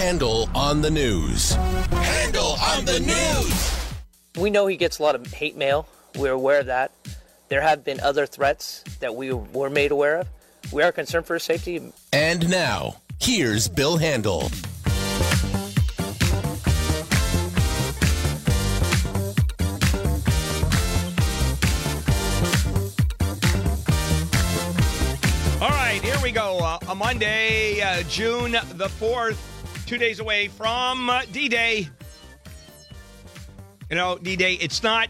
[0.00, 1.52] Handel on the news.
[1.92, 3.92] Handel on the news.
[4.42, 5.86] We know he gets a lot of hate mail.
[6.16, 6.92] We're aware of that.
[7.50, 10.28] There have been other threats that we were made aware of.
[10.72, 11.92] We are concerned for his safety.
[12.14, 14.50] And now, here's Bill Handel.
[25.60, 26.58] All right, here we go.
[26.60, 29.36] Uh, a Monday, uh, June the 4th,
[29.90, 31.88] two days away from uh, D Day.
[33.90, 35.08] You know, D Day, it's not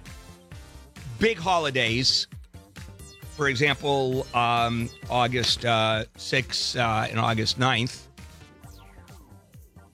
[1.19, 2.27] big holidays.
[3.37, 8.07] For example, um, August uh, 6th uh, and August 9th.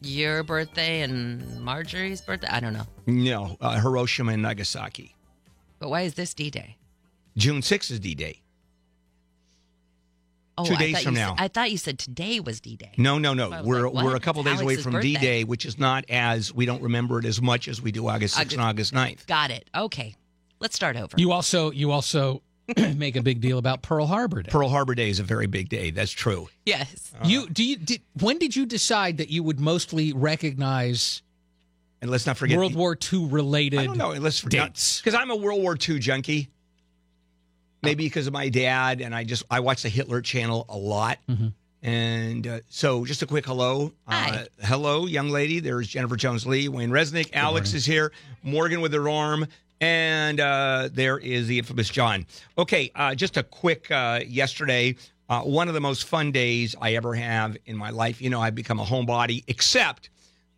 [0.02, 2.46] Your birthday and Marjorie's birthday?
[2.48, 2.86] I don't know.
[3.08, 5.16] No, uh, Hiroshima and Nagasaki.
[5.80, 6.76] But why is this D Day?
[7.36, 8.40] June 6th is D Day.
[10.58, 11.34] Oh, Two I days from now.
[11.36, 12.92] Said, I thought you said today was D Day.
[12.96, 13.60] No, no, no.
[13.62, 15.00] We're like, we're a couple days away from.
[15.00, 18.06] D Day, which is not as we don't remember it as much as we do
[18.08, 19.26] August 6th and August 9th.
[19.26, 19.68] Got it.
[19.74, 20.14] Okay.
[20.58, 21.14] Let's start over.
[21.18, 22.40] You also you also
[22.96, 24.50] make a big deal about Pearl Harbor Day.
[24.50, 25.90] Pearl Harbor Day is a very big day.
[25.90, 26.48] That's true.
[26.64, 27.12] yes.
[27.14, 27.28] Uh-huh.
[27.28, 31.22] You do you did when did you decide that you would mostly recognize
[32.00, 34.10] And let's not forget World the- War II related I don't know.
[34.12, 35.00] Let's forget dates?
[35.02, 36.48] because I'm a World War II junkie.
[37.82, 41.18] Maybe because of my dad, and I just I watch the Hitler Channel a lot.
[41.82, 43.92] And uh, so, just a quick hello.
[44.08, 44.46] Uh, Hi.
[44.62, 45.60] hello, young lady.
[45.60, 48.10] There's Jennifer Jones Lee, Wayne Resnick, Alex is here,
[48.42, 49.46] Morgan with her arm,
[49.80, 52.26] and uh, there is the infamous John.
[52.58, 54.96] Okay, uh, just a quick uh, yesterday.
[55.28, 58.20] Uh, one of the most fun days I ever have in my life.
[58.20, 60.10] You know, I've become a homebody, except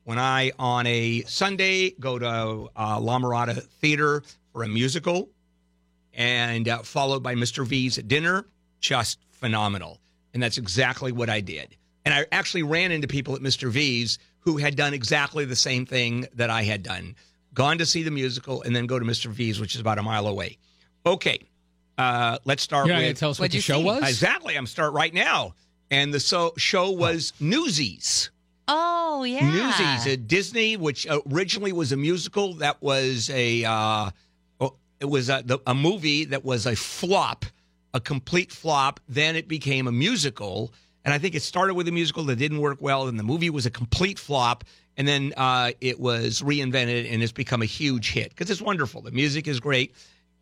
[0.05, 5.29] when I, on a Sunday, go to uh, La Mirada Theater for a musical
[6.19, 7.65] and uh, followed by Mr.
[7.65, 8.45] V's dinner.
[8.81, 10.01] Just phenomenal.
[10.35, 11.77] And that's exactly what I did.
[12.05, 13.71] And I actually ran into people at Mr.
[13.71, 17.15] V's who had done exactly the same thing that I had done
[17.55, 19.31] gone to see the musical and then go to Mr.
[19.31, 20.59] V's, which is about a mile away.
[21.07, 21.41] Okay.
[21.97, 23.19] Uh, let's start You're with.
[23.19, 23.84] tell us what the show see?
[23.84, 24.03] was?
[24.03, 24.57] Exactly.
[24.57, 25.55] I'm start right now.
[25.91, 28.31] And the so, show was Newsies.
[28.69, 29.51] Oh, yeah.
[29.51, 34.11] Newsies at Disney, which originally was a musical that was a uh,
[35.00, 37.44] it was a, the, a movie that was a flop,
[37.94, 39.00] a complete flop.
[39.09, 40.72] Then it became a musical,
[41.04, 43.50] and I think it started with a musical that didn't work well, and the movie
[43.50, 44.64] was a complete flop.
[44.97, 49.00] And then uh, it was reinvented, and it's become a huge hit because it's wonderful.
[49.00, 49.94] The music is great,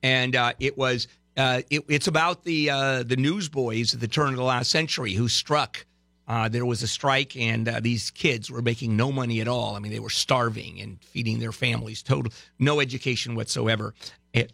[0.02, 1.08] and uh, it was.
[1.36, 5.12] Uh, it, it's about the uh, the newsboys at the turn of the last century
[5.12, 5.84] who struck
[6.28, 9.76] uh, there was a strike, and uh, these kids were making no money at all.
[9.76, 12.02] I mean, they were starving and feeding their families.
[12.02, 13.94] Total, no education whatsoever.
[14.36, 14.52] It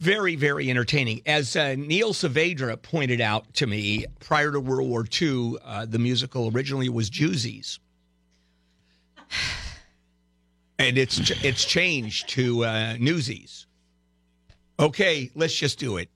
[0.00, 1.22] very, very entertaining.
[1.26, 5.98] As uh, Neil Saavedra pointed out to me, prior to World War II, uh, the
[5.98, 7.78] musical originally was Juicies,
[10.78, 13.66] and it's it's changed to uh, Newsies.
[14.78, 16.08] Okay, let's just do it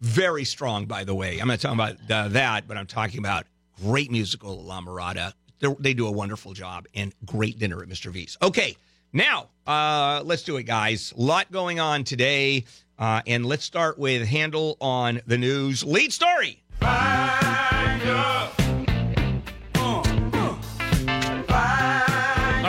[0.00, 1.38] very strong, by the way.
[1.38, 3.46] I'm not talking about uh, that, but I'm talking about
[3.82, 5.32] great musical La Mirada.
[5.60, 8.10] They're, they do a wonderful job and great dinner at Mr.
[8.10, 8.36] V's.
[8.42, 8.76] Okay,
[9.12, 11.12] now uh, let's do it, guys.
[11.16, 12.64] A lot going on today,
[12.98, 16.62] uh, and let's start with Handel on the news lead story.
[16.82, 16.88] All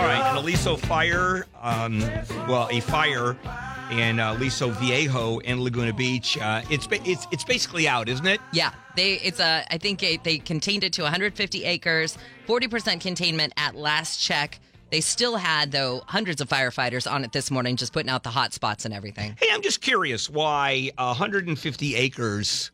[0.10, 1.48] right, an Aliso fire.
[1.62, 2.00] Um,
[2.48, 3.38] well, a fire
[3.92, 6.38] in uh, Aliso Viejo in Laguna Beach.
[6.38, 8.40] Uh, it's it's it's basically out, isn't it?
[8.52, 12.18] Yeah, they it's a I think it, they contained it to 150 acres,
[12.48, 14.60] 40% containment at last check.
[14.94, 18.30] They still had though hundreds of firefighters on it this morning, just putting out the
[18.30, 19.36] hot spots and everything.
[19.40, 22.70] Hey, I'm just curious why 150 acres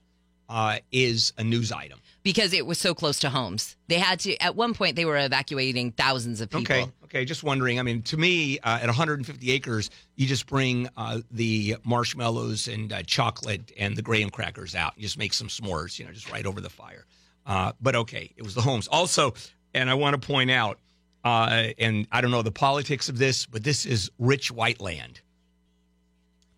[0.50, 1.98] uh, is a news item.
[2.22, 3.78] because it was so close to homes.
[3.88, 6.76] They had to at one point they were evacuating thousands of people.
[6.76, 7.24] Okay, okay.
[7.24, 7.80] Just wondering.
[7.80, 12.92] I mean, to me, uh, at 150 acres, you just bring uh, the marshmallows and
[12.92, 14.92] uh, chocolate and the graham crackers out.
[14.98, 17.06] You just make some s'mores, you know, just right over the fire.
[17.46, 18.90] Uh, but okay, it was the homes.
[18.90, 19.36] Also,
[19.74, 20.80] and I want to point out,
[21.24, 25.22] uh, and I don't know the politics of this, but this is rich white land.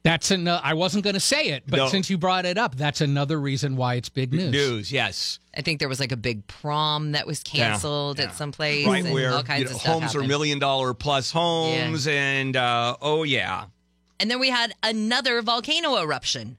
[0.04, 0.48] That's an.
[0.48, 1.88] I wasn't going to say it, but No.
[1.88, 4.52] since you brought it up, that's another reason why it's big news.
[4.52, 5.38] News, yes.
[5.56, 8.26] I think there was like a big prom that was canceled yeah.
[8.26, 8.88] at some place.
[8.88, 12.08] Right and where all kinds you know, of stuff homes are million dollar plus homes,
[12.08, 13.66] and uh, oh yeah,
[14.20, 16.58] And then we had another volcano eruption.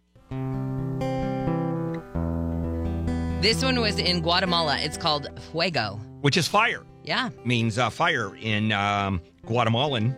[3.42, 4.78] This one was in Guatemala.
[4.78, 5.98] It's called Fuego.
[6.20, 6.84] which is fire.
[7.04, 7.30] Yeah.
[7.44, 10.16] Means uh, fire in um, Guatemalan.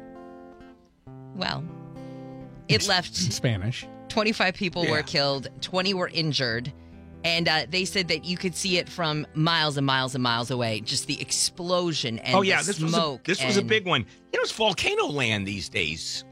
[1.36, 1.64] Well,
[2.68, 3.86] it left In Spanish.
[4.08, 4.90] 25 people Yeah.
[4.92, 6.72] were killed, 20 were injured.
[7.24, 10.50] And uh, they said that you could see it from miles and miles and miles
[10.50, 13.26] away, just the explosion and oh yeah, the this smoke.
[13.26, 14.02] was a, this was a big one.
[14.02, 16.22] You know, it's volcano land these days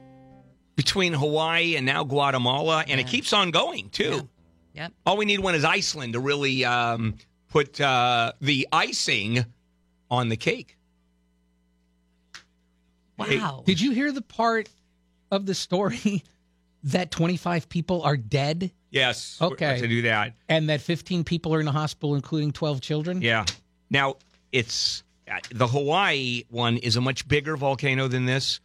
[0.76, 4.28] between Hawaii and now Guatemala, and it keeps on going too.
[4.74, 4.92] Yep.
[5.06, 7.14] All we need one is Iceland to really um,
[7.48, 9.46] put uh, the icing
[10.12, 10.76] on the cake.
[13.18, 13.62] Wow.
[13.66, 14.68] Did you hear the part
[15.30, 16.22] of the story
[16.84, 19.38] that 25 people are dead Yes.
[19.40, 19.80] Okay.
[19.80, 20.34] To do that.
[20.50, 23.22] and that 15 people are in the hospital, including 12 children?
[23.22, 23.46] Yeah.
[23.88, 24.16] Now
[24.52, 28.60] it's uh, the Hawaii one is a much bigger volcano than this,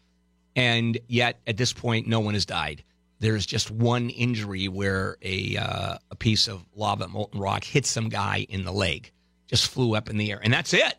[0.53, 2.83] and yet at this point, no one has died.
[3.19, 8.09] There's just one injury where a uh, a piece of lava molten rock hit some
[8.09, 9.11] guy in the leg,
[9.47, 10.95] just flew up in the air, and that's it.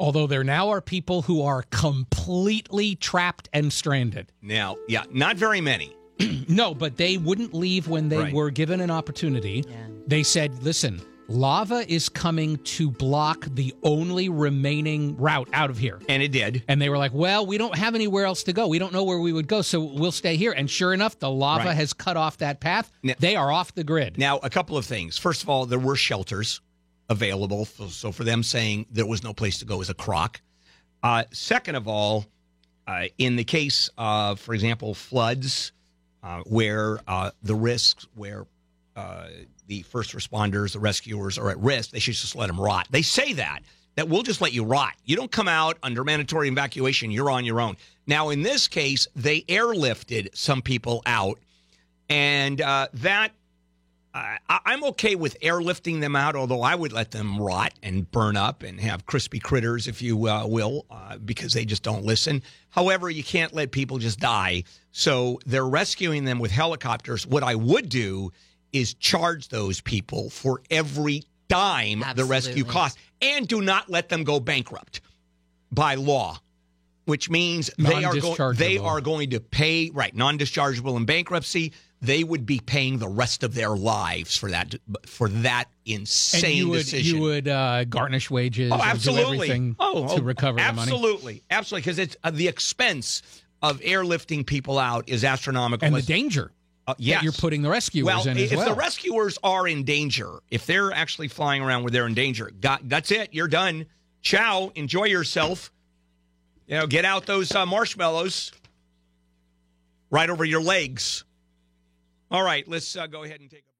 [0.00, 4.32] Although there now are people who are completely trapped and stranded.
[4.42, 5.94] Now, yeah, not very many.
[6.48, 8.32] No, but they wouldn't leave when they Right.
[8.32, 9.64] were given an opportunity.
[9.68, 9.76] Yeah.
[10.08, 16.00] They said, listen, lava is coming to block the only remaining route out of here.
[16.08, 16.64] And it did.
[16.66, 18.66] And they were like, well, we don't have anywhere else to go.
[18.66, 19.62] We don't know where we would go.
[19.62, 20.50] So we'll stay here.
[20.52, 21.76] And sure enough, the lava Right.
[21.76, 22.90] has cut off that path.
[23.04, 24.18] Now- they are off the grid.
[24.18, 25.18] Now, a couple of things.
[25.18, 26.60] First of all, there were shelters
[27.10, 27.66] available.
[27.66, 30.40] So, for them saying there was no place to go is a crock.
[31.02, 32.24] Uh, second of all,
[32.86, 35.72] uh, in the case of, for example, floods,
[36.22, 38.46] uh, where uh, the risks, where
[38.96, 39.28] uh,
[39.66, 42.88] the first responders, the rescuers are at risk, they should just let them rot.
[42.90, 43.60] They say that,
[43.96, 44.94] that we'll just let you rot.
[45.04, 47.76] You don't come out under mandatory evacuation, you're on your own.
[48.06, 51.38] Now, in this case, they airlifted some people out,
[52.08, 53.32] and uh, that
[54.12, 58.36] I- I'm okay with airlifting them out, although I would let them rot and burn
[58.36, 62.42] up and have crispy critters, if you uh, will, uh, because they just don't listen.
[62.70, 64.64] However, you can't let people just die.
[64.92, 67.26] So they're rescuing them with helicopters.
[67.26, 68.32] What I would do
[68.72, 72.72] is charge those people for every dime the rescue Absolutely.
[72.72, 75.00] costs and do not let them go bankrupt
[75.72, 76.40] by law.
[77.06, 82.24] Which means they are going they are going to pay right non-dischargeable in bankruptcy they
[82.24, 84.74] would be paying the rest of their lives for that
[85.06, 87.16] for that and insane you would, decision.
[87.16, 89.36] you would uh, garnish wages oh, absolutely.
[89.36, 90.80] everything oh, to oh, recover the money.
[90.80, 93.22] absolutely, absolutely, because it's uh, the expense
[93.62, 95.86] of airlifting people out is astronomical.
[95.86, 96.52] And the danger
[96.86, 97.22] uh, that yes.
[97.22, 98.68] you're putting the rescuers well, in as if well.
[98.68, 102.88] the rescuers are in danger, if they're actually flying around where they're in danger, got,
[102.88, 103.34] that's it.
[103.34, 103.86] You're done.
[104.22, 104.72] Ciao.
[104.74, 105.70] Enjoy yourself.
[106.66, 108.52] You know, get out those uh, marshmallows
[110.10, 111.24] right over your legs.
[112.32, 113.70] All right, let's uh, go ahead and take a.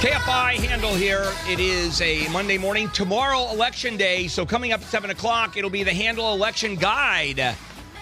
[0.00, 1.30] KFI Handel here.
[1.46, 2.88] It is a Monday morning.
[2.90, 4.28] Tomorrow, election day.
[4.28, 7.54] So coming up at seven o'clock, it'll be the Handel election guide.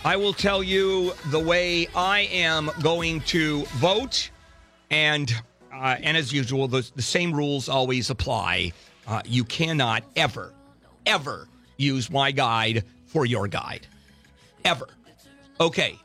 [0.05, 4.31] I will tell you the way I am going to vote,
[4.91, 5.33] and
[5.73, 8.73] uh, and as usual, the, the same rules always apply.
[9.09, 10.53] Uh, you cannot ever,
[11.07, 13.87] ever use my guide for your guide,
[14.65, 14.89] ever.
[15.61, 15.99] Okay.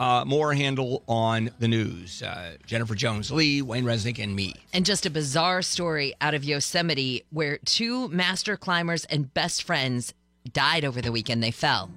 [0.00, 2.22] Uh, more Handel on the news.
[2.22, 4.54] Uh, Jennifer Jones Lee, Wayne Resnick, and me.
[4.72, 10.12] And just a bizarre story out of Yosemite where two master climbers and best friends
[10.52, 11.42] died over the weekend.
[11.42, 11.88] They fell.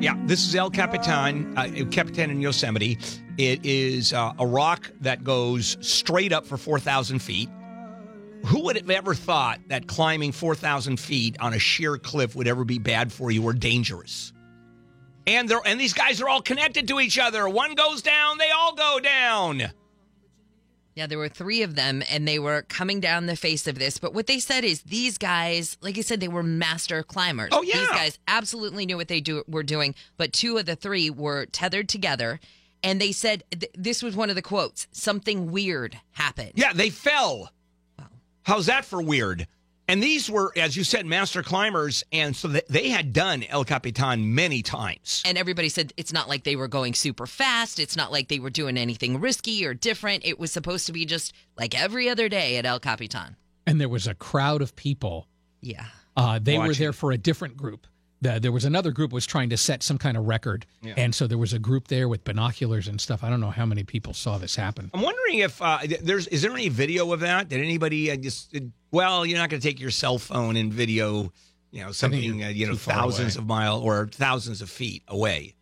[0.00, 2.98] Yeah, this is El Capitan, uh, Capitan in Yosemite.
[3.36, 7.48] It is uh, a rock that goes straight up for 4,000 feet.
[8.44, 12.64] Who would have ever thought that climbing 4,000 feet on a sheer cliff would ever
[12.64, 14.32] be bad for you or dangerous?
[15.26, 17.48] And they're and these guys are all connected to each other.
[17.48, 19.72] One goes down, they all go down.
[20.94, 23.98] Yeah, there were three of them and they were coming down the face of this.
[23.98, 27.48] But what they said is these guys, like I said, they were master climbers.
[27.52, 27.78] Oh, yeah.
[27.78, 29.96] These guys absolutely knew what they do, were doing.
[30.16, 32.38] But two of the three were tethered together.
[32.84, 36.52] And they said th- this was one of the quotes something weird happened.
[36.54, 37.50] Yeah, they fell.
[38.44, 39.46] How's that for weird?
[39.86, 44.34] And these were, as you said, master climbers, and so they had done El Capitan
[44.34, 45.22] many times.
[45.26, 47.78] And everybody said it's not like they were going super fast.
[47.78, 50.24] It's not like they were doing anything risky or different.
[50.24, 53.36] It was supposed to be just like every other day at El Capitan.
[53.66, 55.26] and there was a crowd of people.
[55.60, 55.86] Yeah.
[56.16, 57.86] Uh, they were there for a different group.
[58.24, 60.94] The, there was another group was trying to set some kind of record, Yeah.
[60.96, 63.22] and so there was a group there with binoculars and stuff.
[63.22, 64.90] I don't know how many people saw this happen.
[64.94, 67.50] I'm wondering if uh, there's is there any video of that?
[67.50, 68.50] Did anybody uh, just?
[68.50, 71.32] Did, well, you're not going to take your cell phone and video,
[71.70, 75.54] you know, something uh, you know thousands of mile or thousands of feet away.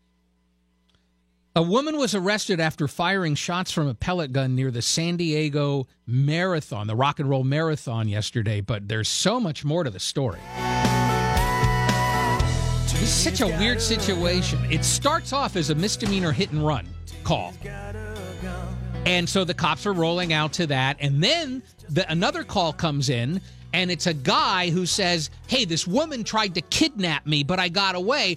[1.57, 5.89] A woman was arrested after firing shots from a pellet gun near the San Diego
[6.07, 10.39] Marathon, the Rock and Roll Marathon yesterday, but there's so much more to the story.
[13.03, 14.61] This is such a weird situation.
[14.71, 16.87] It starts off as a misdemeanor hit and run
[17.25, 17.53] call.
[19.07, 20.99] And so the cops are rolling out to that.
[21.01, 23.41] And then the, another call comes in,
[23.73, 27.71] and it's a guy who says, Hey, this woman tried to kidnap me, but I
[27.71, 28.37] got away.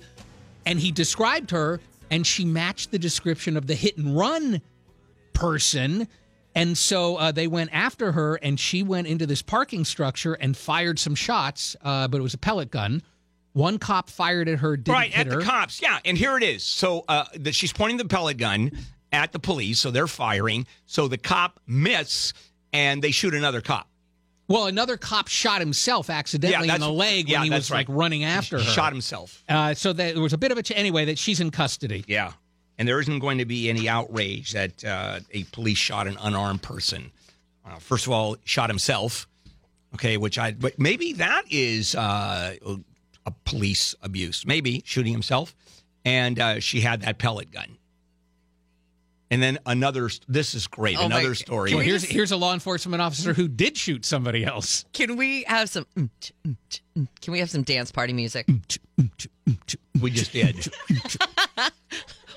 [0.65, 1.79] And he described her,
[2.09, 4.63] and she matched the description of the hit and run
[5.33, 6.07] person.
[6.55, 10.57] And so uh, they went after her, and she went into this parking structure and
[10.57, 13.03] fired some shots, uh, but it was a pellet gun.
[13.55, 15.37] One cop fired at her, didn't right at her.
[15.37, 15.81] the cops.
[15.81, 16.61] Yeah, and here it is.
[16.61, 18.69] So uh, the, she's pointing the pellet gun
[19.13, 20.67] at the police, so they're firing.
[20.87, 22.33] So the cop misses,
[22.73, 23.87] and they shoot another cop.
[24.49, 28.25] Well, another cop shot himself accidentally in the leg yeah, when he was like running
[28.25, 28.63] after her.
[28.63, 29.41] Shot himself.
[29.47, 32.03] Uh, so that, there was a bit of a ch- anyway that she's in custody.
[32.09, 32.33] Yeah,
[32.77, 36.61] and there isn't going to be any outrage that uh, a police shot an unarmed
[36.61, 37.09] person.
[37.65, 39.29] Uh, first of all, shot himself.
[39.93, 42.55] Okay, which I but maybe that is uh,
[43.25, 44.45] a police abuse.
[44.45, 45.55] Maybe shooting himself,
[46.03, 47.77] and uh, she had that pellet gun.
[49.31, 50.09] And then another.
[50.27, 50.97] This is great.
[50.97, 51.71] Oh my- another story.
[51.71, 54.85] Well, we here's just- here's a law enforcement officer who did shoot somebody else.
[54.93, 55.85] Can we have some?
[55.97, 57.07] mm, ch, mm, ch, mm.
[57.21, 58.47] Can we have some dance party music?
[59.99, 60.67] we just did.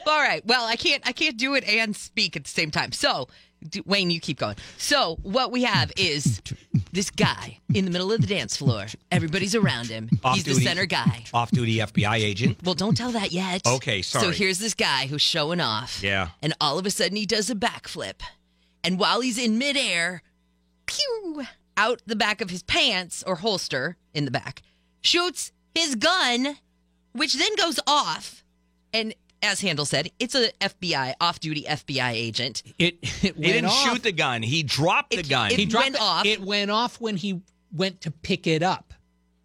[0.06, 0.44] All right.
[0.46, 1.06] Well, I can't.
[1.06, 2.92] I can't do it and speak at the same time.
[2.92, 3.28] So,
[3.86, 4.56] Wayne, you keep going.
[4.76, 6.40] So, what we have is
[6.92, 8.86] this guy in the middle of the dance floor.
[9.10, 10.08] Everybody's around him.
[10.34, 11.24] He's the center guy.
[11.32, 12.58] Off-duty FBI agent.
[12.64, 13.66] Well, don't tell that yet.
[13.66, 14.24] Okay, sorry.
[14.24, 16.02] So here's this guy who's showing off.
[16.02, 16.28] Yeah.
[16.42, 18.20] And all of a sudden he does a backflip.
[18.84, 20.22] And while he's in midair,
[20.86, 21.44] pew,
[21.76, 24.62] out the back of his pants or holster in the back,
[25.00, 26.56] shoots his gun,
[27.12, 28.44] which then goes off.
[28.92, 32.62] And as Handel said, it's a FBI, off duty FBI agent.
[32.78, 33.92] It it went He didn't off.
[33.92, 34.42] shoot the gun.
[34.42, 35.50] He dropped the It- gun.
[35.50, 36.26] it- He dropped went it- off.
[36.26, 37.40] It went off when he
[37.72, 38.94] went to pick it up.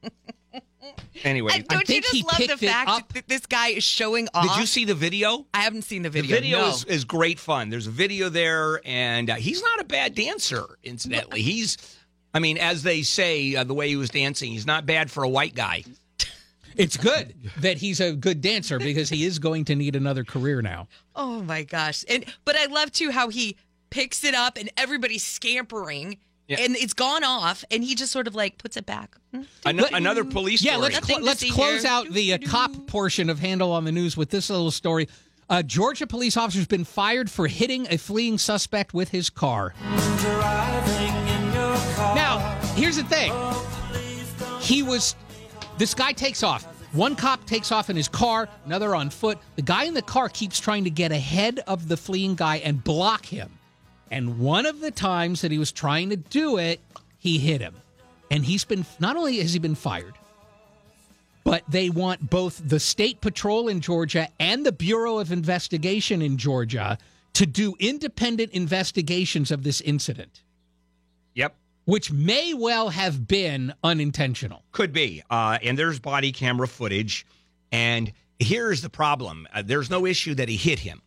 [1.24, 3.14] anyway, And don't you think just he love the picked it fact up.
[3.14, 4.44] that this guy is showing off?
[4.48, 5.46] did you see the video?
[5.54, 6.36] I haven't seen the video.
[6.36, 6.58] The video.
[6.58, 6.74] video no.
[6.76, 7.70] is, is great fun.
[7.70, 11.42] There's a video there, and uh, he's not a bad dancer, incidentally.
[11.42, 11.78] He's,
[12.34, 15.24] I mean, as they say, uh, the way he was dancing, he's not bad for
[15.24, 15.84] a white guy.
[16.77, 20.62] It's good that he's a good dancer because he is going to need another career
[20.62, 20.88] now.
[21.15, 22.03] Oh my gosh.
[22.10, 23.58] And but I love too how he
[23.89, 26.60] picks it up and everybody's scampering Yeah.
[26.62, 29.15] and it's gone off and he just sort of like puts it back.
[29.34, 29.42] Hmm?
[29.65, 31.92] An- another police Yeah, let's cl- let's close here.
[31.92, 35.08] out the uh, cop portion of Handel on the News with this little story.
[35.50, 39.74] A Georgia police officer has been fired for hitting a fleeing suspect with his car.
[42.15, 43.32] Now, here's the thing.
[44.62, 45.15] He was
[45.84, 46.63] this guy takes off.
[46.94, 49.38] One cop takes off in his car, another on foot.
[49.58, 52.82] The guy in the car keeps trying to get ahead of the fleeing guy and
[52.82, 53.52] block him.
[54.10, 56.80] And one of the times that he was trying to do it,
[57.20, 57.75] he hit him.
[58.32, 60.13] And he's been not only has he been fired,
[61.44, 66.38] but they want both the state patrol in Georgia and the Bureau of Investigation in
[66.38, 66.98] Georgia
[67.34, 70.43] to do independent investigations of this incident.
[71.86, 74.63] Which may well have been unintentional.
[74.72, 75.24] Could be.
[75.30, 77.25] Uh, and there's body camera footage.
[77.72, 81.02] And here's the problem uh, there's no issue that he hit him,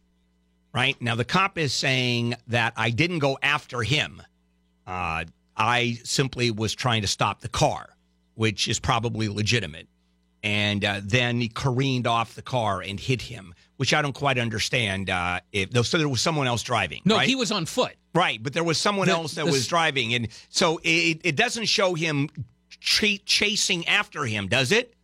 [0.74, 1.00] right?
[1.00, 4.22] Now, the cop is saying that I didn't go after him.
[4.86, 5.24] Uh,
[5.56, 7.96] I simply was trying to stop the car,
[8.34, 9.88] which is probably legitimate.
[10.42, 14.38] And uh, then he careened off the car and hit him, which I don't quite
[14.38, 15.10] understand.
[15.10, 17.02] Uh, if so, there was someone else driving.
[17.04, 17.28] No, right?
[17.28, 17.94] he was on foot.
[18.14, 21.36] Right, but there was someone The- else that the- was driving, and so it, it
[21.36, 22.30] doesn't show him
[22.80, 24.94] ch- chasing after him, does it?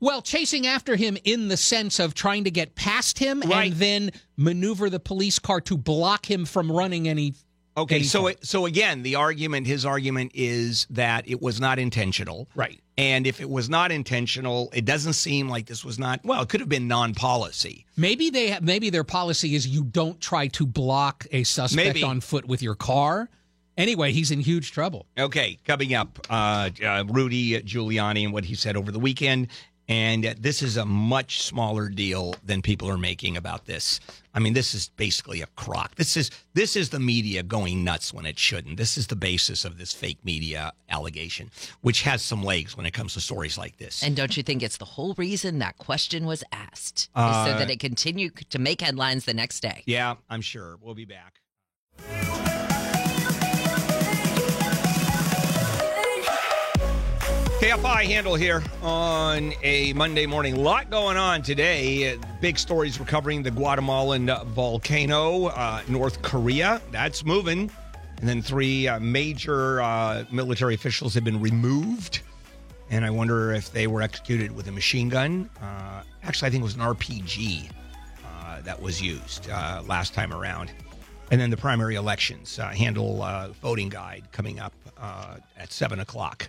[0.00, 3.70] Well, chasing after him in the sense of trying to get past him Right.
[3.70, 7.34] and then maneuver the police car to block him from running any.
[7.76, 12.48] Okay, so it, so again, the argument, his argument is that it was not intentional,
[12.54, 12.78] Right.
[12.98, 16.20] And if it was not intentional, it doesn't seem like this was not.
[16.24, 17.86] Well, it could have been non-policy.
[17.96, 22.02] Maybe they have, maybe their policy is you don't try to block a suspect Maybe.
[22.02, 23.30] on foot with your car.
[23.78, 25.06] Anyway, he's in huge trouble.
[25.18, 29.48] Okay, coming up, uh, uh, Rudy Giuliani and what he said over the weekend.
[29.88, 34.00] And this is a much smaller deal than people are making about this.
[34.34, 35.96] I mean, this is basically a crock.
[35.96, 38.76] This is this is the media going nuts when it shouldn't.
[38.76, 41.50] This is the basis of this fake media allegation,
[41.82, 44.02] which has some legs when it comes to stories like this.
[44.02, 47.10] And don't you think it's the whole reason that question was asked?
[47.14, 49.82] Uh, so that it continued to make headlines the next day.
[49.86, 51.40] yeah, I'm sure we'll be back.
[57.62, 60.56] KFI Handel here on a Monday morning.
[60.56, 62.18] lot going on today.
[62.40, 66.82] Big stories recovering the Guatemalan volcano, uh, North Korea.
[66.90, 67.70] That's moving.
[68.18, 72.22] And then three uh, major uh, military officials have been removed.
[72.90, 75.48] and I wonder if they were executed with a machine gun.
[75.62, 77.70] Uh, actually, I think it was an RPG
[78.26, 80.72] uh, that was used uh, last time around.
[81.30, 83.24] And then the primary elections Handel
[83.62, 84.72] voting guide coming up
[85.56, 86.48] at seven o'clock.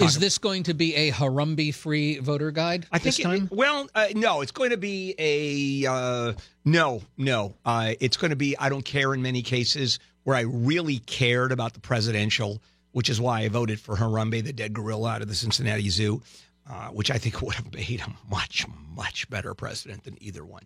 [0.00, 3.48] Is this going to be a Harambe free voter guide I this time?
[3.50, 6.32] It, well, uh, no, it's going to be a uh,
[6.64, 7.54] no, no.
[7.64, 11.52] Uh, it's going to be I don't care in many cases where I really cared
[11.52, 12.60] about the presidential,
[12.92, 16.20] which is why I voted for Harambe, the dead gorilla out of the Cincinnati Zoo,
[16.68, 20.64] uh, which I think would have made a much, much better president than either one.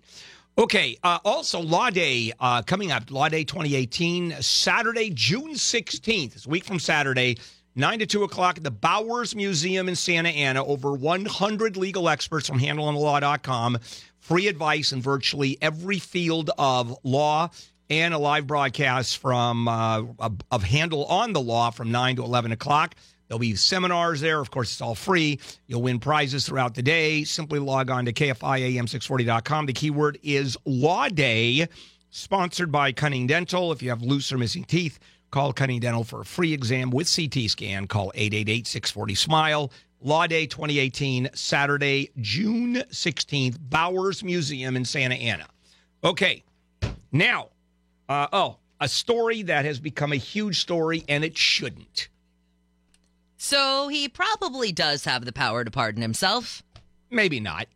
[0.59, 0.97] Okay.
[1.02, 3.11] Uh, also, Law Day uh, coming up.
[3.11, 6.37] Law Day 2018, Saturday, June 16th.
[6.37, 7.38] It's a week from Saturday.
[7.77, 10.65] 9 to 2 o'clock at the Bowers Museum in Santa Ana.
[10.65, 13.79] Over 100 legal experts from handelonthelaw.com.
[14.19, 17.49] Free advice in virtually every field of law
[17.89, 20.03] and a live broadcast from uh,
[20.50, 22.95] of, Handel on the Law from 9 to 11 o'clock.
[23.27, 24.41] There'll be seminars there.
[24.41, 25.39] Of course, it's all free.
[25.67, 27.25] You'll win prizes throughout the day.
[27.25, 29.67] Simply log on to KFIAM640.com.
[29.67, 31.69] The keyword is Law Day,
[32.11, 33.71] sponsored by Cunning Dental.
[33.73, 34.99] If you have loose or missing teeth,
[35.30, 37.87] call Cunning Dental for a free exam with CT scan.
[37.87, 39.72] Call 888 640 SMILE.
[40.02, 45.46] Law Day 2018, Saturday, June 16th, Bowers Museum in Santa Ana.
[46.02, 46.42] Okay,
[47.12, 47.49] now,
[48.08, 52.08] uh, oh, a story that has become a huge story, and it shouldn't.
[53.37, 56.62] So he probably does have the power to pardon himself.
[57.10, 57.66] Maybe not.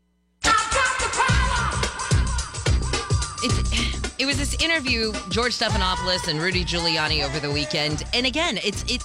[4.25, 8.05] It was this interview, George Stephanopoulos and Rudy Giuliani over the weekend.
[8.15, 9.03] And again, it's it.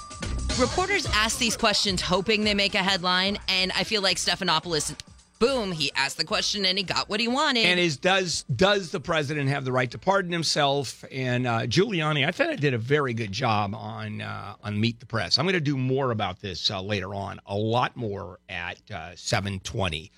[0.58, 4.98] Reporters ask these questions hoping they make a headline, and I feel like Stephanopoulos,
[5.38, 7.66] boom, he asked the question and he got what he wanted.
[7.66, 11.04] And is does does the president have the right to pardon himself?
[11.12, 15.02] And uh, Giuliani, I thought I did a very good job on uh, on Meet
[15.02, 15.38] the Press.
[15.38, 19.12] I'm going to do more about this uh, later on, a lot more at uh,
[19.16, 20.12] 7:20.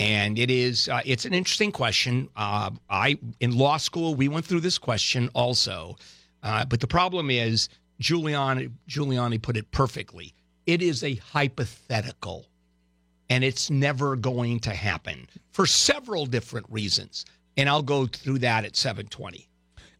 [0.00, 2.30] And it is uh, it's an interesting question.
[2.34, 5.96] Uh, I in law school we went through this question also,
[6.42, 7.68] uh, but the problem is
[8.00, 10.32] Giuliani Giuliani put it perfectly.
[10.64, 12.46] It is a hypothetical
[13.28, 17.26] and it's never going to happen for several different reasons.
[17.58, 19.48] And I'll go through that at 720.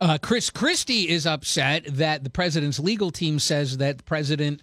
[0.00, 4.62] Uh, Chris Christie is upset that the president's legal team says that the president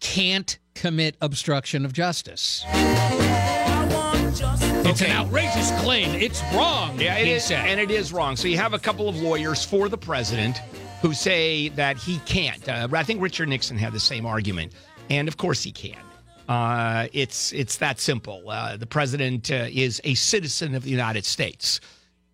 [0.00, 2.64] can't commit obstruction of justice.
[4.32, 6.14] It's an outrageous claim.
[6.14, 7.00] It's wrong.
[7.00, 7.66] Yeah, it is, said.
[7.66, 8.36] and it is wrong.
[8.36, 10.58] So you have a couple of lawyers for the president
[11.02, 12.68] who say that he can't.
[12.68, 14.72] Uh, I think Richard Nixon had the same argument,
[15.08, 15.98] and of course he can.
[16.48, 18.48] Uh, it's it's that simple.
[18.48, 21.80] Uh, the president uh, is a citizen of the United States,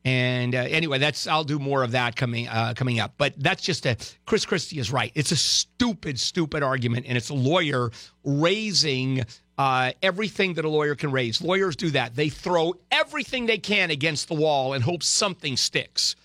[0.04, 3.14] and uh, anyway, that's I'll do more of that coming uh, coming up.
[3.16, 5.12] But that's just a Chris Christie is right.
[5.14, 7.90] It's a stupid, stupid argument, and it's a lawyer
[8.22, 9.24] raising
[9.58, 11.40] uh, everything that a lawyer can raise.
[11.40, 12.14] Lawyers do that.
[12.14, 16.16] They throw everything they can against the wall and hope something sticks.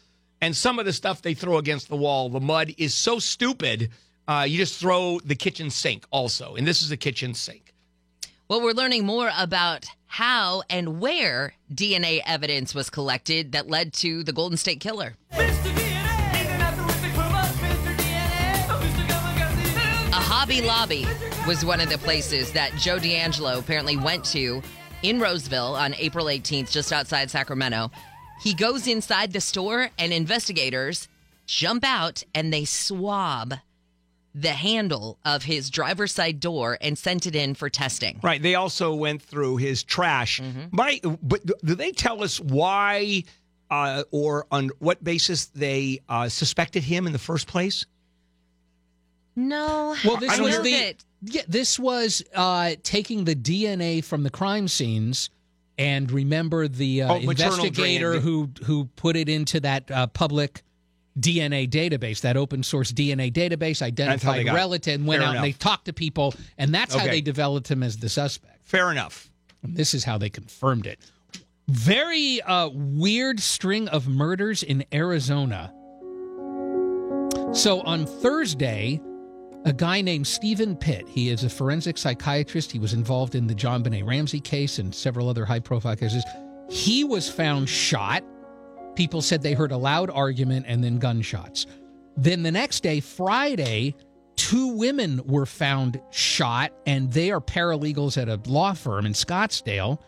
[0.41, 3.91] And some of the stuff they throw against the wall, the mud is so stupid.
[4.27, 7.73] Uh, you just throw the kitchen sink also, and this is a kitchen sink.
[8.47, 14.23] Well, we're learning more about how and where DNA evidence was collected that led to
[14.23, 15.15] the Golden State Killer.
[20.33, 21.05] Hobby Lobby
[21.45, 24.61] was one of the places that Joe DeAngelo apparently went to
[25.03, 27.91] in Roseville on April 18th, just outside Sacramento.
[28.41, 31.09] He goes inside the store, and investigators
[31.47, 33.55] jump out and they swab
[34.33, 38.17] the handle of his driver's side door and sent it in for testing.
[38.23, 38.41] Right.
[38.41, 40.41] They also went through his trash.
[40.71, 43.25] My, but do they tell us why
[43.69, 47.85] uh, or on what basis they uh, suspected him in the first place?
[49.35, 49.95] No.
[50.05, 51.41] Well, this I was the that- yeah.
[51.47, 55.29] This was uh, taking the DNA from the crime scenes,
[55.77, 60.63] and remember the uh, Oh, investigator who who put it into that uh, public
[61.19, 65.43] DNA database, that open source DNA database, identified got relative, and went Fair out and
[65.45, 68.65] they talked to people, and that's how they developed him as the suspect.
[68.65, 69.29] Fair enough.
[69.63, 70.99] And this is how they confirmed it.
[71.67, 75.71] Very uh, weird string of murders in Arizona.
[77.53, 78.99] So on Thursday,
[79.65, 82.71] a guy named Steven Pitt, he is a forensic psychiatrist.
[82.71, 86.23] He was involved in the JonBenét Ramsey case and several other high profile cases.
[86.69, 88.23] He was found shot.
[88.95, 91.67] People said they heard a loud argument and then gunshots.
[92.17, 93.95] Then the next day, Friday,
[94.35, 99.99] two women were found shot, and they are paralegals at a law firm in Scottsdale.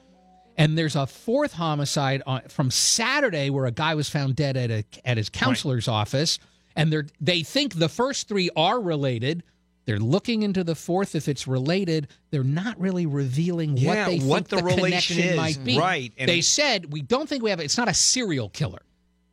[0.57, 4.69] And there's a fourth homicide on, from Saturday where a guy was found dead at
[4.69, 6.39] a at his counselor's office,
[6.75, 9.43] and they they think the first three are related.
[9.85, 12.07] They're looking into the fourth if it's related.
[12.31, 15.35] They're not really revealing Yeah, what they what think the the, relation is.
[15.35, 15.77] might be.
[15.77, 17.59] Right, and- they said we don't think we have.
[17.59, 18.81] It's not a serial killer,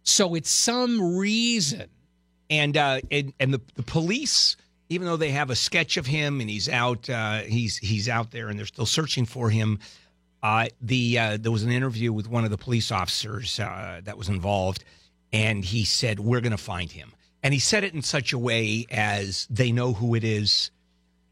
[0.02, 1.88] so it's some reason.
[2.50, 4.56] and uh, and and the, the police,
[4.88, 8.32] even though they have a sketch of him and he's out, uh, he's he's out
[8.32, 9.78] there and they're still searching for him.
[10.42, 14.18] Uh, the uh, there was an interview with one of the police officers uh, that
[14.18, 14.82] was involved,
[15.32, 18.38] and he said, "We're going to find him." And he said it in such a
[18.38, 20.70] way as they know who it is,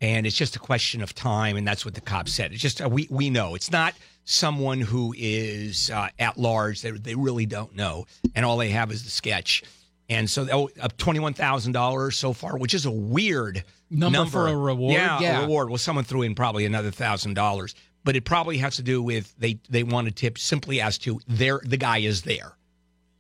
[0.01, 1.57] and it's just a question of time.
[1.57, 2.53] And that's what the cop said.
[2.53, 3.95] It's just uh, we we know it's not
[4.25, 6.81] someone who is uh, at large.
[6.83, 9.63] They they really don't know, and all they have is the sketch.
[10.11, 14.49] And so, oh, uh, twenty-one thousand dollars so far, which is a weird Number for
[14.49, 14.95] a reward?
[14.95, 15.39] Yeah, Yeah.
[15.39, 15.69] a reward.
[15.69, 19.35] Well, someone threw in probably another thousand dollars, but it probably has to do with
[19.39, 22.53] they they want a tip simply as to there the guy is there.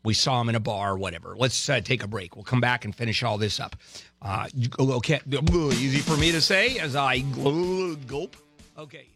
[0.08, 1.36] We saw him in a bar, whatever.
[1.36, 2.34] Let's uh, take a break.
[2.34, 3.76] We'll come back and finish all this up.
[4.22, 4.48] Uh,
[4.80, 8.34] okay, easy for me to say as I gulp.
[8.78, 9.06] Okay.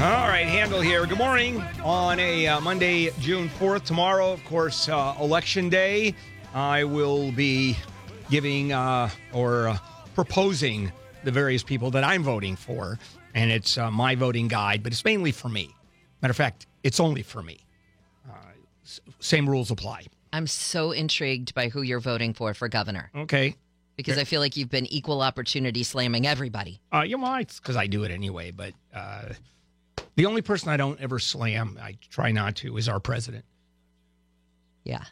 [0.00, 1.06] All right, Handel here.
[1.06, 3.84] Good morning on a uh, Monday, June 4th.
[3.84, 6.12] Tomorrow, of course, uh, Election Day.
[6.54, 7.76] I will be
[8.30, 9.78] giving uh, or uh,
[10.16, 10.90] proposing
[11.22, 12.98] the various people that I'm voting for.
[13.34, 15.74] And it's uh, my voting guide, but it's mainly for me.
[16.22, 17.58] Matter of fact, it's only for me.
[18.28, 18.32] Uh,
[19.20, 20.06] same rules apply.
[20.32, 23.54] I'm so intrigued by who you're voting for for governor Okay.
[23.96, 26.80] because I feel like you've been equal opportunity slamming everybody.
[26.92, 28.50] Uh, you know, it's because I do it anyway.
[28.50, 29.30] But uh,
[30.16, 33.44] the only person I don't ever slam, I try not to, is our president.
[34.84, 35.04] Yeah.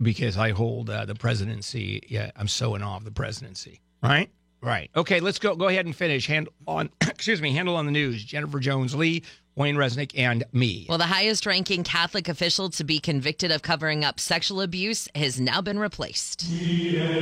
[0.00, 2.02] because I hold uh, the presidency.
[2.08, 3.80] Yeah, I'm so in awe of the presidency.
[4.02, 4.30] Right?
[4.62, 4.90] Right.
[4.94, 5.56] Okay, let's go.
[5.56, 6.26] Go ahead and finish.
[6.26, 6.90] Handel on.
[7.00, 7.52] excuse me.
[7.54, 8.22] Handel on the news.
[8.22, 9.22] Jennifer Jones Lee,
[9.56, 10.86] Wayne Resnick, and me.
[10.88, 15.40] Well, the highest ranking Catholic official to be convicted of covering up sexual abuse has
[15.40, 16.42] now been replaced.
[16.42, 17.20] yeah.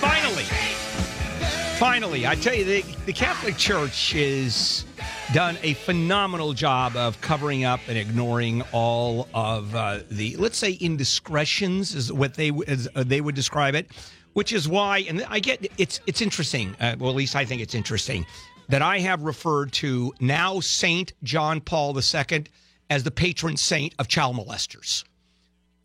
[0.00, 0.44] Finally.
[1.78, 4.84] Finally, I tell you, the, the Catholic Church has
[5.32, 10.72] done a phenomenal job of covering up and ignoring all of uh, the, let's say,
[10.72, 13.90] indiscretions, is what they uh, they would describe it.
[14.34, 16.76] Which is why, and I get it's it's interesting.
[16.78, 18.26] Uh, well, at least I think it's interesting
[18.68, 22.44] that I have referred to now Saint John Paul II
[22.90, 25.04] as the patron saint of child molesters.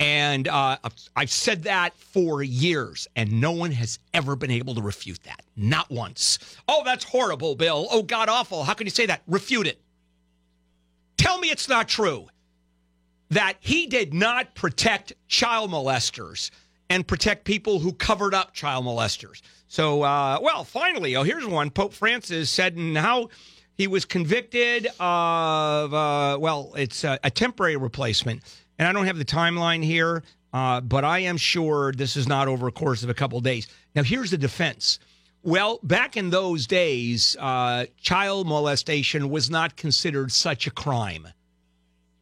[0.02, 0.78] And uh,
[1.16, 5.44] I've said that for years, and no one has ever been able to refute that.
[5.56, 6.40] Not once.
[6.68, 7.88] Oh, that's horrible, Bill.
[7.92, 8.64] Oh, God awful.
[8.64, 9.22] How can you say that?
[9.28, 9.80] Refute it.
[11.18, 12.28] Tell me it's not true
[13.30, 16.50] that he did not protect child molesters
[16.90, 19.44] and protect people who covered up child molesters.
[19.68, 21.70] So, uh, well, finally, oh, here's one.
[21.70, 23.30] Pope Francis said in how
[23.78, 28.42] he was convicted of, uh, well, it's a temporary replacement.
[28.82, 32.50] And I don't have the timeline here, uh, but I am sure this is not
[32.50, 33.68] over a course of a couple days.
[33.96, 35.00] Now, here's the defense.
[35.44, 41.28] Well, back in those days, uh, child molestation was not considered such a crime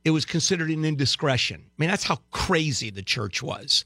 [0.04, 1.62] it was considered an indiscretion.
[1.62, 3.86] I mean, that's how crazy the church was.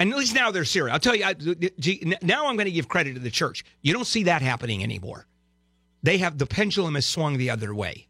[0.00, 0.92] And at least now they're serious.
[0.92, 1.34] I'll tell you, I,
[2.22, 3.64] now I'm going to give credit to the church.
[3.82, 5.26] You don't see that happening anymore.
[6.02, 8.06] They have the pendulum has swung the other way.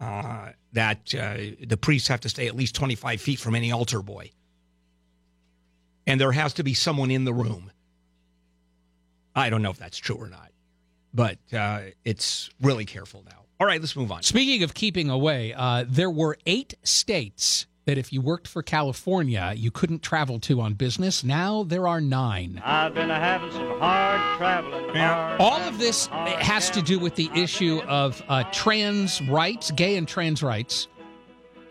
[0.00, 4.02] Uh, that uh, the priests have to stay at least 25 feet from any altar
[4.02, 4.30] boy,
[6.06, 7.70] and there has to be someone in the room.
[9.34, 10.50] I don't know if that's true or not,
[11.14, 13.44] but uh, it's really careful now.
[13.60, 14.22] All right, let's move on.
[14.22, 19.52] Speaking of keeping away, uh, there were eight states that if you worked for California,
[19.56, 21.24] you couldn't travel to on business.
[21.24, 22.62] Now there are nine.
[22.64, 24.94] I've been having some hard traveling.
[24.94, 25.36] Yeah.
[25.36, 29.96] hard All of this has to do with the issue of uh, trans rights, gay
[29.96, 30.86] and trans rights.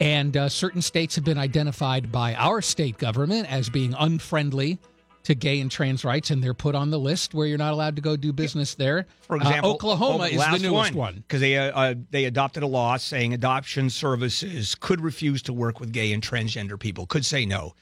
[0.01, 4.77] And uh, certain states have been identified by our state government as being unfriendly
[5.23, 7.95] to gay and trans rights, and they're put on the list where you're not allowed
[7.97, 9.05] to go do business there.
[9.21, 11.15] For Uh, example, Oklahoma is the last newest one.
[11.27, 15.79] because they uh, uh, they adopted a law saying adoption services could refuse to work
[15.79, 17.73] with gay and transgender people, could say no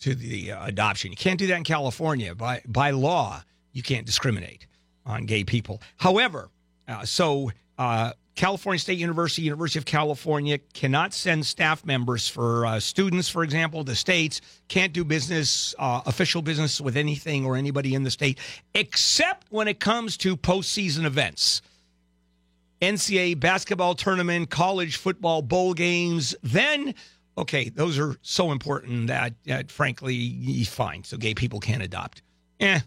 [0.00, 1.10] to the uh, adoption.
[1.10, 3.42] You can't do that in California by by law.
[3.72, 4.66] You can't discriminate
[5.04, 5.82] on gay people.
[5.96, 6.48] However,
[6.88, 12.80] uh, so uh, California State University, University of California cannot send staff members for uh,
[12.80, 17.94] students, for example, the states can't do business, uh, official business with anything or anybody
[17.94, 18.38] in the state,
[18.74, 21.62] except when it comes to postseason events.
[22.82, 26.94] NCAA basketball tournament, college football bowl games, then
[27.38, 31.04] okay, those are so important that, that frankly, fine.
[31.04, 32.22] So gay people can't adopt.
[32.60, 32.80] Eh,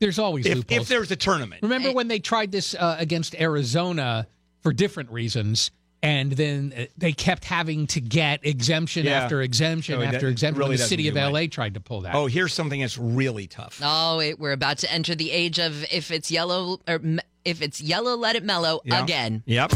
[0.00, 0.82] There's always if, loopholes.
[0.82, 1.62] if there's a tournament.
[1.62, 4.26] Remember when they tried this uh, against Arizona
[4.66, 5.70] for different reasons,
[6.02, 9.22] And then uh, they kept having to get exemption Yeah.
[9.22, 10.58] after exemption So after exemption.
[10.58, 11.50] really the city of LA much.
[11.52, 12.14] tried to pull that.
[12.16, 13.80] Oh, here's something that's really tough.
[13.82, 17.00] Oh, it, we're about to enter the age of if it's yellow or
[17.44, 19.02] if it's yellow, let it mellow Yeah.
[19.04, 19.42] again.
[19.46, 19.70] Yep.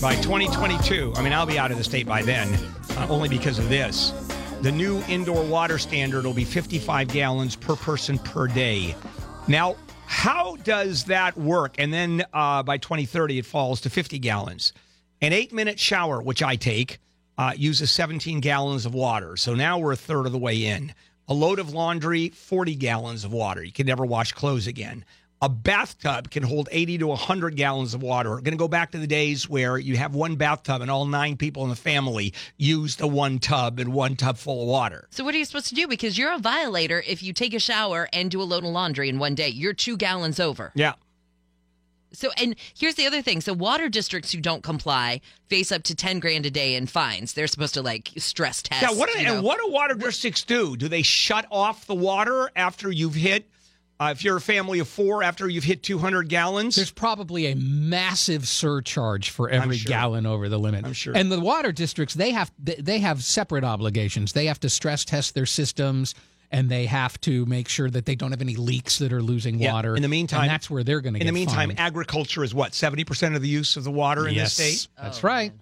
[0.00, 2.48] By 2022, I mean, I'll be out of the state by then,
[2.96, 4.12] uh, only because of this.
[4.62, 8.94] The new indoor water standard will be 55 gallons per person per day.
[9.48, 11.76] Now, how does that work?
[11.78, 14.72] And then uh, by 2030, it falls to 50 gallons.
[15.20, 16.98] An eight minute shower, which I take,
[17.38, 19.36] uh, uses 17 gallons of water.
[19.36, 20.94] So now we're a third of the way in.
[21.26, 23.62] A load of laundry, 40 gallons of water.
[23.64, 25.04] You can never wash clothes again.
[25.44, 28.30] A bathtub can hold 80 to 100 gallons of water.
[28.30, 31.04] We're going to go back to the days where you have one bathtub and all
[31.04, 35.06] nine people in the family use the one tub and one tub full of water.
[35.10, 35.86] So what are you supposed to do?
[35.86, 39.10] Because you're a violator if you take a shower and do a load of laundry
[39.10, 39.48] in one day.
[39.48, 40.72] You're two gallons over.
[40.74, 40.94] Yeah.
[42.14, 43.42] So and here's the other thing.
[43.42, 47.34] So water districts who don't comply face up to ten grand a day in fines.
[47.34, 48.80] They're supposed to like stress test.
[48.80, 49.42] Yeah, what do, you know.
[49.42, 50.74] what do water districts do?
[50.74, 53.50] Do they shut off the water after you've hit,
[54.00, 56.76] uh, if you're a family of four, after you've hit 200 gallons?
[56.76, 59.88] There's probably a massive surcharge for every sure.
[59.88, 60.84] gallon over the limit.
[60.84, 61.16] I'm sure.
[61.16, 64.32] And the water districts, they have they- have separate obligations.
[64.32, 66.14] They have to stress test their systems,
[66.50, 69.58] and they have to make sure that they don't have any leaks that are losing
[69.58, 69.72] Yeah.
[69.72, 69.94] water.
[69.96, 71.18] In the meantime- and that's where they're going to.
[71.20, 71.26] Get.
[71.28, 74.56] In the meantime, agriculture is what, 70% of the use of the water in yes,
[74.56, 74.88] this state?
[75.00, 75.52] that's Oh, right.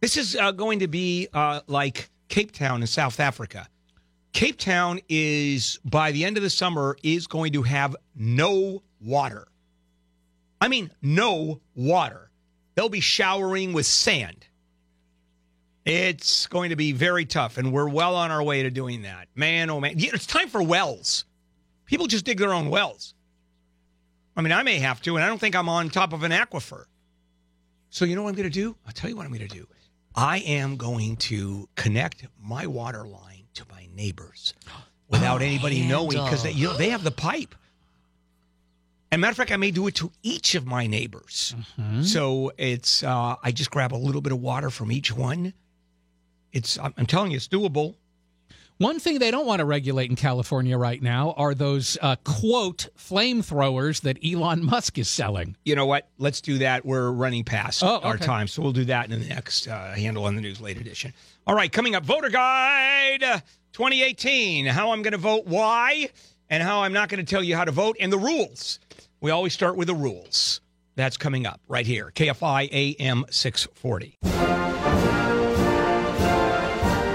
[0.00, 3.68] This is uh, going to be uh, like Cape Town in South Africa.
[4.32, 9.46] Cape Town is by the end of the summer is going to have no water.
[10.60, 12.30] I mean, no water.
[12.74, 14.46] They'll be showering with sand.
[15.84, 19.28] It's going to be very tough, and we're well on our way to doing that.
[19.34, 21.24] Man, oh man, it's time for wells.
[21.84, 23.14] People just dig their own wells.
[24.36, 26.30] I mean, I may have to, and I don't think I'm on top of an
[26.30, 26.84] aquifer.
[27.90, 28.76] So you know what I'm going to do?
[28.86, 29.66] I'll tell you what I'm going to do.
[30.14, 33.31] I am going to connect my water line
[33.94, 34.54] neighbors
[35.08, 37.54] without anybody knowing because they, you know, they have the pipe.
[39.10, 41.54] And matter of fact, I may do it to each of my neighbors.
[42.02, 45.52] So it's uh, I just grab a little bit of water from each one.
[46.52, 47.94] It's I'm telling you, it's doable.
[48.78, 52.88] One thing they don't want to regulate in California right now are those uh, quote
[52.98, 55.56] flamethrowers that Elon Musk is selling.
[55.64, 56.08] You know what?
[56.18, 56.84] Let's do that.
[56.84, 60.24] We're running past Oh, our time, so we'll do that in the next uh, Handel
[60.24, 61.12] on the news late edition.
[61.46, 64.66] All right, coming up, voter guide 2018.
[64.66, 66.10] How I'm going to vote, why,
[66.50, 68.78] and how I'm not going to tell you how to vote, and the rules.
[69.20, 70.60] We always start with the rules.
[70.94, 72.12] That's coming up right here.
[72.14, 74.18] KFI AM 640.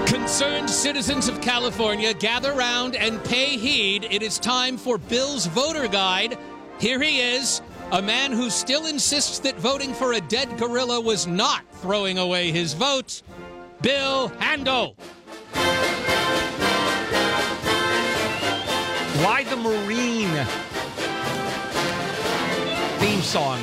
[0.06, 4.08] Concerned citizens of California, gather round and pay heed.
[4.10, 6.36] It is time for Bill's voter guide.
[6.78, 11.26] Here he is, a man who still insists that voting for a dead gorilla was
[11.26, 13.22] not throwing away his vote.
[13.80, 14.96] Bill Handel.
[19.24, 20.30] Why the Marine
[23.00, 23.60] theme song?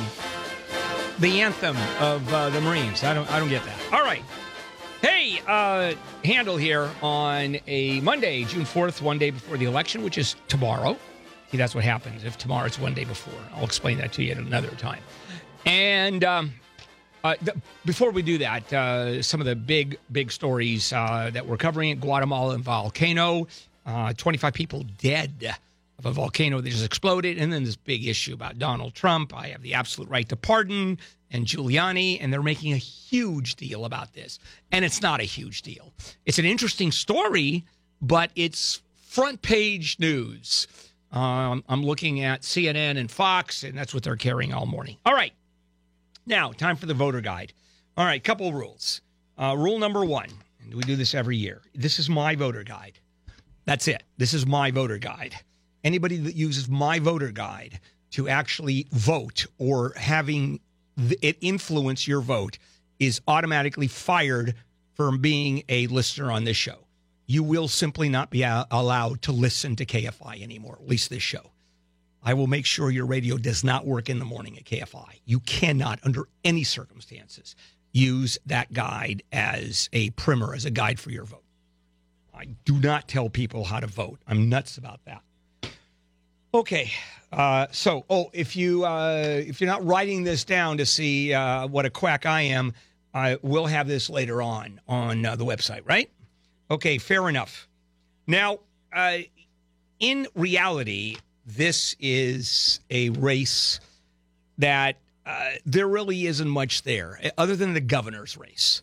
[1.18, 3.02] The anthem of uh, the Marines.
[3.02, 3.30] I don't.
[3.30, 3.74] I don't get that.
[3.90, 4.22] All right.
[5.00, 10.18] Hey, uh, Handel here on a Monday, June fourth, one day before the election, which
[10.18, 10.94] is tomorrow.
[11.50, 13.40] See, that's what happens if tomorrow tomorrow's one day before.
[13.54, 15.00] I'll explain that to you at another time.
[15.64, 16.52] And um,
[17.24, 21.46] uh, th- before we do that, uh, some of the big, big stories uh, that
[21.46, 23.46] we're covering at Guatemala and volcano.
[23.86, 25.54] Uh, 25 people dead
[25.98, 27.38] of a volcano that just exploded.
[27.38, 29.34] And then this big issue about Donald Trump.
[29.34, 30.98] I have the absolute right to pardon
[31.30, 32.18] and Giuliani.
[32.20, 34.38] And they're making a huge deal about this.
[34.72, 35.92] And it's not a huge deal.
[36.24, 37.64] It's an interesting story,
[38.02, 40.66] but it's front page news.
[41.12, 44.96] Um, I'm looking at CNN and Fox, and that's what they're carrying all morning.
[45.06, 45.32] All right.
[46.26, 47.52] Now, time for the voter guide.
[47.96, 49.00] All right, couple rules.
[49.38, 50.28] Uh, rule number one,
[50.60, 51.62] and we do this every year.
[51.74, 52.98] This is my voter guide.
[53.66, 54.02] That's it.
[54.16, 55.34] This is my voter guide.
[55.84, 57.80] Anybody that uses my voter guide
[58.12, 60.60] to actually vote or having
[61.20, 62.58] it influence your vote
[62.98, 64.54] is automatically fired
[64.94, 66.86] from being a listener on this show.
[67.26, 71.50] You will simply not be allowed to listen to KFI anymore, at least this show.
[72.22, 75.20] I will make sure your radio does not work in the morning at KFI.
[75.24, 77.54] You cannot, under any circumstances,
[77.92, 81.42] use that guide as a primer, as a guide for your vote.
[82.36, 84.18] I do not tell people how to vote.
[84.26, 85.22] I'm nuts about that.
[86.52, 86.92] Okay,
[87.32, 91.66] uh, so oh, if you uh, if you're not writing this down to see uh,
[91.66, 92.72] what a quack I am,
[93.12, 96.10] I will have this later on on uh, the website, right?
[96.70, 97.68] Okay, fair enough.
[98.26, 98.60] Now,
[98.92, 99.18] uh,
[99.98, 103.80] in reality, this is a race
[104.58, 108.82] that uh, there really isn't much there other than the governor's race.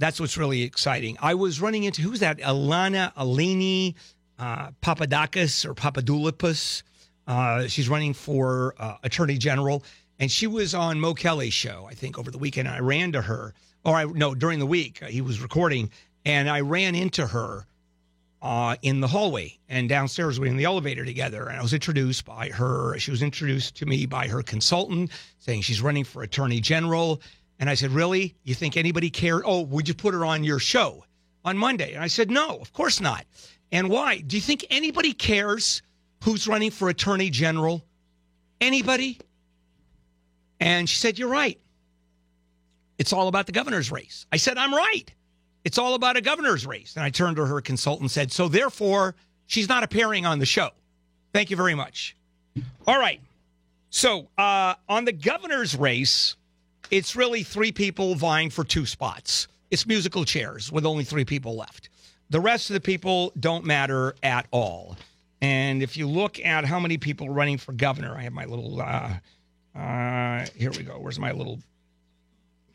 [0.00, 1.18] That's what's really exciting.
[1.20, 2.38] I was running into who's that?
[2.38, 3.94] Alana Alini
[4.38, 6.82] uh, Papadakis or Papadoulipas.
[7.26, 9.84] Uh, she's running for uh, attorney general,
[10.18, 12.66] and she was on Mo Kelly's show, I think, over the weekend.
[12.66, 13.52] I ran to her,
[13.84, 15.90] or I no during the week uh, he was recording,
[16.24, 17.66] and I ran into her
[18.42, 21.74] uh, in the hallway and downstairs we were in the elevator together and i was
[21.74, 26.22] introduced by her she was introduced to me by her consultant saying she's running for
[26.22, 27.20] attorney general
[27.60, 28.34] and i said really?
[28.42, 29.42] You think anybody cared?
[29.44, 31.04] Oh would you put her on your show
[31.44, 31.92] on monday.
[31.92, 33.24] And i said no of course not.
[33.70, 34.18] And why?
[34.18, 35.82] Do you think anybody cares
[36.24, 37.84] who's running for attorney general?
[38.60, 39.18] Anybody?
[40.58, 41.60] And she said you're right.
[42.98, 44.26] It's all about the governor's race.
[44.32, 45.14] I said i'm right.
[45.64, 46.94] It's all about a governor's race.
[46.96, 49.14] And I turned to her consultant and said, So therefore,
[49.46, 50.70] she's not appearing on the show.
[51.32, 52.16] Thank you very much.
[52.86, 53.20] All right.
[53.90, 56.36] So uh, on the governor's race,
[56.90, 59.48] it's really three people vying for two spots.
[59.70, 61.88] It's musical chairs with only three people left.
[62.30, 64.96] The rest of the people don't matter at all.
[65.40, 68.44] And if you look at how many people are running for governor, I have my
[68.44, 68.80] little.
[68.80, 69.14] Uh,
[69.74, 70.98] uh, here we go.
[70.98, 71.60] Where's my little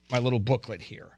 [0.10, 1.16] my little booklet here?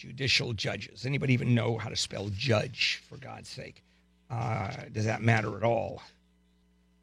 [0.00, 1.04] judicial judges.
[1.04, 3.82] Anybody even know how to spell judge, for God's sake?
[4.30, 6.02] Uh, does that matter at all?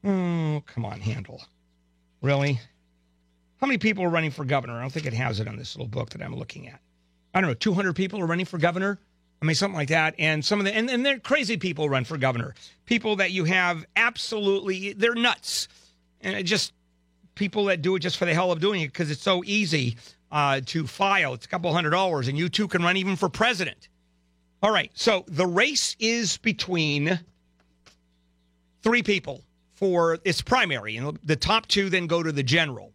[0.04, 1.44] Oh, come on, Handel.
[2.24, 2.60] Really?
[3.60, 4.78] How many people are running for governor?
[4.78, 6.80] I don't think it has it on this little book that I'm looking at.
[7.34, 9.00] I don't know, 200 people are running for governor?
[9.42, 10.16] I mean, something like that.
[10.18, 12.56] And some of the, and, and they're crazy people run for governor.
[12.86, 15.68] People that you have absolutely, they're nuts.
[16.22, 16.74] And just
[17.36, 19.98] people that do it just for the hell of doing it because it's so easy
[20.32, 21.34] uh, to file.
[21.34, 23.90] It's a couple hundred dollars, and you too can run even for president.
[24.62, 27.20] All right, so the race is between
[28.82, 29.44] three people
[29.76, 32.92] for its primary, and the top two then go to the general,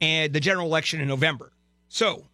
[0.00, 1.52] and the general election in November.
[1.88, 2.24] So,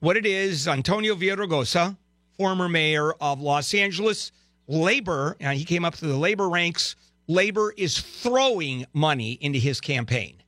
[0.00, 1.96] what it is, Antonio Villaraigosa,
[2.36, 4.32] former mayor of Los Angeles,
[4.66, 6.96] labor, and he came up through the labor ranks.
[7.26, 10.42] Labor is throwing money into his campaign.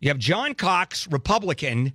[0.00, 1.92] You have John Cox, Republican,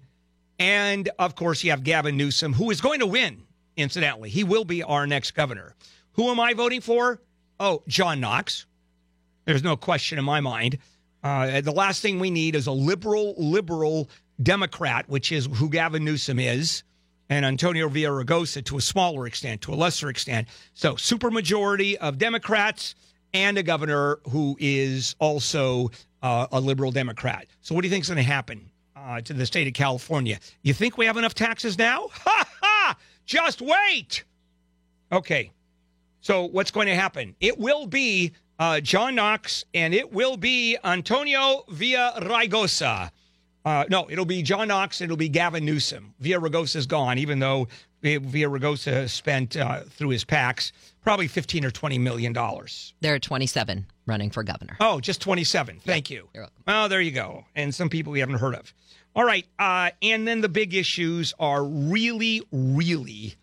[0.58, 3.44] and of course, you have Gavin Newsom, who is going to win,
[3.78, 4.30] incidentally.
[4.30, 5.76] He will be our next governor.
[6.14, 7.22] Who am I voting for?
[7.60, 8.66] Oh, John Knox.
[9.46, 10.78] There's no question in my mind.
[11.24, 14.10] Uh, the last thing we need is a liberal, liberal
[14.42, 16.84] Democrat, which is who Gavin Newsom is,
[17.30, 20.48] and Antonio Villaraigosa to a smaller extent, to a lesser extent.
[20.74, 22.96] So, supermajority of Democrats
[23.34, 27.48] and a governor who is also uh, a liberal Democrat.
[27.62, 30.40] So, what do you think is going to happen uh, to the state of California?
[30.64, 32.08] You think we have enough taxes now?
[32.20, 32.98] Ha ha!
[33.26, 34.24] Just wait.
[35.12, 35.52] Okay.
[36.22, 37.36] So, what's going to happen?
[37.40, 43.12] It will be uh, John Knox and it will be Antonio Villaraigosa.
[43.66, 45.02] Uh, no, it'll be John Knox.
[45.02, 46.14] It'll be Gavin Newsom.
[46.22, 47.68] Villaraigosa's gone, even though
[48.04, 52.94] Villaraigosa spent uh, through his PACs probably 15 or 20 million dollars.
[53.02, 54.78] There are 27 running for governor.
[54.80, 55.80] Oh, just 27.
[55.84, 56.30] Thank you.
[56.34, 56.64] You're welcome.
[56.68, 57.46] Oh, there you go.
[57.56, 58.74] And some people we haven't heard of.
[59.16, 59.46] All right.
[59.58, 63.36] Uh, and then the big issues are really, really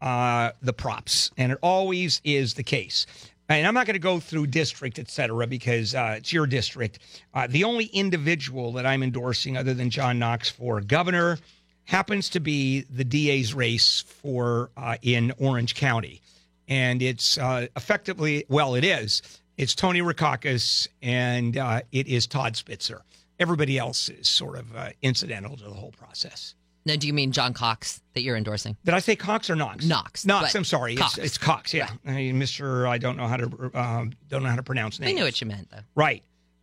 [0.00, 1.30] uh, the props.
[1.36, 3.06] And it always is the case.
[3.48, 6.98] And I'm not going to go through district, et cetera, because uh, it's your district.
[7.32, 11.38] Uh, the only individual that I'm endorsing, other than John Knox, for governor
[11.84, 16.20] happens to be the DA's race for uh, in Orange County.
[16.68, 19.22] And it's uh, effectively, well, it is.
[19.56, 23.02] It's Tony Rackauckas and uh, it is Todd Spitzer.
[23.40, 26.54] Everybody else is sort of uh, incidental to the whole process.
[26.88, 28.78] Now, do you mean John Cox that you're endorsing?
[28.82, 29.84] Did I say Cox or Knox?
[29.84, 30.54] Knox, Knox.
[30.54, 30.96] I'm sorry.
[30.96, 31.18] Cox.
[31.18, 31.74] It's, it's Cox.
[31.74, 32.86] Yeah, Hey, Mister.
[32.86, 35.10] I don't know how to um, don't know how to pronounce names.
[35.10, 35.82] I knew what you meant, though.
[35.94, 36.22] Right.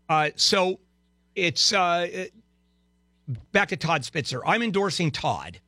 [0.10, 0.80] Uh, so
[1.36, 2.34] it's uh, it-
[3.52, 4.44] back to Todd Spitzer.
[4.44, 5.60] I'm endorsing Todd,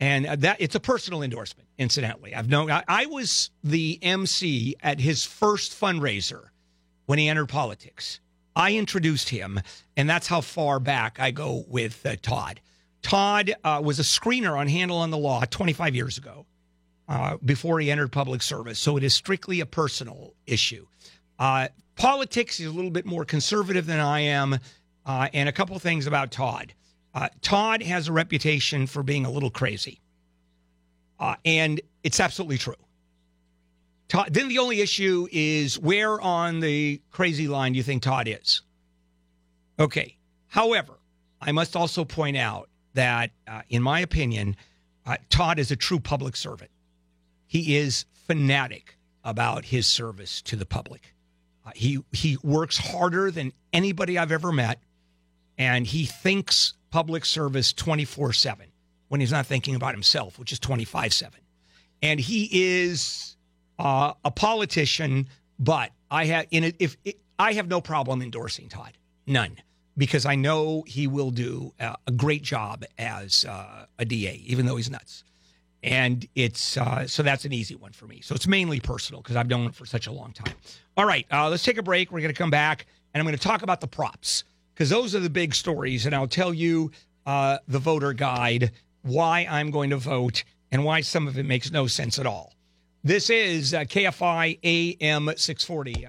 [0.00, 1.68] and that it's a personal endorsement.
[1.78, 6.46] Incidentally, I've known I, I was the MC at his first fundraiser
[7.06, 8.18] when he entered politics.
[8.56, 9.60] I introduced him,
[9.96, 12.60] and that's how far back I go with uh, Todd.
[13.02, 16.46] Todd uh, was a screener on Handel on the Law 25 years ago
[17.08, 18.78] uh, before he entered public service.
[18.78, 20.86] So it is strictly a personal issue.
[21.38, 24.58] Uh, politics is a little bit more conservative than I am.
[25.04, 26.74] Uh, and a couple things about Todd.
[27.14, 30.00] Uh, Todd has a reputation for being a little crazy.
[31.18, 32.74] Uh, and it's absolutely true.
[34.08, 38.28] Todd, then the only issue is where on the crazy line do you think Todd
[38.28, 38.62] is?
[39.78, 40.16] Okay.
[40.48, 40.94] However,
[41.40, 44.56] I must also point out that, uh, in my opinion,
[45.06, 46.70] uh, Todd is a true public servant.
[47.46, 51.14] He is fanatic about his service to the public.
[51.64, 54.80] Uh, he he works harder than anybody I've ever met,
[55.58, 58.66] and he thinks public service 24 7
[59.08, 61.38] when he's not thinking about himself, which is 25 7.
[62.02, 63.36] And he is
[63.78, 65.28] uh, a politician,
[65.58, 69.56] but I have in if it, I have no problem endorsing Todd, none,
[69.96, 74.66] because I know he will do uh, a great job as uh, a DA, even
[74.66, 75.24] though he's nuts.
[75.82, 78.20] And it's uh, so that's an easy one for me.
[78.20, 80.54] So it's mainly personal because I've known him for such a long time.
[80.96, 82.12] All right, uh, let's take a break.
[82.12, 85.14] We're going to come back and I'm going to talk about the props because those
[85.14, 86.06] are the big stories.
[86.06, 86.92] And I'll tell you
[87.26, 88.70] uh, the voter guide,
[89.02, 92.54] why I'm going to vote, and why some of it makes no sense at all.
[93.04, 96.06] This is uh, KFI AM 640.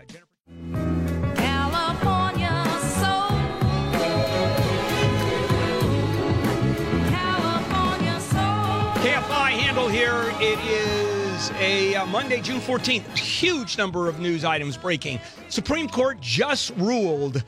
[9.03, 10.33] KFI Handel here.
[10.39, 13.17] It is a uh, Monday, June 14th.
[13.17, 15.19] Huge number of news items breaking.
[15.49, 17.43] Supreme Court just ruled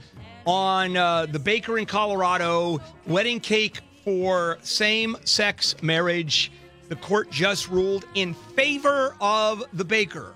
[0.45, 6.51] on uh, the baker in Colorado wedding cake for same sex marriage.
[6.89, 10.33] The court just ruled in favor of the baker.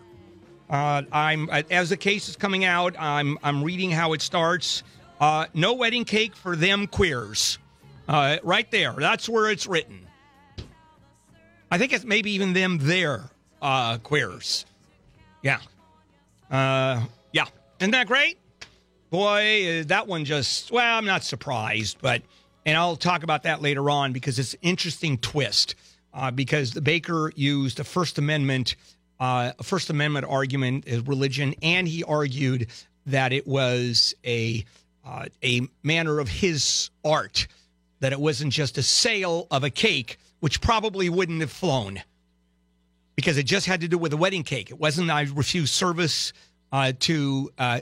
[0.70, 2.95] Uh, I'm as the case is coming out.
[2.97, 4.84] I'm I'm reading how it starts.
[5.20, 7.59] Uh, no wedding cake for them queers.
[8.07, 8.93] Uh, right there.
[8.93, 10.05] That's where it's written.
[11.72, 13.24] I think it's maybe even them there
[13.61, 14.65] uh, queers.
[15.43, 15.59] Yeah.
[16.49, 17.45] Uh, yeah.
[17.80, 18.38] Isn't that great?
[19.09, 22.22] Boy, uh, that one just, well, I'm not surprised, but,
[22.65, 25.76] and I'll talk about that later on because it's an interesting twist.
[26.11, 28.76] Uh, because the Baker used a First Amendment,
[29.20, 32.67] uh, a First Amendment argument as religion, and he argued
[33.05, 34.65] that it was a
[35.05, 37.47] uh, a manner of his art,
[37.99, 42.02] that it wasn't just a sale of a cake, which probably wouldn't have flown
[43.16, 44.72] because it just had to do with a wedding cake.
[44.72, 46.32] It wasn't I refused service
[46.72, 47.82] uh, to uh,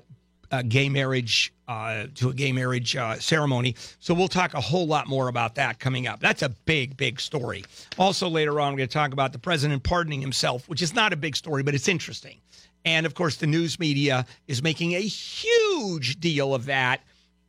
[0.52, 3.76] a gay marriage uh, to a gay marriage uh, ceremony.
[4.00, 6.20] So we'll talk a whole lot more about that coming up.
[6.22, 7.66] That's a big, big story.
[7.98, 11.12] Also later on, we're going to talk about the president pardoning himself, which is not
[11.12, 12.38] a big story, but it's interesting.
[12.86, 17.02] And of course, the news media is making a huge deal of that,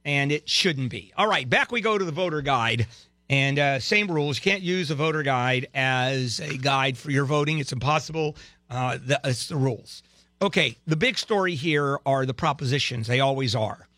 [0.05, 1.13] and it shouldn't be.
[1.17, 2.89] All right, back we go to the voter guide.
[3.31, 4.39] And uh, same rules.
[4.39, 7.59] You can't use a voter guide as a guide for your voting.
[7.59, 8.37] It's impossible.
[8.71, 10.03] Uh, that's the rules.
[10.41, 13.07] Okay, the big story here are the propositions.
[13.07, 13.89] They always are.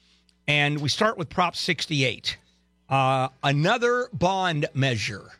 [0.49, 2.39] And we start with Prop 68.
[2.89, 5.31] Uh, another bond measure.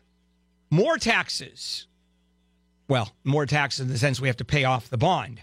[0.69, 1.87] More taxes.
[2.87, 5.41] Well, more taxes in the sense we have to pay off the bond.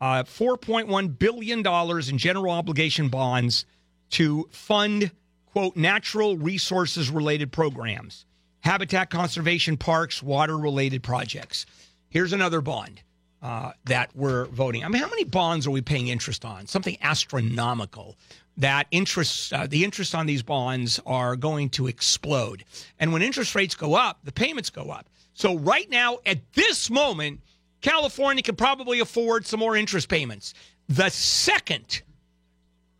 [0.00, 3.64] Uh, $4.1 billion in general obligation bonds
[4.10, 5.10] to fund,
[5.56, 8.26] quote, natural resources related programs,
[8.60, 11.64] habitat conservation parks, water related projects.
[12.10, 13.00] Here's another bond
[13.40, 14.84] uh, that we're voting.
[14.84, 16.66] I mean, how many bonds are we paying interest on?
[16.66, 18.18] Something astronomical.
[18.58, 22.62] That interest, uh, the interest on these bonds are going to explode.
[23.00, 25.08] And when interest rates go up, the payments go up.
[25.32, 27.40] So right now, at this moment,
[27.80, 30.52] California can probably afford some more interest payments.
[30.90, 32.02] The second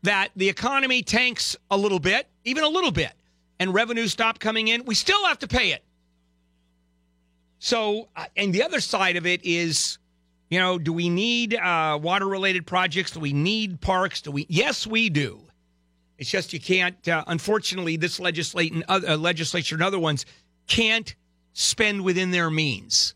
[0.05, 3.13] that the economy tanks a little bit, even a little bit,
[3.59, 5.85] and revenues stop coming in, we still have to pay it.
[7.59, 9.99] So, uh, and the other side of it is,
[10.49, 13.11] you know, do we need uh, water related projects?
[13.11, 14.23] Do we need parks?
[14.23, 14.47] Do we?
[14.49, 15.43] Yes, we do.
[16.19, 17.07] It's just you can't.
[17.09, 20.25] Uh, unfortunately, this legislate and other, uh, legislature and other ones
[20.67, 21.15] can't
[21.53, 23.15] spend within their means.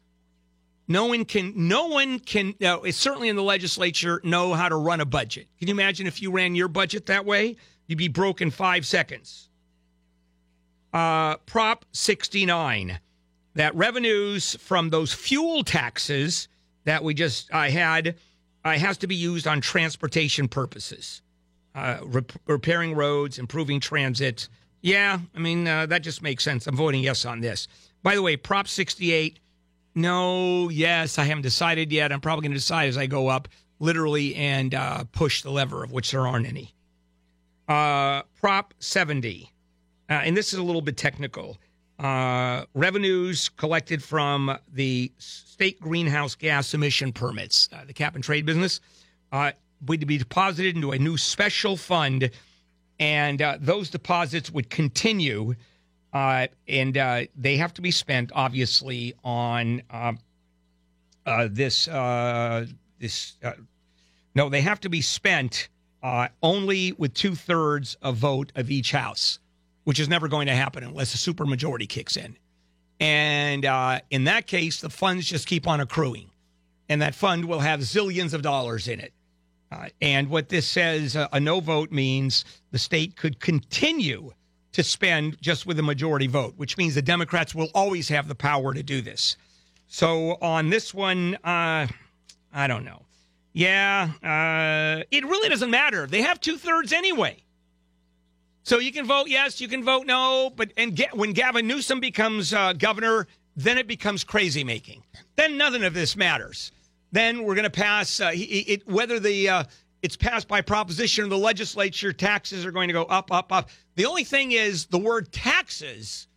[0.89, 1.53] No one can.
[1.55, 2.55] No one can.
[2.59, 5.47] It's certainly in the legislature know how to run a budget.
[5.59, 7.57] Can you imagine if you ran your budget that way?
[7.91, 9.49] You'd be broke in five seconds.
[10.93, 13.01] Uh, Prop 69
[13.55, 16.47] that revenues from those fuel taxes
[16.84, 18.14] that we just I had
[18.64, 21.20] uh, has to be used on transportation purposes,
[21.74, 24.49] uh, rep- repairing roads, improving transit.
[24.82, 26.68] Yeah, I mean uh, that just makes sense.
[26.68, 27.66] I'm voting yes on this.
[28.05, 29.41] By the way, Prop 68.
[29.97, 32.12] No, yes, I haven't decided yet.
[32.12, 33.49] I'm probably going to decide as I go up,
[33.80, 36.72] literally, and uh, push the lever, of which there aren't any.
[37.71, 39.49] Uh, Prop 70,
[40.09, 41.57] uh, and this is a little bit technical.
[42.01, 48.45] Uh, revenues collected from the state greenhouse gas emission permits, uh, the cap and trade
[48.45, 48.81] business,
[49.31, 49.53] uh,
[49.87, 52.33] would be deposited into a new special fund,
[52.99, 55.55] and uh, those deposits would continue,
[56.12, 56.49] and
[57.37, 60.12] they have to be spent, obviously, on uh,
[61.49, 61.85] this.
[62.99, 63.37] This
[64.35, 65.68] no, they have to be spent
[66.03, 69.38] uh, only with two thirds of vote of each house
[69.84, 72.36] which is never going to happen unless a supermajority kicks in.
[72.98, 76.30] And uh, in that case, the funds just keep on accruing,
[76.88, 79.12] and that fund will have zillions of dollars in it.
[79.72, 84.32] Uh, and what this says, uh, a no vote means the state could continue
[84.72, 88.34] to spend just with a majority vote, which means the Democrats will always have the
[88.34, 89.36] power to do this.
[89.86, 91.86] So on this one, uh,
[92.53, 93.03] I don't know.
[93.53, 96.07] Yeah, uh, it really doesn't matter.
[96.07, 97.42] They have two thirds anyway.
[98.62, 101.98] So you can vote yes, you can vote no, but and get, when Gavin Newsom
[101.98, 103.26] becomes uh, governor,
[103.57, 105.03] then it becomes crazy making.
[105.36, 106.70] Then nothing of this matters.
[107.12, 109.64] Then we're going to pass uh, it, whether the uh,
[110.03, 112.12] it's passed by proposition of the legislature.
[112.12, 113.70] Taxes are going to go up, up, up.
[113.96, 116.28] The only thing is the word taxes.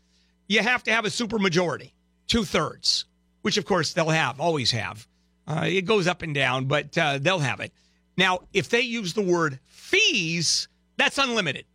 [0.47, 1.91] You have to have a supermajority,
[2.27, 3.05] two thirds,
[3.41, 5.07] which of course they'll have, always have.
[5.47, 7.73] Uh, it goes up and down, but uh, they'll have it.
[8.17, 10.67] Now, if they use the word fees,
[10.97, 11.65] that's unlimited.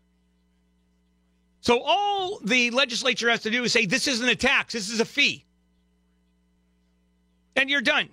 [1.61, 5.01] So all the legislature has to do is say, this isn't a tax, this is
[5.01, 5.45] a fee.
[7.57, 8.09] And you're done.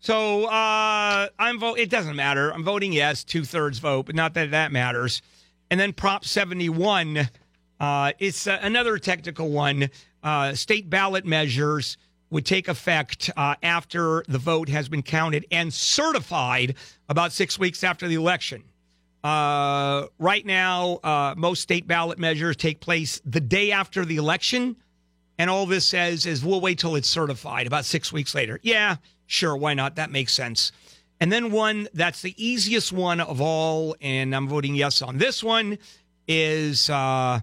[0.00, 1.78] So uh, I'm vote.
[1.78, 2.52] It doesn't matter.
[2.52, 5.22] I'm voting yes, two thirds vote, but not that that matters.
[5.70, 7.28] And then Prop 71.
[7.80, 9.90] Uh, it's uh, another technical one.
[10.22, 11.96] Uh, state ballot measures
[12.30, 16.74] would take effect uh, after the vote has been counted and certified
[17.08, 18.64] about six weeks after the election.
[19.24, 24.76] Uh, right now, uh, most state ballot measures take place the day after the election.
[25.38, 28.60] And all this says is we'll wait till it's certified about six weeks later.
[28.62, 29.56] Yeah, sure.
[29.56, 29.96] Why not?
[29.96, 30.72] That makes sense.
[31.20, 35.42] And then one that's the easiest one of all, and I'm voting yes on this
[35.42, 35.78] one,
[36.28, 37.40] is uh,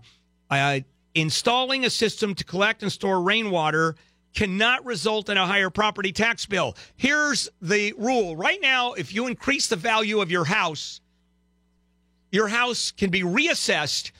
[0.49, 0.79] uh,
[1.13, 3.95] installing a system to collect and store rainwater
[4.35, 6.75] cannot result in a higher property tax bill.
[6.97, 11.01] Here's the rule right now if you increase the value of your house,
[12.31, 14.11] your house can be reassessed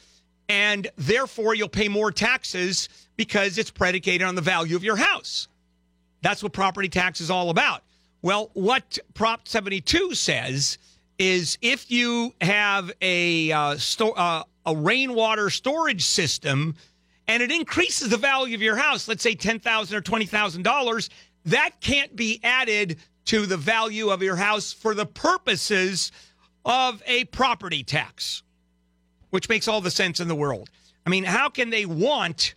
[0.48, 2.88] and therefore you'll pay more taxes
[3.18, 5.48] because it's predicated on the value of your house.
[6.22, 7.84] That's what property tax is all about.
[8.22, 10.78] Well, what Prop 72 says
[11.20, 16.76] is if you have a uh, sto- uh, a rainwater storage system
[17.28, 21.10] and it increases the value of your house, let's say 10,000 or twenty thousand dollars,
[21.46, 26.12] that can't be added to the value of your house for the purposes
[26.64, 28.44] of a property tax,
[29.30, 30.70] which makes all the sense in the world.
[31.06, 32.56] I mean, how can they want?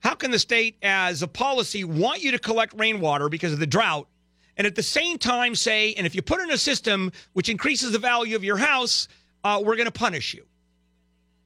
[0.00, 3.66] How can the state, as a policy, want you to collect rainwater because of the
[3.66, 4.08] drought,
[4.56, 7.92] and at the same time say, and if you put in a system which increases
[7.92, 9.08] the value of your house,
[9.44, 10.44] uh, we're going to punish you?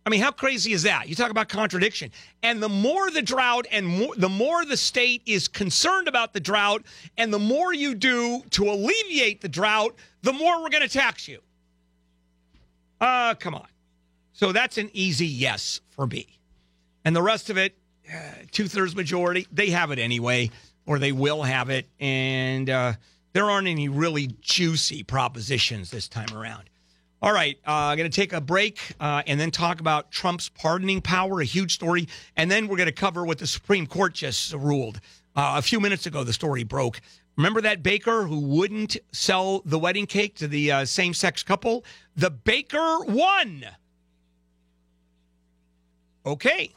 [0.07, 1.09] I mean, how crazy is that?
[1.09, 2.11] You talk about contradiction.
[2.43, 6.41] And the more the drought and more, the more the state is concerned about the
[6.41, 6.85] drought,
[7.17, 11.27] and the more you do to alleviate the drought, the more we're going to tax
[11.27, 11.41] you.
[13.01, 13.67] Uh, come on.
[14.35, 16.27] So that's an easy yes for me.
[17.05, 17.75] And the rest of it,
[18.13, 18.19] uh,
[18.51, 20.51] two thirds majority, they have it anyway,
[20.87, 21.89] or they will have it.
[21.99, 22.95] And uh,
[23.33, 26.69] there aren't any really juicy propositions this time around.
[27.23, 30.51] All right, uh, I'm going to take a break uh, and then talk about Trump's
[30.51, 32.07] pardoning power, a huge story.
[32.37, 35.01] And then we're going to cover what the Supreme Court just ruled.
[35.35, 37.01] Uh, a few minutes ago, the story broke.
[37.37, 41.85] Remember that baker who wouldn't sell the wedding cake to the uh, same sex couple?
[42.15, 43.65] The baker won.
[46.27, 46.73] Okay,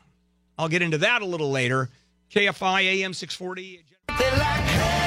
[0.57, 1.89] I'll get into that a little later.
[2.31, 5.06] KFI AM 640.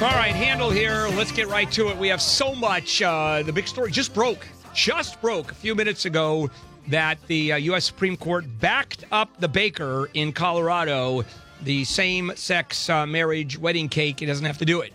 [0.00, 1.06] All right, Handel here.
[1.10, 1.96] Let's get right to it.
[1.96, 3.00] We have so much.
[3.00, 6.50] Uh, the big story just broke, just broke a few minutes ago
[6.88, 7.84] that the uh, U.S.
[7.84, 11.24] Supreme Court backed up the baker in Colorado,
[11.62, 14.18] the same sex uh, marriage wedding cake.
[14.18, 14.92] He doesn't have to do it.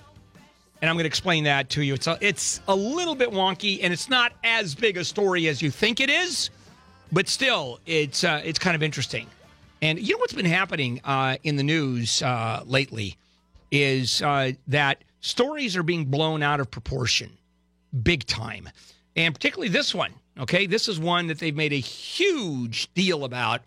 [0.82, 1.94] And I'm going to explain that to you.
[1.94, 5.62] It's a, it's a little bit wonky, and it's not as big a story as
[5.62, 6.50] you think it is,
[7.14, 9.28] but still, it's uh, it's kind of interesting.
[9.82, 13.16] And you know what's been happening uh, in the news uh, lately
[13.72, 17.38] is uh, that stories are being blown out of proportion,
[18.04, 18.70] big time,
[19.16, 20.14] and particularly this one.
[20.40, 23.62] Okay, this is one that they've made a huge deal about,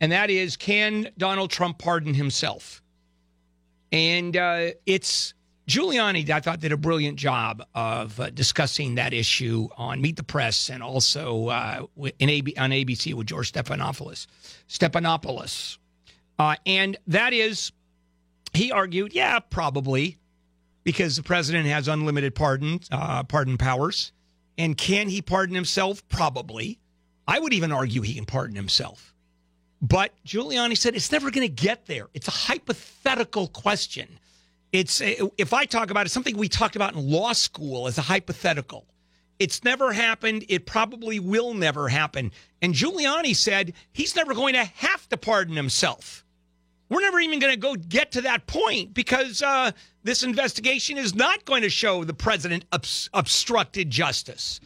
[0.00, 2.82] and that is can Donald Trump pardon himself?
[3.90, 5.34] And uh, it's
[5.68, 10.22] Giuliani, I thought, did a brilliant job of uh, discussing that issue on Meet the
[10.24, 11.86] Press and also uh,
[12.18, 14.26] in AB, on ABC with George Stephanopoulos.
[14.68, 15.78] Stephanopoulos.
[16.38, 17.70] Uh, and that is,
[18.54, 20.18] he argued, yeah, probably,
[20.84, 24.12] because the president has unlimited pardon, uh, pardon powers.
[24.58, 26.06] And can he pardon himself?
[26.08, 26.78] Probably.
[27.26, 29.14] I would even argue he can pardon himself.
[29.80, 32.08] But Giuliani said it's never going to get there.
[32.14, 34.18] It's a hypothetical question.
[34.70, 38.02] It's if I talk about it, something we talked about in law school as a
[38.02, 38.86] hypothetical.
[39.38, 40.44] It's never happened.
[40.48, 42.30] It probably will never happen.
[42.62, 46.24] And Giuliani said he's never going to have to pardon himself.
[46.92, 49.70] We're never even going to go get to that point because uh,
[50.04, 54.60] this investigation is not going to show the president obs- obstructed justice.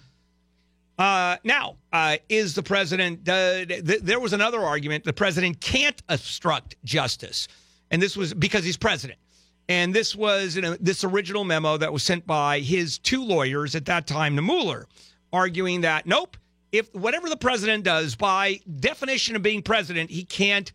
[0.99, 3.29] Uh, now, uh, is the president?
[3.29, 5.05] Uh, th- there was another argument.
[5.05, 7.47] The president can't obstruct justice,
[7.93, 9.21] and this was because he's president.
[9.69, 13.77] And this was you know, this original memo that was sent by his two lawyers
[13.77, 14.89] at that time to Mueller,
[15.33, 16.37] arguing that nope,
[16.73, 20.73] if whatever the president does, by definition of being president, he can't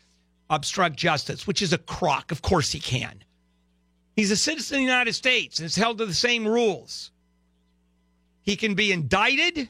[0.52, 2.32] obstruct justice, which is a crock.
[2.32, 3.24] Of course he can.
[4.16, 7.10] He's a citizen of the United States and is held to the same rules.
[8.44, 9.70] He can be indicted.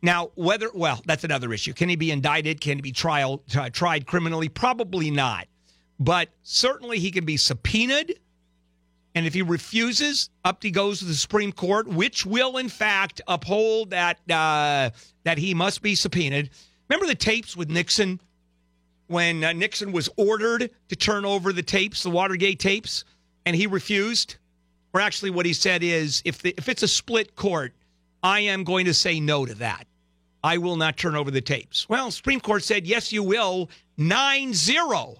[0.00, 1.72] Now, whether, well, that's another issue.
[1.72, 2.60] Can he be indicted?
[2.60, 4.48] Can he be trial, uh, tried criminally?
[4.48, 5.48] Probably not.
[5.98, 8.20] But certainly he can be subpoenaed.
[9.16, 13.20] And if he refuses, up he goes to the Supreme Court, which will, in fact,
[13.28, 14.90] uphold that uh,
[15.22, 16.50] that he must be subpoenaed.
[16.88, 18.20] Remember the tapes with Nixon
[19.06, 23.04] when uh, Nixon was ordered to turn over the tapes, the Watergate tapes,
[23.44, 24.36] and he refused?
[24.92, 27.74] Or actually, what he said is, if the, if it's a split court,
[28.22, 29.86] I am going to say no to that.
[30.42, 31.88] I will not turn over the tapes.
[31.88, 35.16] Well, Supreme Court said, yes, you will, 9 0.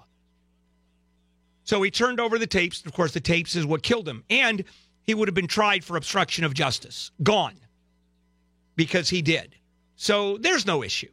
[1.65, 2.85] So he turned over the tapes.
[2.85, 4.23] Of course, the tapes is what killed him.
[4.29, 4.65] And
[5.03, 7.11] he would have been tried for obstruction of justice.
[7.23, 7.55] Gone.
[8.77, 9.57] Because he did.
[9.97, 11.11] So there's no issue.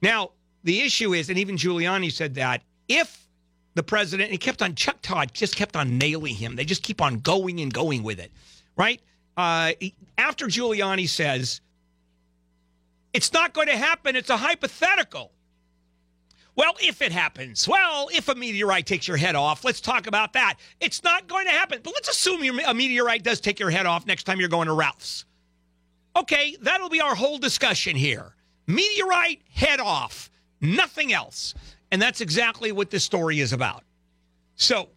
[0.00, 0.30] Now,
[0.64, 3.26] the issue is, and even Giuliani said that, if
[3.74, 6.56] the president, and he kept on, Chuck Todd just kept on nailing him.
[6.56, 8.30] They just keep on going and going with it,
[8.76, 9.00] right?
[9.36, 9.72] Uh,
[10.18, 11.60] after Giuliani says,
[13.12, 15.32] it's not going to happen, it's a hypothetical.
[16.54, 20.34] Well, if it happens, well, if a meteorite takes your head off, let's talk about
[20.34, 20.56] that.
[20.80, 24.06] It's not going to happen, but let's assume a meteorite does take your head off
[24.06, 25.24] next time you're going to Ralph's.
[26.14, 28.34] Okay, that'll be our whole discussion here.
[28.66, 30.30] Meteorite, head off,
[30.62, 31.54] nothing else.
[31.90, 33.84] And that's exactly what this story is about.
[34.56, 34.88] So,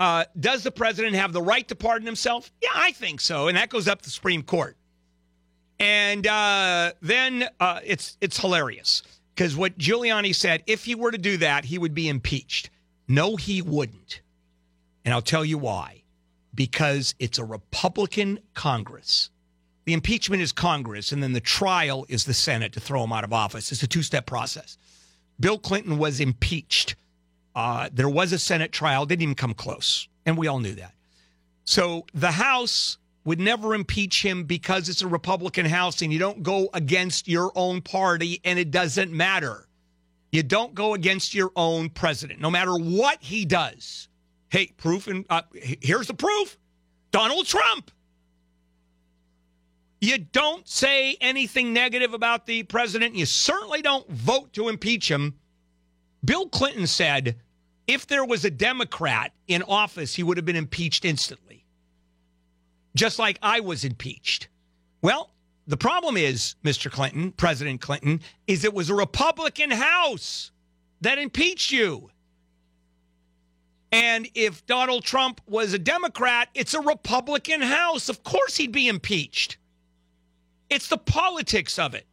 [0.00, 2.50] uh, does the president have the right to pardon himself?
[2.60, 3.46] Yeah, I think so.
[3.46, 4.76] And that goes up to the Supreme Court.
[5.78, 9.02] And uh, then uh, it's it's hilarious
[9.34, 12.70] because what Giuliani said, if he were to do that, he would be impeached.
[13.08, 14.20] No, he wouldn't.
[15.04, 16.02] And I'll tell you why.
[16.54, 19.30] Because it's a Republican Congress.
[19.84, 23.24] The impeachment is Congress, and then the trial is the Senate to throw him out
[23.24, 23.72] of office.
[23.72, 24.78] It's a two step process.
[25.42, 26.94] Bill Clinton was impeached.
[27.54, 30.08] Uh, there was a Senate trial, didn't even come close.
[30.24, 30.94] And we all knew that.
[31.64, 36.44] So the House would never impeach him because it's a Republican House and you don't
[36.44, 39.66] go against your own party and it doesn't matter.
[40.30, 44.08] You don't go against your own president, no matter what he does.
[44.48, 46.56] Hey, proof and uh, here's the proof
[47.10, 47.90] Donald Trump.
[50.02, 53.14] You don't say anything negative about the president.
[53.14, 55.38] You certainly don't vote to impeach him.
[56.24, 57.36] Bill Clinton said
[57.86, 61.64] if there was a Democrat in office, he would have been impeached instantly,
[62.96, 64.48] just like I was impeached.
[65.02, 65.30] Well,
[65.68, 66.90] the problem is, Mr.
[66.90, 70.50] Clinton, President Clinton, is it was a Republican House
[71.00, 72.10] that impeached you.
[73.92, 78.08] And if Donald Trump was a Democrat, it's a Republican House.
[78.08, 79.58] Of course he'd be impeached.
[80.72, 82.06] It's the politics of it.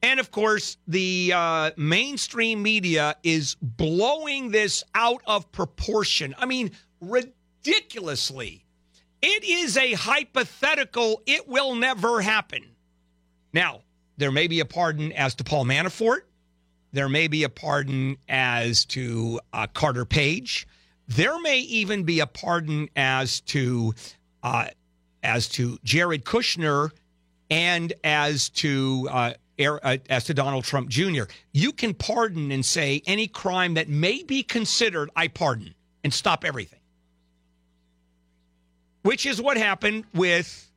[0.00, 6.32] And of course, the uh, mainstream media is blowing this out of proportion.
[6.38, 8.64] I mean, ridiculously.
[9.20, 11.22] It is a hypothetical.
[11.26, 12.62] It will never happen.
[13.52, 13.80] Now,
[14.16, 16.20] there may be a pardon as to Paul Manafort.
[16.92, 20.68] There may be a pardon as to uh, Carter Page.
[21.08, 23.92] There may even be a pardon as to
[24.44, 24.68] uh,
[25.24, 26.92] as to Jared Kushner
[27.50, 31.24] and as to uh, Air- uh, as to Donald Trump Jr.
[31.52, 35.74] You can pardon and say any crime that may be considered I pardon
[36.04, 36.80] and stop everything,
[39.02, 40.70] which is what happened with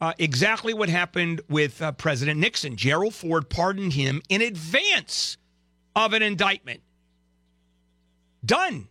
[0.00, 2.76] uh, exactly what happened with uh, President Nixon.
[2.76, 5.36] Gerald Ford pardoned him in advance
[5.94, 6.80] of an indictment.
[8.44, 8.88] Done.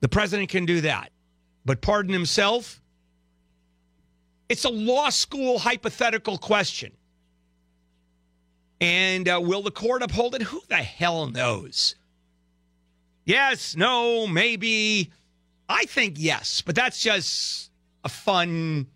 [0.00, 1.10] The president can do that,
[1.64, 2.81] but pardon himself.
[4.52, 6.92] It's a law school hypothetical question.
[8.82, 10.42] And uh, will the court uphold it?
[10.42, 11.94] Who the hell knows?
[13.24, 15.10] Yes, no, maybe.
[15.70, 17.70] I think yes, but that's just
[18.04, 18.88] a fun,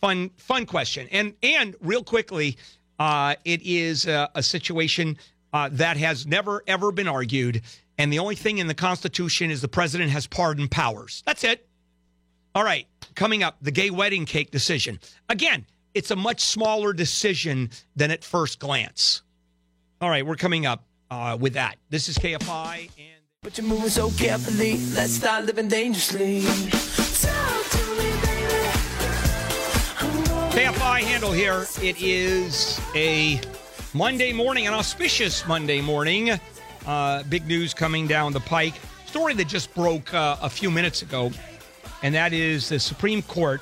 [0.00, 1.08] fun, fun question.
[1.10, 2.56] And and real quickly,
[3.00, 5.18] uh, it is a, a situation
[5.52, 7.62] uh, that has never ever been argued,
[7.98, 11.24] and the only thing in the Constitution is the president has pardon powers.
[11.26, 11.66] That's it.
[12.54, 12.86] All right,
[13.18, 14.98] coming up, the gay wedding cake decision.
[15.28, 19.22] Again, it's a much smaller decision than at first glance.
[20.00, 21.76] All right, we're coming up uh, with that.
[21.90, 23.22] This is KFI and.
[23.42, 24.78] But you're moving so carefully.
[24.94, 26.42] Let's start living dangerously.
[26.42, 28.54] Talk to me, baby.
[30.54, 31.66] KFI KFI Handel here.
[31.82, 33.40] It is a
[33.94, 36.38] Monday morning, an auspicious Monday morning.
[36.86, 38.74] Uh, big news coming down the pike.
[39.06, 41.30] Story that just broke uh, a few minutes ago,
[42.02, 43.60] and that is the Supreme Court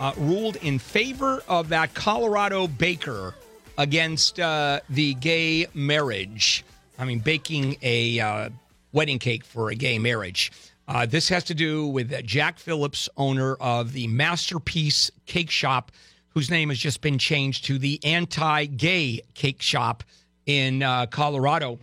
[0.00, 3.34] uh, ruled in favor of that Colorado baker
[3.78, 6.64] against uh, the gay marriage.
[6.98, 8.48] I mean, baking a uh,
[8.92, 10.52] wedding cake for a gay marriage.
[10.86, 15.90] Uh, this has to do with Jack Phillips, owner of the Masterpiece Cake Shop,
[16.28, 20.04] whose name has just been changed to the Anti Gay Cake Shop
[20.46, 21.78] in uh, Colorado.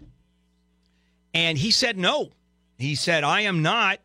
[1.33, 2.29] And he said no.
[2.77, 3.99] He said, I am not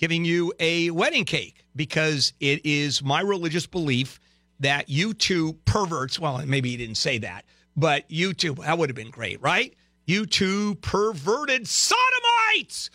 [0.00, 4.18] giving you a wedding cake because it is my religious belief
[4.58, 7.44] that you two perverts, well, maybe he didn't say that,
[7.76, 9.74] but you two, that would have been great, right?
[10.06, 12.88] You two perverted sodomites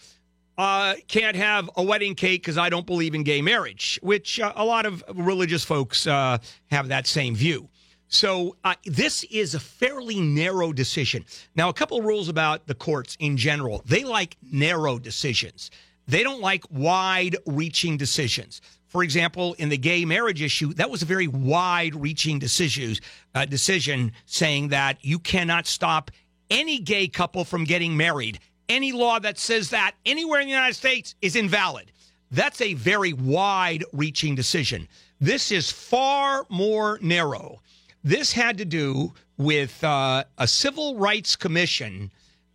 [0.57, 4.53] uh, can't have a wedding cake because I don't believe in gay marriage, which uh,
[4.55, 6.39] a lot of religious folks uh,
[6.71, 7.69] have that same view.
[8.07, 11.23] So uh, this is a fairly narrow decision.
[11.55, 13.83] Now, a couple rules about the courts in general.
[13.85, 15.69] They like narrow decisions.
[16.07, 18.61] They don't like wide-reaching decisions.
[18.87, 22.95] For example, in the gay marriage issue, that was a very wide-reaching decision,
[23.33, 26.11] uh, decision saying that you cannot stop
[26.49, 28.39] any gay couple from getting married.
[28.69, 31.91] Any law that says that anywhere in the United States is invalid.
[32.31, 34.87] That's a very wide-reaching decision.
[35.19, 37.61] This is far more narrow.
[38.03, 42.11] This had to do with uh, a civil rights commission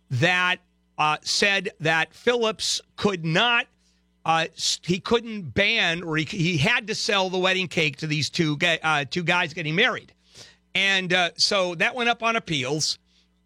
[0.09, 0.57] that
[1.01, 3.65] uh, said that Phillips could not,
[4.23, 4.45] uh,
[4.83, 8.55] he couldn't ban, or he, he had to sell the wedding cake to these two
[8.83, 10.13] uh, two guys getting married,
[10.75, 12.99] and uh, so that went up on appeals,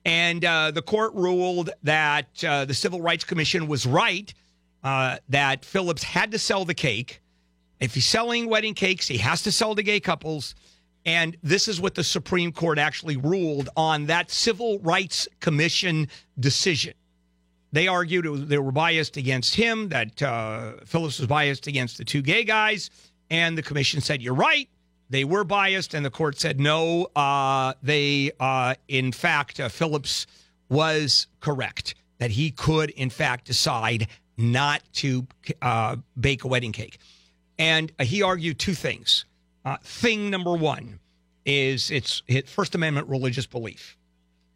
[0.04, 4.34] and uh, the court ruled that uh, the Civil Rights Commission was right
[4.84, 7.22] that Phillips had to sell the cake.
[7.80, 10.56] If he's selling wedding cakes, he has to sell to gay couples.
[11.06, 16.96] And this is what the Supreme Court actually ruled on that Civil Rights Commission decision.
[17.76, 22.06] They argued was, they were biased against him, that uh, Phillips was biased against the
[22.06, 22.90] two gay guys.
[23.30, 24.70] And the commission said, You're right.
[25.10, 25.94] They were biased.
[25.94, 30.26] And the court said, No, uh, they, uh, in fact, uh, Phillips
[30.70, 34.08] was correct, that he could, in fact, decide
[34.38, 35.28] not to
[35.62, 36.98] uh, bake a wedding cake.
[37.60, 39.26] And uh, he argued two things.
[39.84, 41.00] Thing number one
[41.46, 43.98] is it's it, First Amendment religious belief.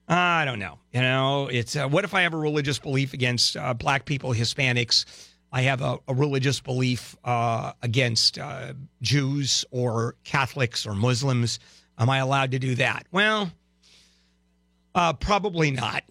[0.09, 0.79] I don't know.
[0.91, 4.31] You know, it's uh, what if I have a religious belief against uh, black people,
[4.33, 5.05] Hispanics?
[5.51, 11.59] I have a, a religious belief uh, against uh, Jews or Catholics or Muslims.
[11.97, 13.05] Am I allowed to do that?
[13.11, 13.51] Well,
[14.95, 16.03] uh, probably not.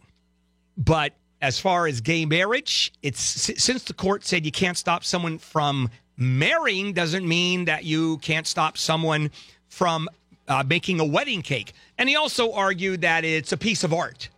[0.77, 5.39] But as far as gay marriage, it's since the court said you can't stop someone
[5.39, 9.31] from marrying, doesn't mean that you can't stop someone
[9.69, 10.09] from
[10.49, 11.73] uh, making a wedding cake.
[11.97, 14.29] And he also argued that it's a piece of art,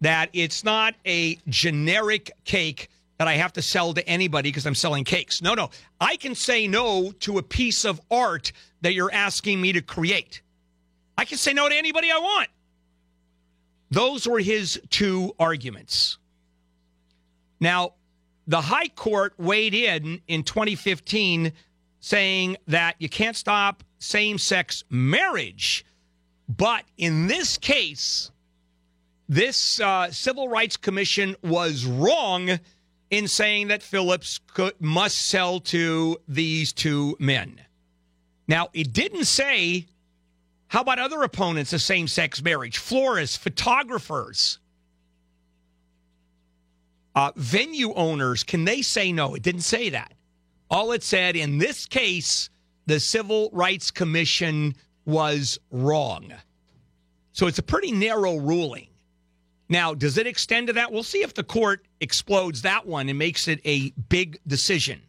[0.00, 2.88] that it's not a generic cake
[3.18, 5.40] that I have to sell to anybody because I'm selling cakes.
[5.40, 5.70] No, no.
[6.00, 10.42] I can say no to a piece of art that you're asking me to create.
[11.16, 12.48] I can say no to anybody I want.
[13.90, 16.18] Those were his two arguments.
[17.60, 17.94] Now,
[18.48, 21.52] the High Court weighed in in 2015
[22.00, 25.84] saying that you can't stop same sex marriage.
[26.48, 28.30] But in this case,
[29.28, 32.58] this uh, Civil Rights Commission was wrong
[33.10, 37.60] in saying that Phillips could, must sell to these two men.
[38.46, 39.86] Now, it didn't say
[40.74, 42.78] how about other opponents of same sex marriage?
[42.78, 44.58] Florists, photographers,
[47.14, 49.36] uh, venue owners, can they say no?
[49.36, 50.14] It didn't say that.
[50.68, 52.50] All it said in this case,
[52.86, 54.74] the Civil Rights Commission
[55.04, 56.32] was wrong.
[57.32, 58.88] So it's a pretty narrow ruling.
[59.68, 60.92] Now, does it extend to that?
[60.92, 65.00] We'll see if the court explodes that one and makes it a big decision.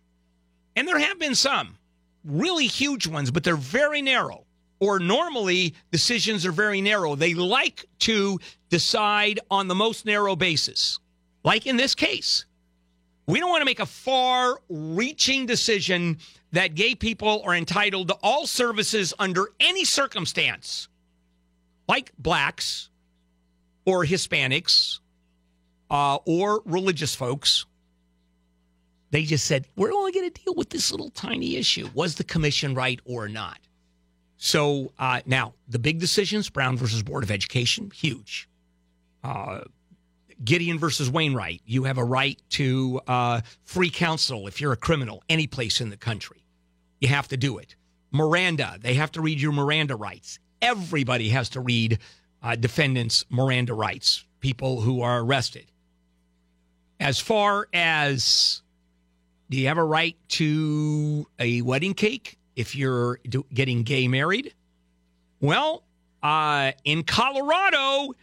[0.75, 1.77] And there have been some
[2.23, 4.45] really huge ones, but they're very narrow.
[4.79, 7.15] Or normally, decisions are very narrow.
[7.15, 10.99] They like to decide on the most narrow basis,
[11.43, 12.45] like in this case.
[13.27, 16.17] We don't want to make a far reaching decision
[16.55, 20.87] that gay people are entitled to all services under any circumstance,
[21.87, 22.89] like blacks
[23.85, 24.99] or Hispanics
[25.89, 27.65] uh, or religious folks.
[29.11, 31.89] They just said, we're only going to deal with this little tiny issue.
[31.93, 33.59] Was the commission right or not?
[34.37, 38.47] So uh, now the big decisions Brown versus Board of Education, huge.
[39.23, 39.61] Uh,
[40.43, 45.23] Gideon versus Wainwright, you have a right to uh, free counsel if you're a criminal
[45.29, 46.44] any place in the country.
[46.99, 47.75] You have to do it.
[48.11, 48.77] Miranda.
[48.81, 50.39] They have to read your Miranda rights.
[50.61, 51.99] Everybody has to read
[52.41, 55.65] uh, defendants' Miranda rights, people who are arrested.
[56.99, 58.61] As far as
[59.49, 63.19] do you have a right to a wedding cake if you're
[63.53, 64.53] getting gay married?
[65.39, 65.83] Well,
[66.23, 68.13] uh, in Colorado,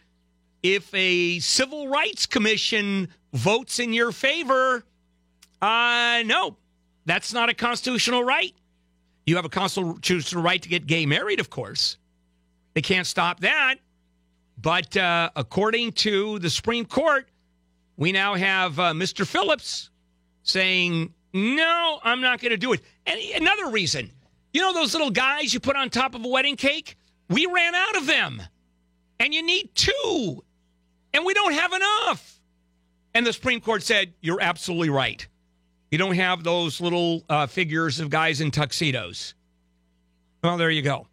[0.63, 4.83] if a civil rights commission votes in your favor,
[5.61, 6.57] uh, no,
[7.05, 8.53] that's not a constitutional right.
[9.25, 11.97] You have a constitutional right to get gay married, of course.
[12.73, 13.75] They can't stop that.
[14.61, 17.27] But uh, according to the Supreme Court,
[17.97, 19.25] we now have uh, Mr.
[19.25, 19.89] Phillips
[20.43, 22.81] saying, no, I'm not going to do it.
[23.05, 24.11] And another reason,
[24.53, 26.97] you know those little guys you put on top of a wedding cake?
[27.29, 28.41] We ran out of them.
[29.19, 30.43] And you need two.
[31.13, 32.39] And we don't have enough.
[33.13, 35.27] And the Supreme Court said, you're absolutely right.
[35.93, 39.35] You don't have those little uh, figures of guys in tuxedos.
[40.43, 41.05] Well, there you go.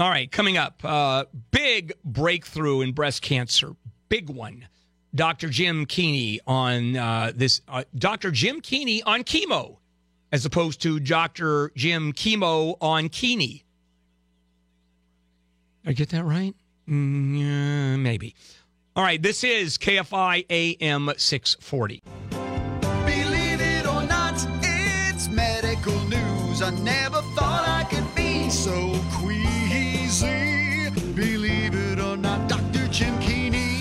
[0.00, 3.76] All right, coming up, uh, big breakthrough in breast cancer,
[4.08, 4.66] big one.
[5.14, 5.48] Dr.
[5.48, 7.60] Jim Keany on uh, this.
[7.68, 8.32] Uh, Dr.
[8.32, 9.76] Jim Keany on chemo,
[10.32, 11.70] as opposed to Dr.
[11.76, 13.62] Jim Chemo on Keany.
[15.84, 16.56] Did I get that right?
[16.88, 18.34] Mm, yeah, maybe.
[18.96, 22.02] All right, this is KFI AM 640.
[25.84, 26.62] Medical news.
[26.62, 30.90] I never thought I could be so queasy.
[31.14, 32.86] Believe it or not, Dr.
[32.86, 33.72] Jim Keany.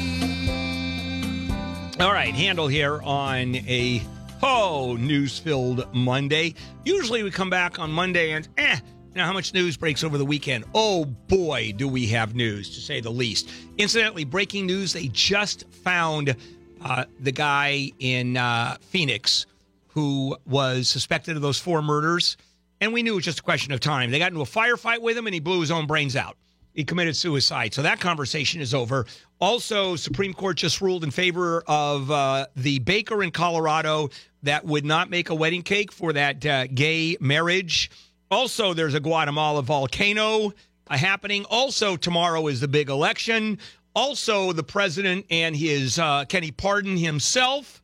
[2.00, 4.02] All right, Handel here on a
[4.42, 6.56] oh news filled Monday.
[6.86, 8.80] Usually we come back on Monday and eh,
[9.14, 10.64] know how much news breaks over the weekend?
[10.74, 13.48] Oh boy, do we have news to say the least.
[13.78, 16.36] Incidentally, breaking news: they just found
[16.84, 19.46] uh, the guy in uh, Phoenix
[19.94, 22.38] who was suspected of those four murders,
[22.80, 24.12] and we knew it was just a question of time.
[24.12, 26.38] They got into a firefight with him, and he blew his own brains out.
[26.74, 27.74] He committed suicide.
[27.74, 29.06] So that conversation is over.
[29.40, 34.10] Also, Supreme Court just ruled in favor of uh, the baker in Colorado
[34.44, 37.92] that would not make a wedding cake for that uh, gay marriage.
[38.30, 40.54] Also, there's a Guatemala volcano
[40.88, 41.46] uh, happening.
[41.50, 43.60] Also, tomorrow is the big election.
[43.94, 47.81] Also, the president and his uh, can he pardon himself?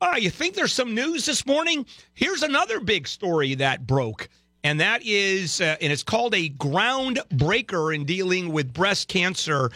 [0.00, 1.84] Uh, you think there's some news this morning?
[2.14, 4.28] Here's another big story that broke,
[4.62, 9.70] and that is, uh, and it's called a groundbreaker in dealing with breast cancer.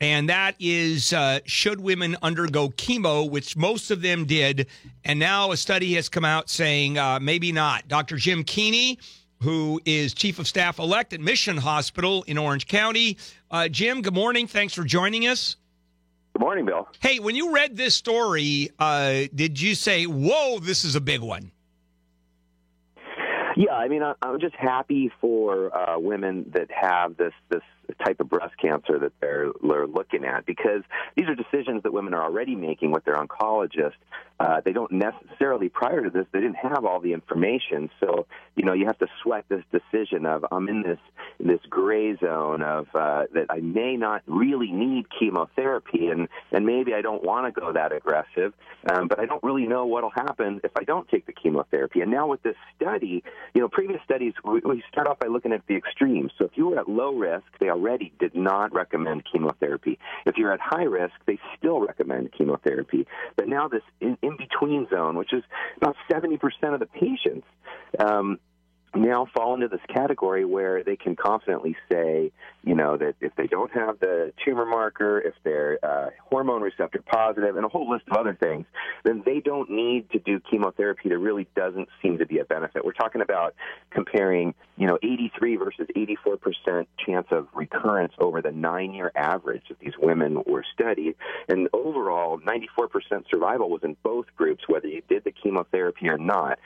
[0.00, 4.68] And that is, uh, should women undergo chemo, which most of them did.
[5.04, 7.88] And now a study has come out saying uh, maybe not.
[7.88, 8.16] Dr.
[8.16, 8.98] Jim Keany,
[9.42, 13.16] who is chief of staff elect at Mission Hospital in Orange County.
[13.50, 14.46] Uh, Jim, good morning.
[14.46, 15.56] Thanks for joining us.
[16.38, 16.86] Good morning, Bill.
[17.00, 21.20] Hey, when you read this story, uh, did you say, whoa, this is a big
[21.20, 21.50] one?
[23.56, 27.62] Yeah, I mean, I, I'm just happy for uh, women that have this this
[27.94, 30.82] type of breast cancer that they're, they're looking at because
[31.16, 33.94] these are decisions that women are already making with their oncologist.
[34.40, 38.64] Uh, they don't necessarily prior to this they didn't have all the information, so you
[38.64, 40.98] know you have to sweat this decision of I'm in this
[41.40, 46.94] this gray zone of uh, that I may not really need chemotherapy and and maybe
[46.94, 48.54] I don't want to go that aggressive,
[48.92, 52.00] um, but I don't really know what'll happen if I don't take the chemotherapy.
[52.00, 53.24] And now with this study,
[53.54, 56.30] you know, previous studies we, we start off by looking at the extremes.
[56.38, 59.98] So if you were at low risk, they already did not recommend chemotherapy.
[60.26, 63.06] If you're at high risk, they still recommend chemotherapy.
[63.36, 65.44] But now this in, in between zone, which is
[65.76, 66.38] about 70%
[66.74, 67.46] of the patients,
[67.98, 68.38] um,
[68.94, 72.32] now fall into this category where they can confidently say,
[72.64, 77.02] you know, that if they don't have the tumor marker, if they're uh, hormone receptor
[77.02, 78.66] positive, and a whole list of other things,
[79.04, 81.08] then they don't need to do chemotherapy.
[81.08, 82.84] There really doesn't seem to be a benefit.
[82.84, 83.54] We're talking about
[83.90, 89.78] comparing, you know, 83 versus 84 percent chance of recurrence over the nine-year average that
[89.80, 91.14] these women were studied,
[91.48, 96.18] and overall, 94 percent survival was in both groups, whether you did the chemotherapy or
[96.18, 96.58] not.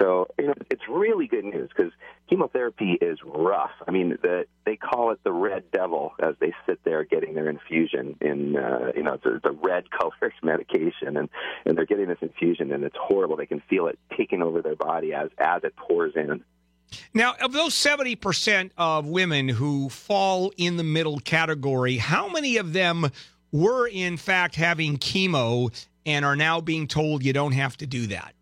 [0.00, 1.92] So you know, it's really good news because
[2.28, 3.70] chemotherapy is rough.
[3.86, 7.48] I mean, the, they call it the red devil as they sit there getting their
[7.48, 11.28] infusion in, uh, you know, it's a, it's a red colored medication, and
[11.66, 13.36] and they're getting this infusion, and it's horrible.
[13.36, 16.44] They can feel it taking over their body as as it pours in.
[17.14, 22.74] Now, of those 70% of women who fall in the middle category, how many of
[22.74, 23.10] them
[23.50, 25.72] were in fact having chemo
[26.04, 28.34] and are now being told you don't have to do that?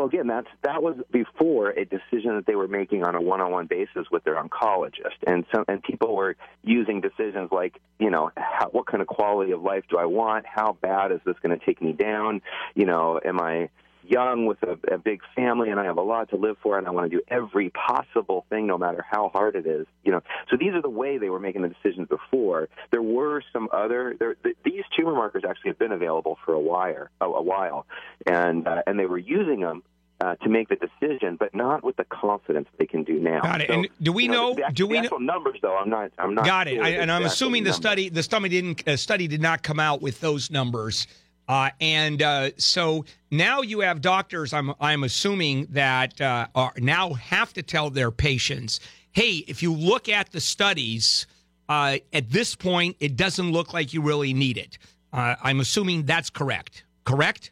[0.00, 3.66] Well, again, that's that was before a decision that they were making on a one-on-one
[3.66, 8.70] basis with their oncologist, and some and people were using decisions like, you know, how,
[8.70, 10.46] what kind of quality of life do I want?
[10.46, 12.40] How bad is this going to take me down?
[12.74, 13.68] You know, am I
[14.10, 16.86] young with a, a big family and I have a lot to live for and
[16.86, 19.86] I want to do every possible thing no matter how hard it is.
[20.04, 22.68] You know, so these are the way they were making the decisions before.
[22.90, 26.60] There were some other there, th- these tumor markers actually have been available for a
[26.60, 27.86] while, a, a while,
[28.26, 29.82] and uh, and they were using them.
[30.22, 33.40] Uh, to make the decision, but not with the confidence they can do now.
[33.40, 33.68] Got it.
[33.68, 35.74] So, And do we you know- The, do we the know- numbers, though?
[35.74, 36.12] I'm not.
[36.18, 36.44] I'm not.
[36.44, 36.74] Got it.
[36.74, 37.76] sure I, and I'm assuming the numbers.
[37.76, 41.06] study the study didn't uh, study did not come out with those numbers.
[41.50, 44.52] Uh, and uh, so now you have doctors.
[44.52, 48.78] I'm I'm assuming that uh, are now have to tell their patients,
[49.10, 51.26] hey, if you look at the studies
[51.68, 54.78] uh, at this point, it doesn't look like you really need it.
[55.12, 56.84] Uh, I'm assuming that's correct.
[57.02, 57.50] Correct.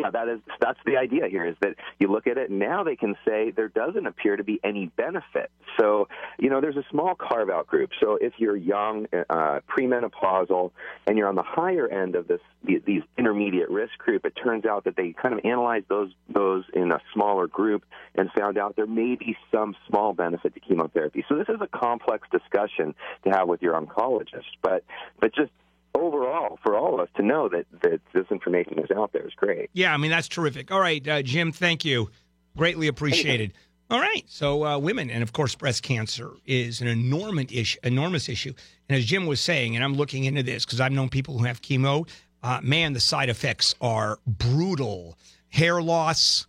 [0.00, 2.96] Yeah, that is that's the idea here is that you look at it now they
[2.96, 5.50] can say there doesn't appear to be any benefit.
[5.78, 7.90] So, you know, there's a small carve out group.
[8.00, 10.70] So if you're young, uh, premenopausal,
[11.06, 14.64] and you're on the higher end of this the- these intermediate risk group, it turns
[14.64, 17.84] out that they kind of analyzed those those in a smaller group
[18.14, 21.24] and found out there may be some small benefit to chemotherapy.
[21.28, 24.84] So this is a complex discussion to have with your oncologist, but
[25.20, 25.50] but just
[25.94, 29.34] overall for all of us to know that that this information is out there is
[29.34, 29.70] great.
[29.72, 30.70] Yeah, I mean that's terrific.
[30.70, 32.10] All right, uh, Jim, thank you,
[32.56, 33.52] greatly appreciated.
[33.90, 37.78] All right, so uh, women and of course breast cancer is an enormous issue.
[37.82, 38.54] Enormous issue,
[38.88, 41.44] and as Jim was saying, and I'm looking into this because I've known people who
[41.44, 42.08] have chemo.
[42.42, 45.16] Uh, man, the side effects are brutal.
[45.50, 46.46] Hair loss,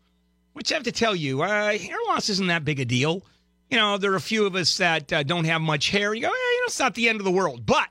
[0.54, 3.24] which I have to tell you, uh, hair loss isn't that big a deal.
[3.70, 6.14] You know, there are a few of us that uh, don't have much hair.
[6.14, 7.66] You go, eh, you know, it's not the end of the world.
[7.66, 7.88] But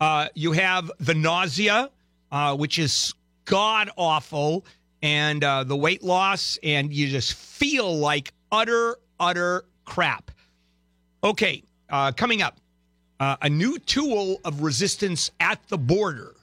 [0.00, 1.90] uh, you have the nausea,
[2.30, 4.64] uh, which is god awful,
[5.02, 10.30] and uh, the weight loss, and you just feel like utter, utter crap.
[11.22, 12.60] Okay, uh, coming up,
[13.18, 16.34] uh, a new tool of resistance at the border.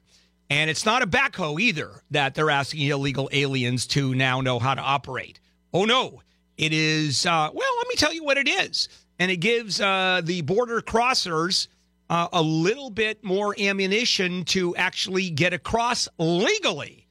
[0.50, 4.76] And it's not a backhoe either that they're asking illegal aliens to now know how
[4.76, 5.40] to operate.
[5.74, 6.22] Oh, no.
[6.58, 8.88] It is, uh, well, let me tell you what it is.
[9.18, 11.68] And it gives the border crossers
[12.10, 17.08] uh, a little bit more ammunition to actually get across legally.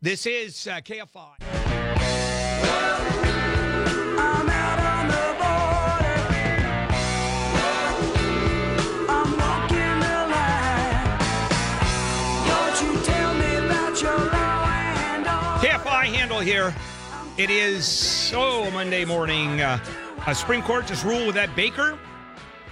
[0.00, 1.58] This is uh, KFI.
[16.08, 16.74] Handel here.
[17.36, 19.60] It is oh Monday morning.
[19.60, 19.78] Uh,
[20.26, 21.98] a Supreme Court just ruled with that baker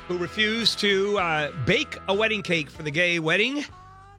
[0.09, 3.65] who refused to uh, bake a wedding cake for the gay wedding,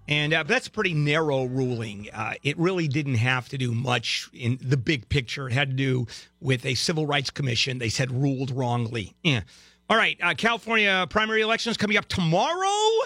[0.10, 2.10] and uh, that's a pretty narrow ruling.
[2.14, 5.48] Uh, it really didn't have to do much in the big picture.
[5.48, 6.08] It had to do
[6.42, 7.78] with a civil rights commission.
[7.78, 9.16] They said ruled wrongly.
[9.24, 9.42] Yeah.
[9.90, 10.18] All right.
[10.22, 13.06] Uh, California primary elections coming up tomorrow,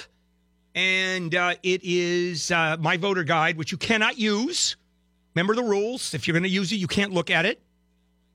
[0.73, 4.75] and uh, it is uh, my voter guide, which you cannot use.
[5.35, 6.15] Remember the rules.
[6.15, 7.61] If you're going to use it, you can't look at it.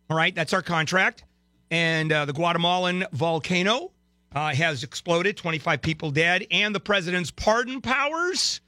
[0.09, 1.25] All right, that's our contract.
[1.69, 3.91] And the Guatemalan volcano
[4.35, 8.61] uh, has exploded, 25 people dead, and the president's pardon powers.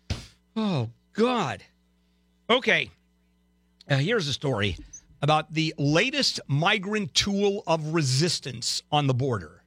[0.56, 1.62] Oh, God.
[2.50, 2.90] Okay,
[3.90, 4.76] uh, here's a story
[5.20, 9.62] about the latest migrant tool of resistance on the border.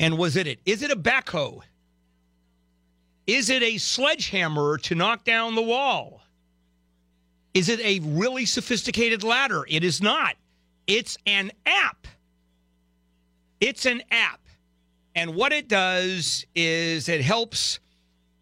[0.00, 0.60] And was it it?
[0.64, 1.60] Is it a backhoe?
[3.26, 6.22] Is it a sledgehammer to knock down the wall?
[7.52, 9.64] Is it a really sophisticated ladder?
[9.68, 10.36] It is not.
[10.86, 12.06] It's an app.
[13.60, 14.40] It's an app.
[15.18, 17.80] And what it does is it helps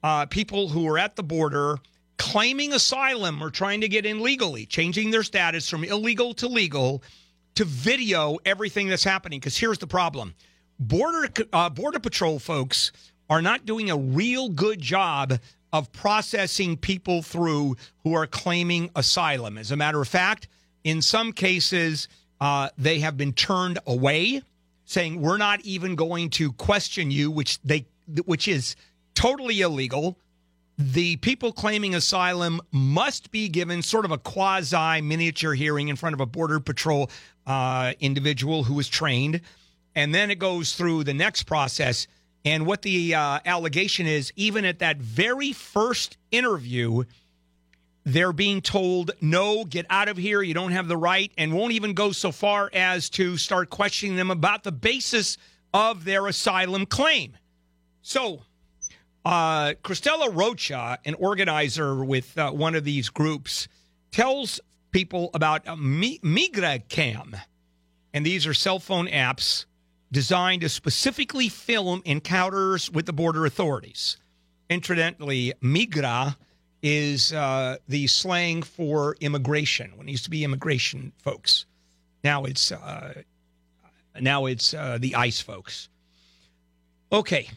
[0.02, 1.78] uh, people who are at the border
[2.18, 7.02] claiming asylum or trying to get in legally, changing their status from illegal to legal,
[7.54, 9.40] to video everything that's happening.
[9.40, 10.34] Because here's the problem
[10.78, 12.92] Border, uh, Border Patrol folks
[13.30, 15.32] are not doing a real good job
[15.72, 19.56] of processing people through who are claiming asylum.
[19.56, 20.46] As a matter of fact,
[20.84, 22.08] in some cases,
[22.38, 24.42] uh, they have been turned away,
[24.86, 27.86] saying we're not even going to question you, which they
[28.24, 28.76] which is
[29.14, 30.18] totally illegal.
[30.78, 36.14] The people claiming asylum must be given sort of a quasi miniature hearing in front
[36.14, 37.10] of a border patrol
[37.46, 39.40] uh, individual who is trained,
[39.94, 42.06] and then it goes through the next process.
[42.44, 47.02] And what the uh, allegation is, even at that very first interview,
[48.06, 50.40] they're being told, no, get out of here.
[50.40, 54.14] You don't have the right, and won't even go so far as to start questioning
[54.14, 55.36] them about the basis
[55.74, 57.36] of their asylum claim.
[58.02, 58.42] So,
[59.24, 63.66] uh, Christella Rocha, an organizer with uh, one of these groups,
[64.12, 64.60] tells
[64.92, 67.40] people about uh, Mi- MigraCam.
[68.14, 69.66] And these are cell phone apps
[70.12, 74.16] designed to specifically film encounters with the border authorities.
[74.70, 76.36] Incidentally, Migra
[76.86, 79.92] is uh, the slang for immigration.
[79.96, 81.66] When it used to be immigration folks,
[82.22, 83.22] now it's uh,
[84.20, 85.88] now it's uh, the ICE folks.
[87.10, 87.48] Okay,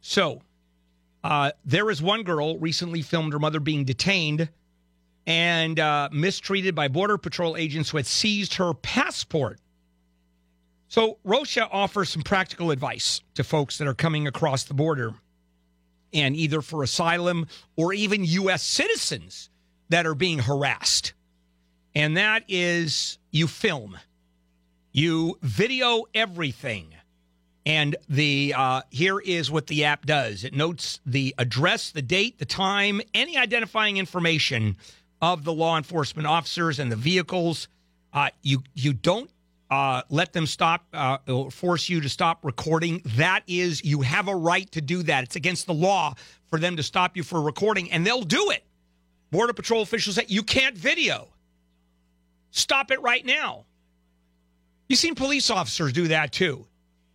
[0.00, 0.42] so
[1.22, 4.48] uh, there is one girl recently filmed her mother being detained
[5.24, 9.60] and uh, mistreated by Border Patrol agents who had seized her passport.
[10.88, 15.14] So, Rocha offers some practical advice to folks that are coming across the border
[16.14, 17.46] and either for asylum
[17.76, 18.62] or even U.S.
[18.62, 19.50] citizens
[19.88, 21.12] that are being harassed.
[21.94, 23.98] And that is you film,
[24.92, 26.94] you video everything.
[27.66, 30.44] And the uh, here is what the app does.
[30.44, 34.76] It notes the address, the date, the time, any identifying information
[35.22, 37.68] of the law enforcement officers and the vehicles.
[38.12, 39.30] Uh, you you don't
[39.70, 43.02] uh, let them stop uh, or force you to stop recording.
[43.16, 45.24] That is, you have a right to do that.
[45.24, 46.14] It's against the law
[46.48, 48.64] for them to stop you for recording, and they'll do it.
[49.30, 51.28] Border Patrol officials say you can't video.
[52.50, 53.64] Stop it right now.
[54.88, 56.66] You've seen police officers do that too.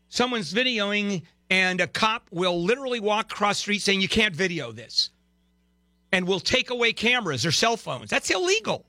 [0.09, 4.71] Someone's videoing, and a cop will literally walk across the street saying, You can't video
[4.71, 5.11] this.
[6.11, 8.09] And will take away cameras or cell phones.
[8.09, 8.88] That's illegal.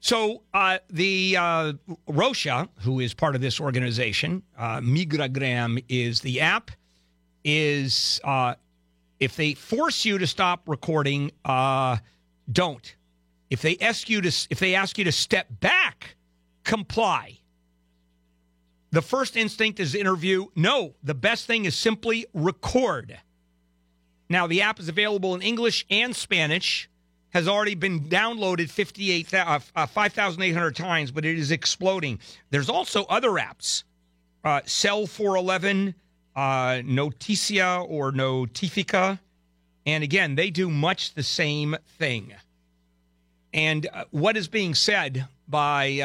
[0.00, 1.72] So uh, the uh,
[2.06, 6.70] Rocha, who is part of this organization, uh, MigraCam is the app.
[7.44, 8.54] Is uh,
[9.18, 11.96] if they force you to stop recording, uh,
[12.50, 12.94] don't.
[13.50, 16.16] If they ask you to, if they ask you to step back,
[16.64, 17.38] comply.
[18.90, 20.46] The first instinct is interview.
[20.54, 23.18] No, the best thing is simply record.
[24.28, 26.88] Now, the app is available in English and Spanish,
[27.30, 32.18] has already been downloaded 58, uh, uh, 5,800 times, but it is exploding.
[32.50, 33.84] There's also other apps
[34.44, 35.94] uh, Cell 411,
[36.34, 39.18] uh, Noticia or Notifica.
[39.84, 42.32] And again, they do much the same thing.
[43.52, 46.00] And what is being said by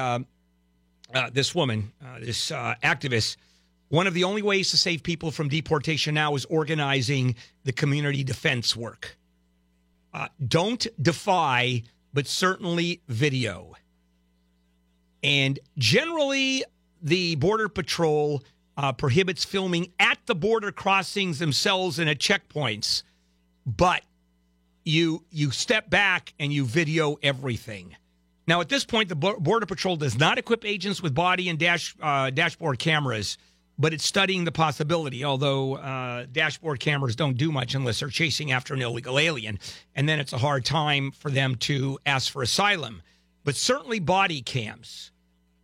[1.13, 3.37] uh, this woman, this activist,
[3.89, 8.23] one of the only ways to save people from deportation now is organizing the community
[8.23, 9.17] defense work.
[10.13, 11.83] Uh, don't defy,
[12.13, 13.73] but certainly video.
[15.23, 16.63] And generally,
[17.01, 18.43] the Border Patrol
[18.77, 23.03] uh, prohibits filming at the border crossings themselves and at checkpoints,
[23.65, 24.03] but
[24.83, 27.95] you you step back and you video everything.
[28.45, 31.95] Now, at this point, the Border Patrol does not equip agents with body and dash
[32.01, 33.37] uh, dashboard cameras,
[33.77, 35.23] but it's studying the possibility.
[35.23, 39.59] Although uh, dashboard cameras don't do much unless they're chasing after an illegal alien,
[39.95, 43.01] and then it's a hard time for them to ask for asylum.
[43.43, 45.11] But certainly body cams.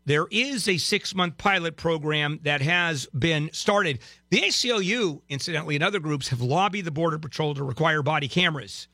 [0.05, 3.99] There is a six month pilot program that has been started.
[4.31, 8.87] The ACLU, incidentally, and other groups have lobbied the Border Patrol to require body cameras.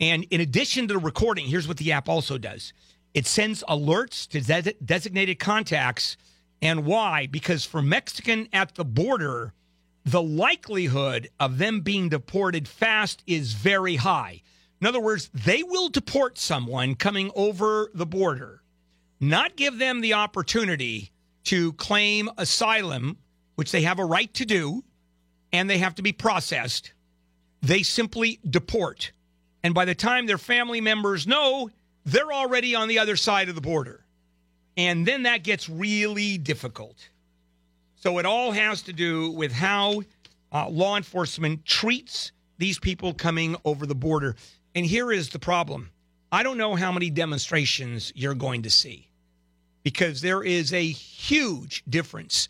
[0.00, 2.72] And in addition to the recording, here's what the app also does
[3.14, 6.16] it sends alerts to des- designated contacts.
[6.62, 7.26] And why?
[7.26, 9.52] Because for Mexican at the border,
[10.04, 14.42] the likelihood of them being deported fast is very high.
[14.80, 18.62] In other words, they will deport someone coming over the border,
[19.20, 21.10] not give them the opportunity
[21.44, 23.18] to claim asylum,
[23.56, 24.84] which they have a right to do,
[25.52, 26.92] and they have to be processed.
[27.60, 29.12] They simply deport.
[29.64, 31.70] And by the time their family members know,
[32.04, 34.01] they're already on the other side of the border.
[34.76, 37.08] And then that gets really difficult.
[37.96, 40.02] So it all has to do with how
[40.52, 44.36] uh, law enforcement treats these people coming over the border.
[44.74, 45.90] And here is the problem
[46.30, 49.10] I don't know how many demonstrations you're going to see
[49.82, 52.48] because there is a huge difference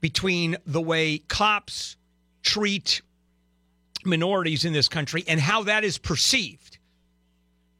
[0.00, 1.96] between the way cops
[2.42, 3.02] treat
[4.04, 6.78] minorities in this country and how that is perceived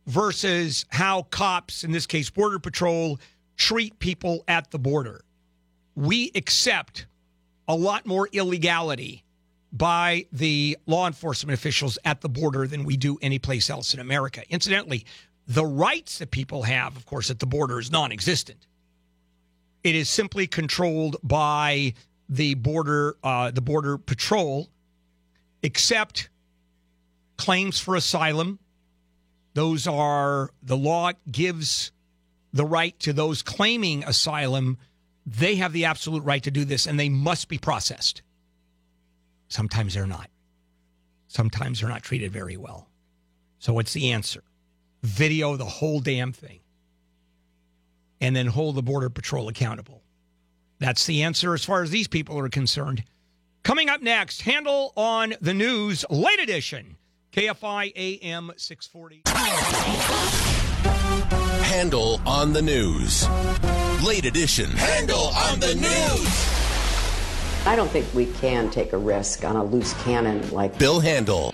[0.07, 3.19] versus how cops, in this case, Border Patrol,
[3.57, 5.25] treat people at the border.
[5.95, 7.07] We accept
[7.69, 9.25] a lot more illegality
[9.73, 14.43] by the law enforcement officials at the border than we do anyplace else in America.
[14.49, 15.05] Incidentally,
[15.47, 18.67] the rights that people have, of course, at the border is non existent.
[19.83, 21.95] It is simply controlled by
[22.29, 24.71] the border, uh, the border patrol,
[25.63, 26.31] except
[27.37, 28.59] claims for asylum.
[29.55, 31.93] Those are the law gives
[32.55, 34.79] the right to those claiming asylum.
[35.27, 38.23] They have the absolute right to do this, and they must be processed.
[39.49, 40.31] Sometimes they're not.
[41.29, 42.89] Sometimes they're not treated very well.
[43.59, 44.43] So, what's the answer?
[45.03, 46.61] Video the whole damn thing
[48.21, 50.03] and then hold the Border Patrol accountable.
[50.79, 53.05] That's the answer as far as these people are concerned.
[53.63, 56.97] Coming up next, handel on the news, late edition.
[57.33, 60.44] KFI AM 640.
[61.75, 63.29] Handel on the news.
[64.07, 64.71] Late edition.
[64.71, 67.67] Handel on the news.
[67.67, 71.53] I don't think we can take a risk on a loose cannon like Bill Handel.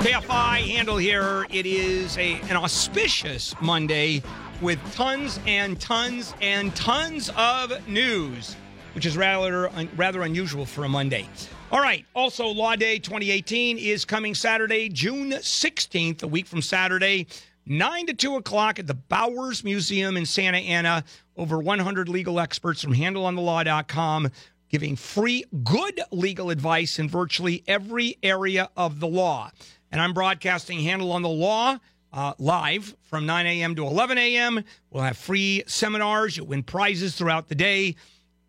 [0.00, 1.46] KFI handel here.
[1.48, 4.20] It is a an auspicious Monday
[4.60, 8.56] with tons and tons and tons of news,
[8.94, 11.28] which is rather rather unusual for a Monday.
[11.70, 12.04] All right.
[12.14, 17.26] Also, Law Day 2018 is coming Saturday, June 16th, a week from Saturday,
[17.66, 21.04] 9 to 2 o'clock at the Bowers Museum in Santa Ana.
[21.36, 24.30] Over 100 legal experts from handelonthelaw.com
[24.72, 29.50] giving free, good legal advice in virtually every area of the law.
[29.92, 31.78] And I'm broadcasting Handel on the Law
[32.12, 33.74] uh, live from 9 a.m.
[33.76, 34.64] to 11 a.m.
[34.90, 36.36] We'll have free seminars.
[36.36, 37.96] You'll win prizes throughout the day.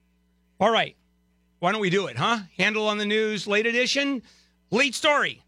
[0.59, 0.96] All right.
[1.59, 2.38] Why don't we do it, huh?
[2.56, 4.22] Handel on the news, late edition,
[4.70, 5.42] lead story.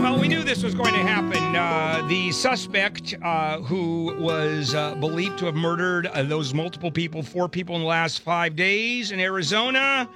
[0.00, 1.54] Well, we knew this was going to happen.
[1.54, 7.22] Uh, the suspect, uh, who was uh, believed to have murdered uh, those multiple people,
[7.22, 10.08] four people in the last five days in Arizona,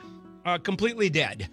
[0.47, 1.51] uh, completely dead.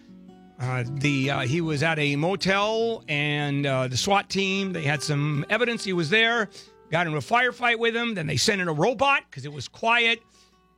[0.62, 5.84] Uh, the he was at a motel, and the SWAT team they had some evidence
[5.84, 6.48] he was there.
[6.90, 8.16] Got into a firefight with him.
[8.16, 10.20] Then they sent in a robot because it was quiet,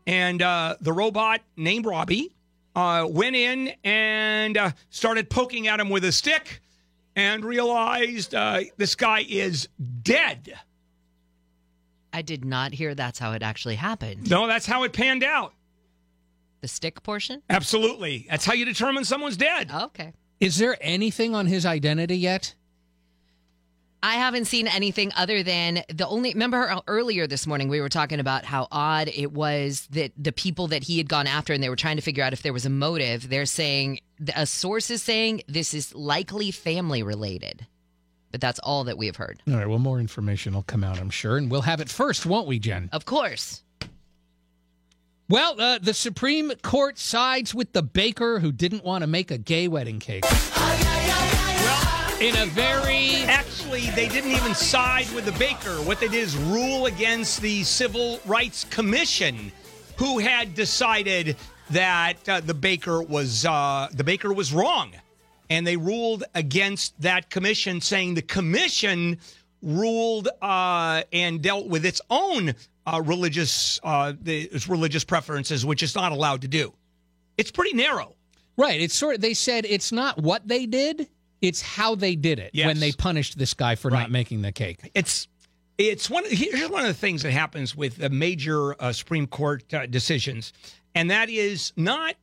[0.08, 2.36] and the robot named Robbie
[2.76, 6.62] went in and started poking at him with a stick,
[7.16, 9.68] and realized uh, this guy is
[10.02, 10.54] dead.
[12.12, 14.30] I did not hear that's how it actually happened.
[14.30, 15.54] No, that's how it panned out.
[16.62, 17.42] The stick portion?
[17.50, 19.72] Absolutely, that's how you determine someone's dead.
[19.72, 20.14] Okay.
[20.40, 22.56] Is there anything on his identity yet?
[24.04, 26.34] I haven't seen anything other than the only.
[26.34, 30.68] Remember earlier this morning we were talking about how odd it was that the people
[30.68, 32.66] that he had gone after and they were trying to figure out if there was
[32.66, 33.30] a motive.
[33.30, 34.02] They're saying
[34.36, 37.66] a source is saying this is likely family related,
[38.30, 39.42] but that's all that we have heard.
[39.48, 39.70] All right.
[39.70, 42.60] Well, more information will come out, I'm sure, and we'll have it first, won't we,
[42.60, 42.90] Jen?
[42.92, 43.64] Of course.
[45.30, 49.38] Well, uh, the Supreme Court sides with the baker who didn't want to make a
[49.38, 50.26] gay wedding cake.
[52.24, 55.76] In a very Actually, they didn't even side with the baker.
[55.84, 59.52] What they did is rule against the Civil Rights Commission,
[59.98, 61.36] who had decided
[61.72, 64.94] that uh, the baker was uh, the baker was wrong,
[65.50, 69.20] and they ruled against that commission, saying the commission
[69.62, 72.54] ruled uh, and dealt with its own
[72.86, 76.74] uh, religious uh, the, its religious preferences, which it's not allowed to do.
[77.38, 78.16] It's pretty narrow.
[78.56, 78.80] right.
[78.80, 81.10] It's sort of they said it's not what they did,
[81.44, 82.66] it's how they did it Yes.
[82.68, 84.00] when they punished this guy for Right.
[84.02, 84.80] not making the cake.
[84.96, 85.28] it's
[85.78, 89.72] it's one here's one of the things that happens with the major uh, Supreme Court
[89.74, 90.54] uh, decisions,
[90.96, 92.16] and that is not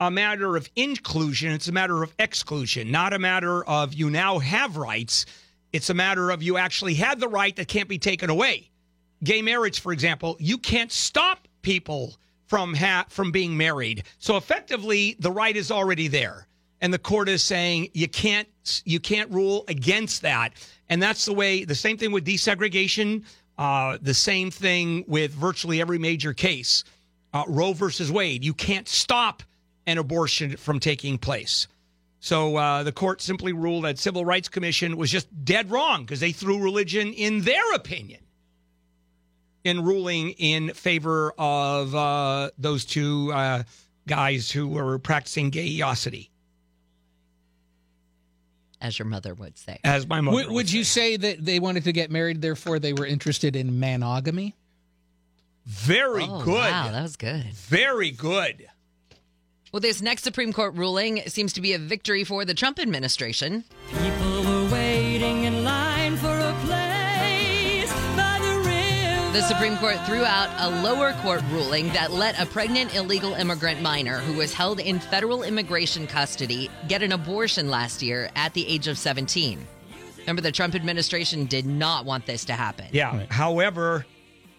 [0.00, 4.38] a matter of inclusion; it's a matter of exclusion, not a matter of you now
[4.40, 5.26] have rights.
[5.72, 8.70] It's a matter of you actually had the right that can't be taken away.
[9.22, 12.16] Gay marriage, for example, you can't stop people
[12.46, 14.02] from ha- from being married.
[14.18, 16.47] So effectively, the right is already there,
[16.80, 18.48] and the court is saying you can't
[18.84, 20.52] you can't rule against that.
[20.88, 21.64] And that's the way.
[21.64, 23.24] The same thing with desegregation.
[23.56, 26.84] Uh, the same thing with virtually every major case.
[27.32, 28.44] Uh, Roe versus Wade.
[28.44, 29.42] You can't stop
[29.86, 31.66] an abortion from taking place.
[32.20, 36.20] So uh, the court simply ruled that Civil Rights Commission was just dead wrong because
[36.20, 38.20] they threw religion in their opinion
[39.64, 43.62] in ruling in favor of uh, those two uh,
[44.06, 46.30] guys who were practicing gayosity,
[48.80, 49.80] As your mother would say.
[49.82, 50.36] as my mother.
[50.36, 53.80] Would, would you say that they wanted to get married, therefore they were interested in
[53.80, 54.54] monogamy?
[55.66, 56.54] Very oh, good.
[56.54, 57.52] Wow, that was good.
[57.52, 58.68] Very good.
[59.72, 63.64] Well, this next Supreme Court ruling seems to be a victory for the Trump administration.
[63.90, 65.57] People were waiting in
[69.32, 73.82] The Supreme Court threw out a lower court ruling that let a pregnant illegal immigrant
[73.82, 78.66] minor who was held in federal immigration custody get an abortion last year at the
[78.66, 79.64] age of 17.
[80.20, 82.86] Remember, the Trump administration did not want this to happen.
[82.90, 83.26] Yeah.
[83.28, 84.06] However,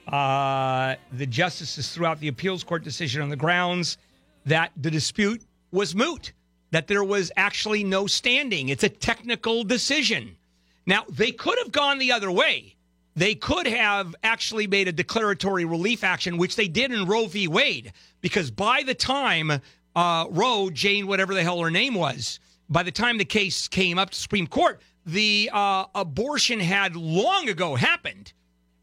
[0.07, 3.97] uh, the justices threw out the appeals court decision on the grounds
[4.45, 5.41] that the dispute
[5.71, 6.31] was moot,
[6.69, 8.69] that there was actually no standing.
[8.69, 10.37] It's a technical decision.
[10.85, 12.75] Now, they could have gone the other way
[13.19, 17.47] they could have actually made a declaratory relief action, which they did in Roe v.
[17.47, 17.91] Wade,
[18.21, 19.61] because by the time
[19.95, 22.39] uh, Roe, Jane, whatever the hell her name was,
[22.69, 27.49] by the time the case came up to Supreme Court, the uh, abortion had long
[27.49, 28.31] ago happened.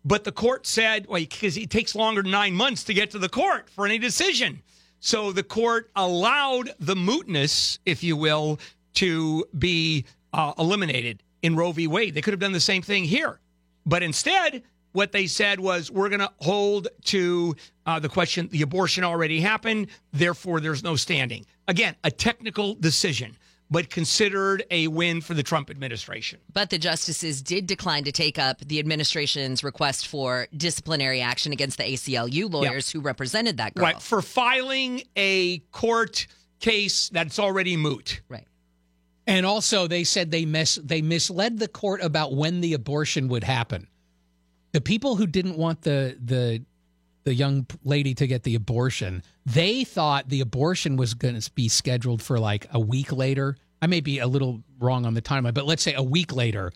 [0.04, 3.18] But the court said, well, because it takes longer than nine months to get to
[3.18, 4.62] the court for any decision.
[5.00, 8.60] So the court allowed the mootness, if you will,
[8.94, 11.86] to be uh, eliminated in Roe v.
[11.86, 12.14] Wade.
[12.14, 13.40] They could have done the same thing here.
[13.86, 17.54] But instead, what they said was, we're going to hold to
[17.86, 21.46] uh, the question the abortion already happened, therefore there's no standing.
[21.68, 23.36] Again, a technical decision,
[23.70, 26.40] but considered a win for the Trump administration.
[26.52, 31.78] But the justices did decline to take up the administration's request for disciplinary action against
[31.78, 33.84] the ACLU lawyers who represented that girl.
[33.84, 36.26] Right, for filing a court
[36.58, 38.22] case that's already moot.
[38.28, 38.46] Right.
[39.26, 43.42] And also, they said they mis- they misled the court about when the abortion would
[43.42, 43.88] happen.
[44.72, 46.62] The people who didn't want the the
[47.24, 51.68] the young lady to get the abortion, they thought the abortion was going to be
[51.68, 53.56] scheduled for like a week later.
[53.82, 56.72] I may be a little wrong on the timeline, but let's say a week later.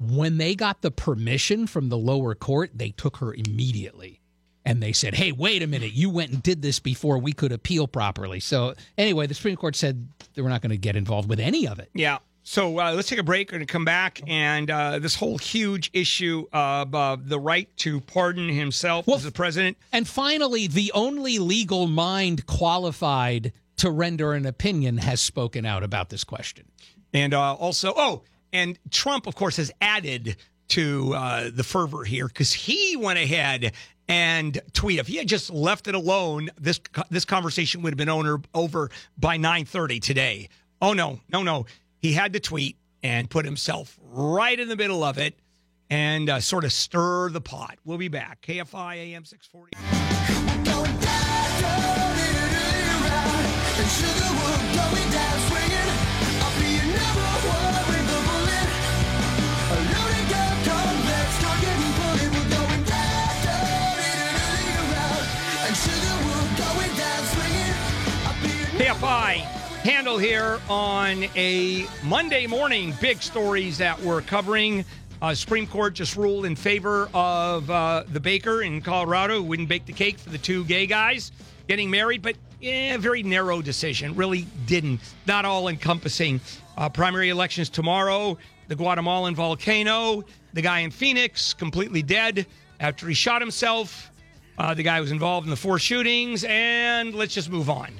[0.00, 4.21] When they got the permission from the lower court, they took her immediately.
[4.64, 7.50] And they said, hey, wait a minute, you went and did this before we could
[7.50, 8.38] appeal properly.
[8.38, 11.66] So, anyway, the Supreme Court said they were not going to get involved with any
[11.66, 11.90] of it.
[11.94, 12.18] Yeah.
[12.44, 13.50] So uh, let's take a break.
[13.50, 18.48] To come back, and uh, this whole huge issue of uh, the right to pardon
[18.48, 19.76] himself as the president.
[19.92, 26.08] And finally, the only legal mind qualified to render an opinion has spoken out about
[26.08, 26.66] this question.
[27.14, 28.22] And uh, also, oh,
[28.52, 30.36] and Trump, of course, has added
[30.68, 33.72] to uh, the fervor here because he went ahead
[34.08, 34.98] and tweet.
[34.98, 36.80] If he had just left it alone, this
[37.10, 40.48] this conversation would have been owner, over by 9:30 today.
[40.80, 41.66] Oh no, no, no!
[41.98, 45.38] He had to tweet and put himself right in the middle of it
[45.90, 47.78] and uh, sort of stir the pot.
[47.84, 48.40] We'll be back.
[48.42, 50.51] KFI AM 640.
[69.82, 72.94] Handle here on a Monday morning.
[73.00, 74.84] Big stories that we're covering.
[75.20, 79.68] Uh, Supreme Court just ruled in favor of uh, the baker in Colorado who wouldn't
[79.68, 81.32] bake the cake for the two gay guys
[81.66, 84.14] getting married, but yeah, very narrow decision.
[84.14, 85.00] Really didn't.
[85.26, 86.40] Not all encompassing.
[86.76, 88.38] Uh, primary elections tomorrow.
[88.68, 90.22] The Guatemalan volcano.
[90.52, 92.46] The guy in Phoenix completely dead
[92.78, 94.12] after he shot himself.
[94.58, 97.90] Uh, the guy was involved in the four shootings, and let's just move on.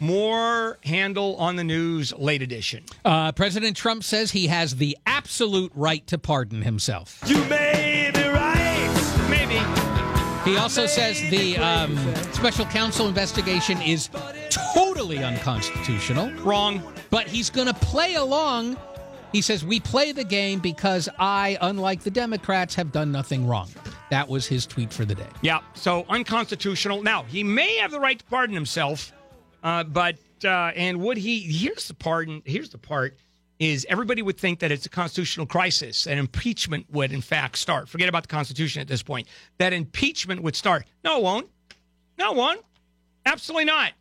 [0.00, 2.84] More handel on the news late edition.
[3.04, 7.20] Uh, President Trump says he has the absolute right to pardon himself.
[7.26, 9.26] You may be right.
[9.30, 10.50] Maybe.
[10.50, 11.96] He also says the um,
[12.32, 14.10] special counsel investigation is
[14.50, 16.30] totally unconstitutional.
[16.42, 16.82] Wrong.
[17.10, 18.76] But he's going to play along.
[19.32, 23.68] He says, We play the game because I, unlike the Democrats, have done nothing wrong.
[24.10, 25.26] That was his tweet for the day.
[25.42, 27.02] Yeah, so unconstitutional.
[27.02, 29.12] Now, he may have the right to pardon himself,
[29.62, 33.16] uh, but, uh, and would he, here's the pardon, here's the part,
[33.58, 37.88] is everybody would think that it's a constitutional crisis and impeachment would, in fact, start.
[37.88, 39.28] Forget about the Constitution at this point.
[39.58, 40.84] That impeachment would start.
[41.02, 41.48] No, it won't.
[42.18, 42.62] No, it won't.
[43.24, 43.92] Absolutely not.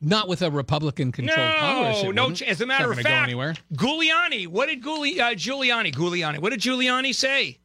[0.00, 2.02] Not with a Republican controlled Congress.
[2.02, 2.34] No, no.
[2.46, 3.54] As a matter of fact, anywhere.
[3.72, 4.46] Giuliani.
[4.46, 5.94] What did Giuli, uh, Giuliani?
[5.94, 6.38] Giuliani.
[6.38, 7.58] What did Giuliani say?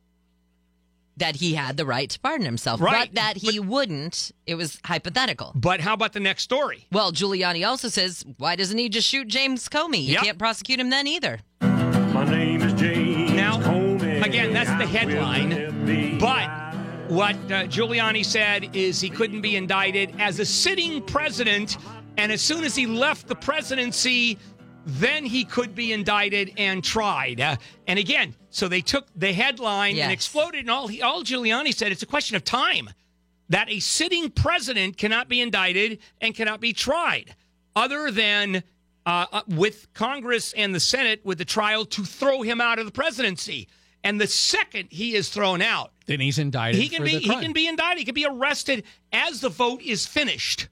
[1.17, 4.31] That he had the right to pardon himself, Right, but that he wouldn't.
[4.47, 5.51] It was hypothetical.
[5.53, 6.87] But how about the next story?
[6.91, 10.03] Well, Giuliani also says, why doesn't he just shoot James Comey?
[10.03, 10.23] You Yep.
[10.23, 11.39] can't prosecute him then either.
[11.61, 14.25] My name is James Now, Comey.
[14.25, 16.17] again, that's the headline.
[16.19, 16.49] But
[17.09, 21.77] what uh, Giuliani said is he couldn't be indicted as a sitting president,
[22.17, 24.37] and as soon as he left the presidency,
[24.85, 27.39] then he could be indicted and tried.
[27.39, 27.55] Uh,
[27.87, 30.03] and again, so they took the headline Yes.
[30.05, 32.89] and exploded, and all he, all Giuliani said it's a question of time
[33.49, 37.35] that a sitting president cannot be indicted and cannot be tried,
[37.75, 38.63] other than
[39.05, 42.85] uh, uh, with Congress and the Senate with the trial to throw him out of
[42.85, 43.67] the presidency.
[44.03, 46.81] And the second he is thrown out, Then he's indicted.
[46.81, 47.99] he can for be the he can be indicted.
[47.99, 48.83] He can be arrested
[49.13, 50.69] as the vote is finished.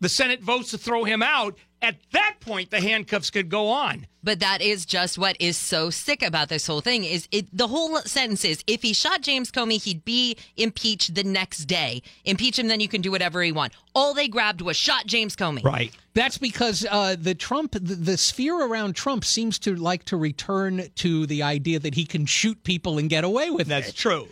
[0.00, 4.06] The Senate votes to throw him out, at that point, the handcuffs could go on.
[4.22, 7.68] But that is just what is so sick about this whole thing is it the
[7.68, 12.02] whole sentence is if he shot James Comey, he'd be impeached the next day.
[12.24, 13.74] Impeach him, then you can do whatever he want.
[13.94, 15.62] All they grabbed was shot James Comey.
[15.62, 15.92] Right.
[16.14, 20.88] That's because uh, the Trump, the, the sphere around Trump seems to like to return
[20.96, 23.90] to the idea that he can shoot people and get away with That's it.
[23.90, 24.28] That's true.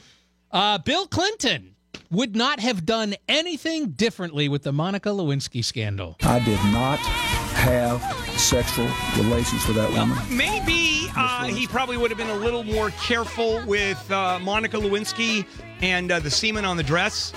[0.51, 1.75] Uh, Bill Clinton
[2.13, 6.17] would not have done anything differently with the Monica Lewinsky scandal.
[6.23, 8.03] I did not have
[8.39, 10.19] sexual relations with that woman.
[10.31, 15.47] Maybe uh, he probably would have been a little more careful with uh, Monica Lewinsky
[15.81, 17.33] and uh, the semen on the dress.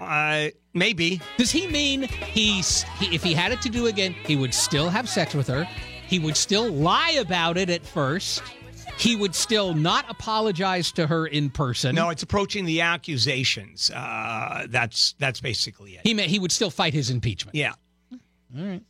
[0.00, 1.20] Uh, maybe.
[1.38, 4.88] Does he mean he's he, if he had it to do again, he would still
[4.88, 5.64] have sex with her?
[6.06, 8.42] He would still lie about it at first.
[8.98, 11.94] He would still not apologize to her in person.
[11.94, 13.90] No, it's approaching the accusations.
[13.90, 16.00] Uh, that's that's basically it.
[16.04, 17.54] He meant he would still fight his impeachment.
[17.54, 17.72] Yeah.
[18.12, 18.82] All right.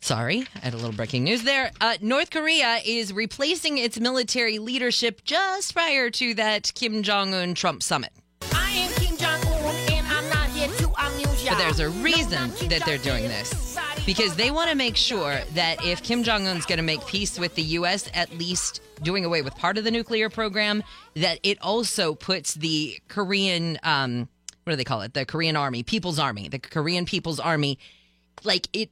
[0.00, 1.70] Sorry, I had a little breaking news there.
[1.80, 7.54] Uh, North Korea is replacing its military leadership just prior to that Kim Jong Un
[7.54, 8.10] Trump summit.
[8.52, 11.52] I am Kim Jong Un, and I'm not here to amuse ya.
[11.52, 15.84] But there's a reason that they're doing this because they want to make sure that
[15.84, 19.42] if Kim Jong Un's going to make peace with the U.S., at least doing away
[19.42, 20.82] with part of the nuclear program,
[21.14, 24.28] that it also puts the Korean, um,
[24.64, 25.14] what do they call it?
[25.14, 27.78] The Korean Army, People's Army, the Korean People's Army,
[28.42, 28.90] like it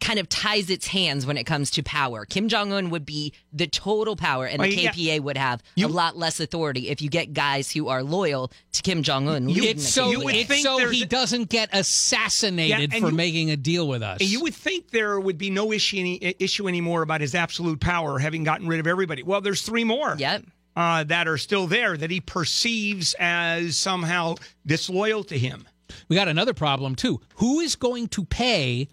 [0.00, 2.24] kind of ties its hands when it comes to power.
[2.24, 4.92] Kim Jong Un would be the total power, and Well, the yeah.
[4.92, 8.82] KPA would have a lot less authority if you get guys who are loyal to
[8.82, 9.46] Kim Jong Un.
[9.48, 13.14] It's so, You would it's think so he a- doesn't get assassinated Yeah, for you-
[13.16, 14.20] making a deal with us.
[14.20, 18.18] You would think there would be no issue any, issue anymore about his absolute power,
[18.18, 19.22] having gotten rid of everybody.
[19.22, 20.16] Well, there's three more.
[20.18, 20.44] Yep.
[20.74, 24.34] Uh, that are still there that he perceives as somehow
[24.66, 25.66] disloyal to him.
[26.08, 27.20] We got another problem too.
[27.36, 28.88] Who is going to pay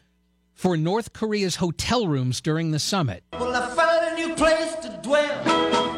[0.60, 3.24] for North Korea's hotel rooms during the summit?
[3.32, 5.42] Well, I found a new place to dwell.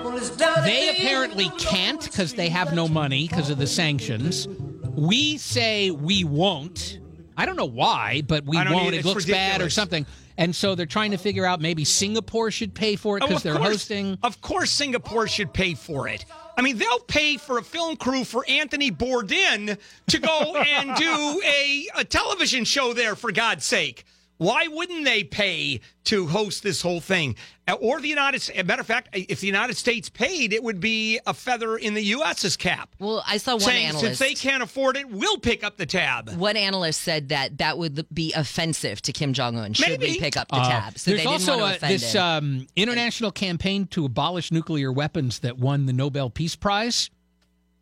[0.03, 4.47] Well, it's down They apparently can't because they have no money because of the sanctions.
[4.95, 6.99] We say we won't.
[7.35, 8.69] I don't know why, but we won't.
[8.69, 8.87] either.
[8.93, 10.05] It It's looks bad or something.
[10.37, 13.37] And so they're trying to figure out maybe Singapore should pay for it Oh, because
[13.39, 14.19] of they're course- hosting.
[14.21, 16.23] Of course, Singapore should pay for it.
[16.55, 19.79] I mean, they'll pay for a film crew for Anthony Bourdain
[20.09, 24.05] to go and do a, a television show there, for God's sake.
[24.41, 27.35] Why wouldn't they pay to host this whole thing?
[27.67, 30.79] Uh, Or the United States, matter of fact, if the United States paid, it would
[30.79, 32.89] be a feather in the U.S.'s cap.
[32.97, 34.03] Well, I saw one saying analyst.
[34.03, 36.31] since they can't afford it, we'll pick up the tab.
[36.31, 39.73] One analyst said that that would be offensive to Kim Jong Un.
[39.73, 40.19] Should we Maybe.
[40.19, 40.97] pick up the Uh, tab?
[40.97, 44.91] So they there's didn't also want to uh, this um, international campaign to abolish nuclear
[44.91, 47.11] weapons that won the Nobel Peace Prize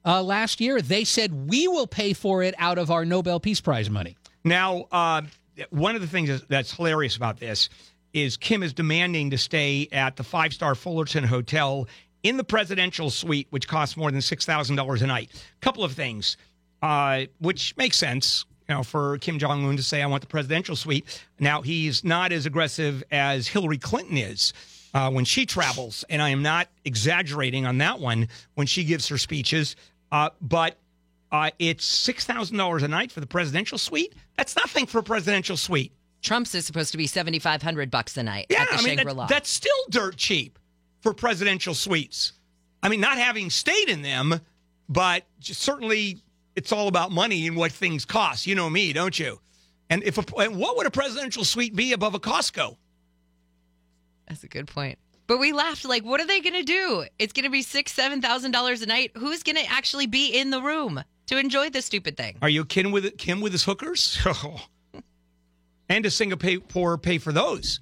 [0.05, 0.81] uh, last year.
[0.81, 4.17] They said we will pay for it out of our Nobel Peace Prize money.
[4.43, 5.21] Now, uh,
[5.69, 7.69] one of the things that's hilarious about this
[8.13, 11.87] is Kim is demanding to stay at the five star Fullerton Hotel
[12.23, 15.31] in the presidential suite, which costs more than $6,000 a night.
[15.61, 16.37] couple of things,
[16.81, 18.45] uh, which makes sense.
[18.67, 22.03] You know, for Kim Jong Un to say, "I want the presidential suite." Now he's
[22.03, 24.53] not as aggressive as Hillary Clinton is
[24.93, 29.07] uh, when she travels, and I am not exaggerating on that one when she gives
[29.07, 29.75] her speeches.
[30.11, 30.77] Uh, but
[31.31, 34.13] uh, it's six thousand dollars a night for the presidential suite.
[34.37, 35.93] That's nothing for a presidential suite.
[36.21, 38.81] Trump's is supposed to be seventy five hundred bucks a night Yeah, at the I
[38.81, 40.57] mean that- that's still dirt cheap
[41.01, 42.33] for presidential suites.
[42.81, 44.39] I mean, not having stayed in them,
[44.87, 46.17] but certainly
[46.55, 48.47] it's all about money and what things cost.
[48.47, 49.39] You know me, don't you?
[49.89, 52.75] And if a, and what would a presidential suite be above a Costco?
[54.27, 54.99] That's a good point.
[55.27, 57.05] But we laughed like, what are they going to do?
[57.19, 59.11] It's going to be six, seven thousand dollars a night.
[59.17, 62.37] Who's going to actually be in the room to enjoy this stupid thing?
[62.41, 63.19] Are you kidding with it?
[63.19, 64.17] Kim with his hookers?
[65.89, 67.81] and does Singapore pay for those?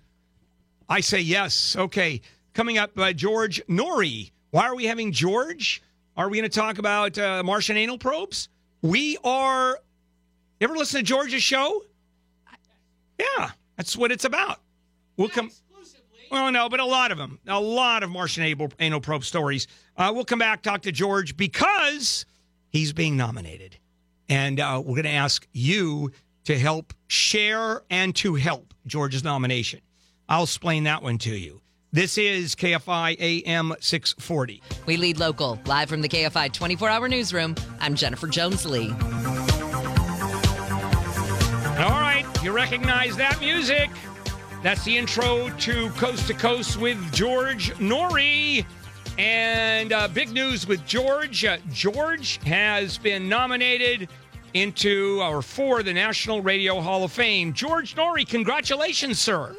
[0.90, 1.76] I say yes.
[1.78, 2.22] Okay.
[2.54, 4.32] Coming up, uh, George Noory.
[4.52, 5.82] Why are we having George?
[6.18, 8.50] Are we going to talk about uh, Martian anal probes?
[8.82, 9.80] We are.
[10.60, 11.84] You ever listen to George's show?
[13.18, 14.60] Yeah, that's what it's about.
[15.16, 15.52] We'll come.
[16.30, 19.68] Well, no, but a lot of them, a lot of Martian anal, anal probe stories.
[19.96, 22.26] Uh, we'll come back talk to George because
[22.78, 23.76] he's being nominated,
[24.30, 26.12] and uh, we're going to ask you
[26.46, 29.82] to help share and to help George's nomination.
[30.30, 31.62] I'll explain that one to you.
[31.92, 34.62] This is KFI AM 640.
[34.86, 37.56] We lead local, live from the KFI 24 hour newsroom.
[37.80, 38.92] I'm Jennifer Jones Lee.
[41.80, 43.90] All right, you recognize that music?
[44.62, 48.66] That's the intro to Coast to Coast with George Noory.
[49.18, 51.44] And uh, big news with George.
[51.44, 54.10] Uh, George has been nominated
[54.54, 57.54] into or for the National Radio Hall of Fame.
[57.54, 59.56] George Noory, congratulations, sir.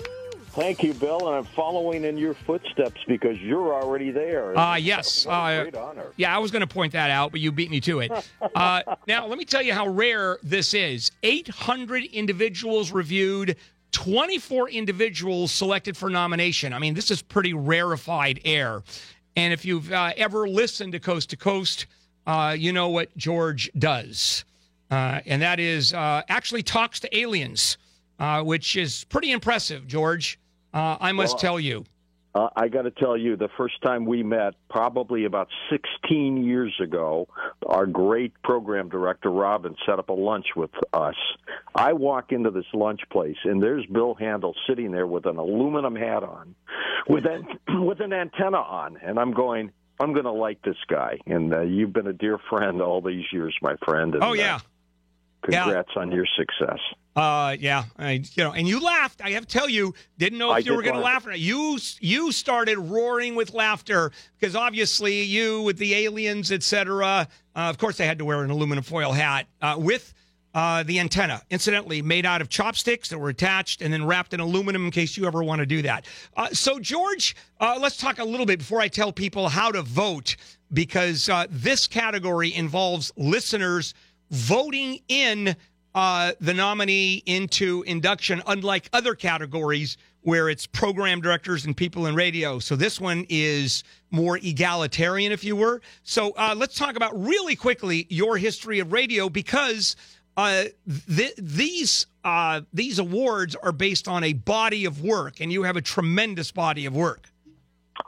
[0.50, 4.58] Thank you, Bill, and I'm following in your footsteps because you're already there.
[4.58, 5.26] Uh, yes.
[5.26, 6.06] Uh, great honor.
[6.16, 8.10] Yeah, I was going to point that out, but you beat me to it.
[8.54, 13.56] Uh, now, let me tell you how rare this is 800 individuals reviewed,
[13.92, 16.72] 24 individuals selected for nomination.
[16.72, 18.82] I mean, this is pretty rarefied air.
[19.36, 21.86] And if you've uh, ever listened to Coast to Coast,
[22.26, 24.44] uh, you know what George does.
[24.90, 27.78] Uh, and that is uh, actually talks to aliens,
[28.18, 30.38] uh, which is pretty impressive, George.
[30.72, 31.84] Uh, I must Well, tell you.
[32.34, 36.74] Uh, I got to tell you, the first time we met, probably about 16 years
[36.82, 37.26] ago,
[37.66, 41.16] our great program director, Robin, set up a lunch with us.
[41.74, 45.96] I walk into this lunch place, and there's Bill Handel sitting there with an aluminum
[45.96, 46.54] hat on,
[47.08, 47.46] with, an,
[47.86, 51.18] with an antenna on, and I'm going, I'm going to like this guy.
[51.26, 54.14] And uh, you've been a dear friend all these years, my friend.
[54.14, 54.56] And, Oh, yeah.
[54.56, 54.60] Uh,
[55.42, 56.78] congrats on your success.
[57.18, 59.20] Uh, yeah, I, you know, and you laughed.
[59.24, 61.24] I have to tell you, didn't know if I you were going to laugh.
[61.24, 61.40] laugh or not.
[61.40, 67.26] You you started roaring with laughter because obviously you with the aliens, etc.
[67.56, 70.14] Uh, of course, they had to wear an aluminum foil hat uh, with.
[70.54, 74.40] Uh, the antenna, incidentally, made out of chopsticks that were attached and then wrapped in
[74.40, 76.06] aluminum in case you ever want to do that.
[76.36, 79.82] Uh, so, George, uh, let's talk a little bit before I tell people how to
[79.82, 80.36] vote
[80.72, 83.94] because uh, this category involves listeners
[84.30, 85.56] voting in
[85.94, 92.14] uh, the nominee into induction, unlike other categories where it's program directors and people in
[92.14, 92.58] radio.
[92.58, 95.80] So this one is more egalitarian, if you were.
[96.02, 99.96] So uh, let's talk about really quickly your history of radio because
[100.36, 100.64] uh,
[101.16, 105.76] th- these uh, these awards are based on a body of work, and you have
[105.76, 107.30] a tremendous body of work.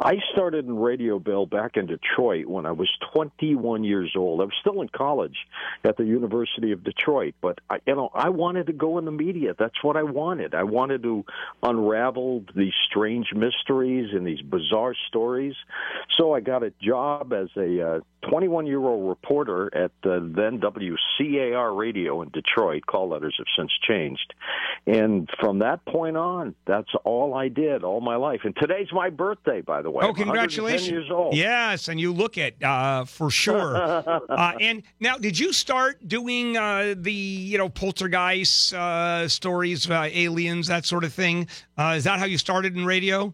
[0.02, 4.40] I started in radio, Bill, back in Detroit when I was 21 years old.
[4.40, 5.36] I was still in college
[5.84, 9.10] at the University of Detroit, but I, you know, I wanted to go in the
[9.10, 9.54] media.
[9.58, 10.54] That's what I wanted.
[10.54, 11.26] I wanted to
[11.62, 15.54] unravel these strange mysteries and these bizarre stories.
[16.18, 21.76] So I got a job as a 21 year old reporter at uh, then WCAR
[21.76, 22.86] Radio in Detroit.
[22.86, 24.32] Call letters have since changed.
[24.86, 28.40] And from that point on, that's all I did all my life.
[28.44, 29.89] And today's my birthday, by the way.
[29.96, 30.88] Oh, I'm congratulations!
[30.88, 31.34] years old.
[31.34, 33.76] Yes, and you look it uh, for sure.
[34.28, 40.08] uh, and now, did you start doing uh, the you know poltergeist uh, stories, uh,
[40.10, 41.48] aliens, that sort of thing?
[41.78, 43.32] Uh, is that how you started in radio?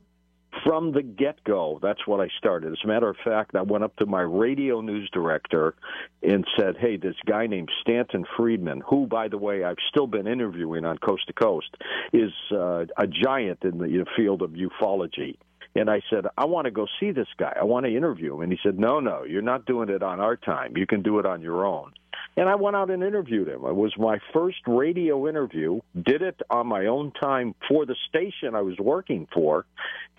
[0.65, 2.73] From the get go, that's what I started.
[2.73, 5.75] As a matter of fact, I went up to my radio news director
[6.23, 10.27] and said, Hey, this guy named Stanton Friedman, who, by the way, I've still been
[10.27, 11.77] interviewing on Coast to Coast,
[12.13, 15.37] is uh, a giant in the field of ufology.
[15.79, 17.55] And I said, I want to go see this guy.
[17.59, 18.41] I want to interview him.
[18.43, 20.77] And he said, No, no, you're not doing it on our time.
[20.77, 21.93] You can do it on your own.
[22.39, 23.65] And I went out and interviewed him.
[23.65, 25.81] It was my first radio interview.
[25.95, 29.65] Did it on my own time for the station I was working for.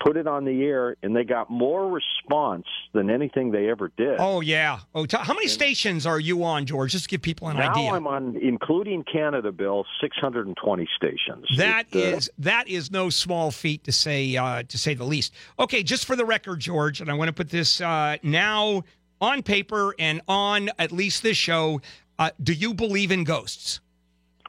[0.04, 4.16] Put it on the air, and they got more response than anything they ever did.
[4.18, 4.80] Oh yeah.
[4.94, 6.92] Oh, t- how many stations are you on, George?
[6.92, 7.90] Just to give people an now idea.
[7.90, 11.46] I'm on, including Canada, Bill, 620 stations.
[11.56, 15.04] That It, uh, is that is no small feat to say uh, to say the
[15.04, 15.34] least.
[15.58, 18.82] Okay, just for the record, George, and I want to put this uh, now
[19.20, 21.80] on paper and on at least this show.
[22.18, 23.80] Uh, do you believe in ghosts?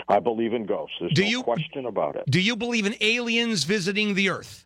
[0.08, 0.96] I believe in ghosts.
[1.00, 2.24] There's Do no you- question about it.
[2.30, 4.66] Do you believe in aliens visiting the Earth?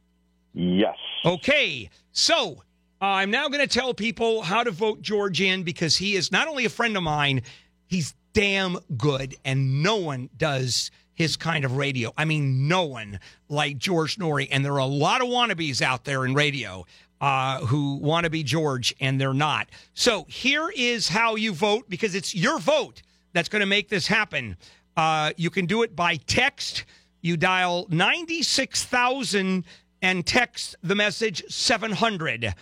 [0.54, 0.96] Yes.
[1.26, 2.64] Okay, so
[3.02, 6.32] uh, I'm now going to tell people how to vote George in because he is
[6.32, 7.42] not only a friend of mine,
[7.88, 12.14] he's damn good, and no one does his kind of radio.
[12.18, 13.20] I mean, no one
[13.50, 16.86] like George Noory, and there are a lot of wannabes out there in radio.
[17.24, 19.70] Uh, who want to be George and they're not.
[19.94, 23.02] So here is how you vote because it's your vote
[23.32, 24.58] that's going to make this happen.
[24.98, 26.84] Uh, you can do it by text.
[27.22, 29.64] You dial 96,000
[30.02, 32.54] and text the message 700.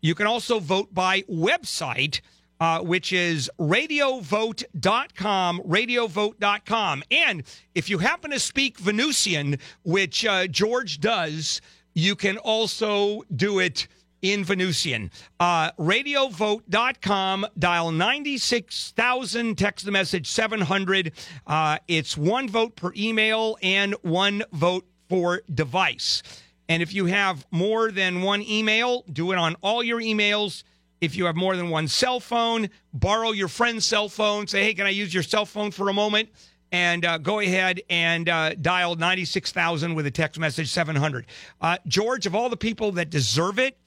[0.00, 2.20] You can also vote by website,
[2.58, 7.04] uh, which is radiovote.com, radiovote.com.
[7.12, 7.44] And
[7.76, 11.60] if you happen to speak Venusian, which uh, George does,
[11.94, 13.86] you can also do it
[14.22, 15.10] in Venusian.
[15.38, 21.12] Uh, radiovote.com, dial 96,000, text the message 700.
[21.46, 26.22] Uh, it's one vote per email and one vote for device.
[26.68, 30.64] And if you have more than one email, do it on all your emails.
[31.00, 34.46] If you have more than one cell phone, borrow your friend's cell phone.
[34.46, 36.28] Say, hey, can I use your cell phone for a moment?
[36.70, 41.26] And uh, go ahead and uh, dial 96,000 with a text message 700.
[41.60, 43.78] Uh, George, of all the people that deserve it,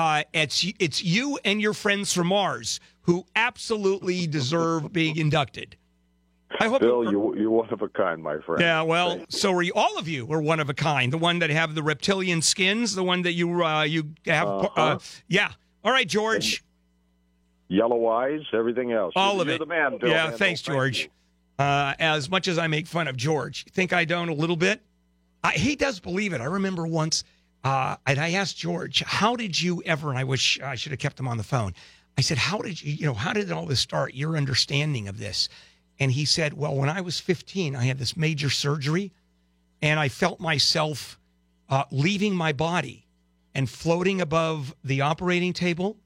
[0.00, 5.76] uh, it's it's you and your friends from Mars who absolutely deserve being inducted.
[6.58, 8.60] I hope Bill, you you're one of a kind, my friend.
[8.60, 9.72] Yeah, well, so are you.
[9.74, 11.12] All of you are one of a kind.
[11.12, 14.48] The one that have the reptilian skins, the one that you uh, you have.
[14.48, 14.98] uh Uh-huh.
[15.28, 15.52] yeah.
[15.84, 16.64] All right, George.
[17.68, 19.12] Yellow eyes, everything else.
[19.14, 19.58] All you're, of you're it.
[19.60, 20.08] the man, Bill.
[20.10, 20.38] yeah, man.
[20.38, 21.10] thanks, Thank George.
[21.58, 24.80] Uh, as much as I make fun of George, think I don't a little bit?
[25.44, 26.40] I, he does believe it.
[26.40, 27.22] I remember once,
[27.64, 30.98] uh, and I asked George, "How did you ever?" And I wish I should have
[30.98, 31.74] kept him on the phone.
[32.18, 32.92] I said, "How did you?
[32.92, 34.14] You know, how did it all this start?
[34.14, 35.48] Your understanding of this?"
[35.98, 39.12] And he said, "Well, when I was 15, I had this major surgery,
[39.82, 41.18] and I felt myself
[41.68, 43.06] uh, leaving my body
[43.54, 45.96] and floating above the operating table."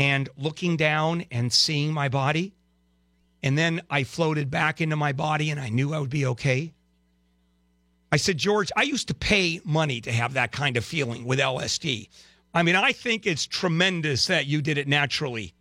[0.00, 2.54] and looking down and seeing my body.
[3.42, 6.72] And then I floated back into my body and I knew I would be okay.
[8.12, 11.38] I said, George, I used to pay money to have that kind of feeling with
[11.38, 12.08] LSD.
[12.52, 15.54] I mean, I think it's tremendous that you did it naturally.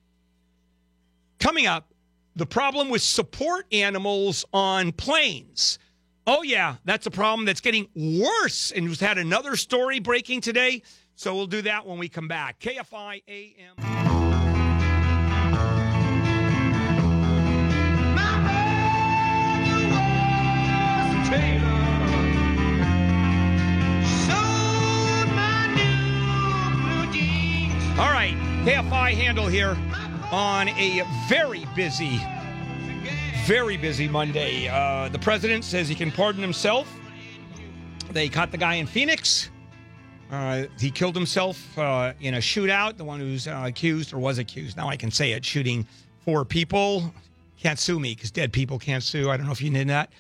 [1.39, 1.93] Coming up,
[2.35, 5.77] the problem with support animals on planes.
[6.25, 8.71] Oh, yeah, that's a problem that's getting worse.
[8.71, 10.81] And we've had another story breaking today.
[11.15, 12.59] So we'll do that when we come back.
[12.59, 13.99] KFI AM.
[27.99, 29.77] All right, KFI Handel here
[30.31, 32.21] on a very busy,
[33.45, 34.69] very busy Monday.
[34.69, 36.87] Uh, the president says he can pardon himself.
[38.11, 39.49] They caught the guy in Phoenix.
[40.31, 42.95] Uh, he killed himself uh, in a shootout.
[42.95, 44.77] The one who's uh, accused or was accused.
[44.77, 45.43] Now I can say it.
[45.43, 45.85] Shooting
[46.23, 47.13] four people.
[47.57, 49.29] Can't sue me because dead people can't sue.
[49.29, 50.13] I don't know if you knew that.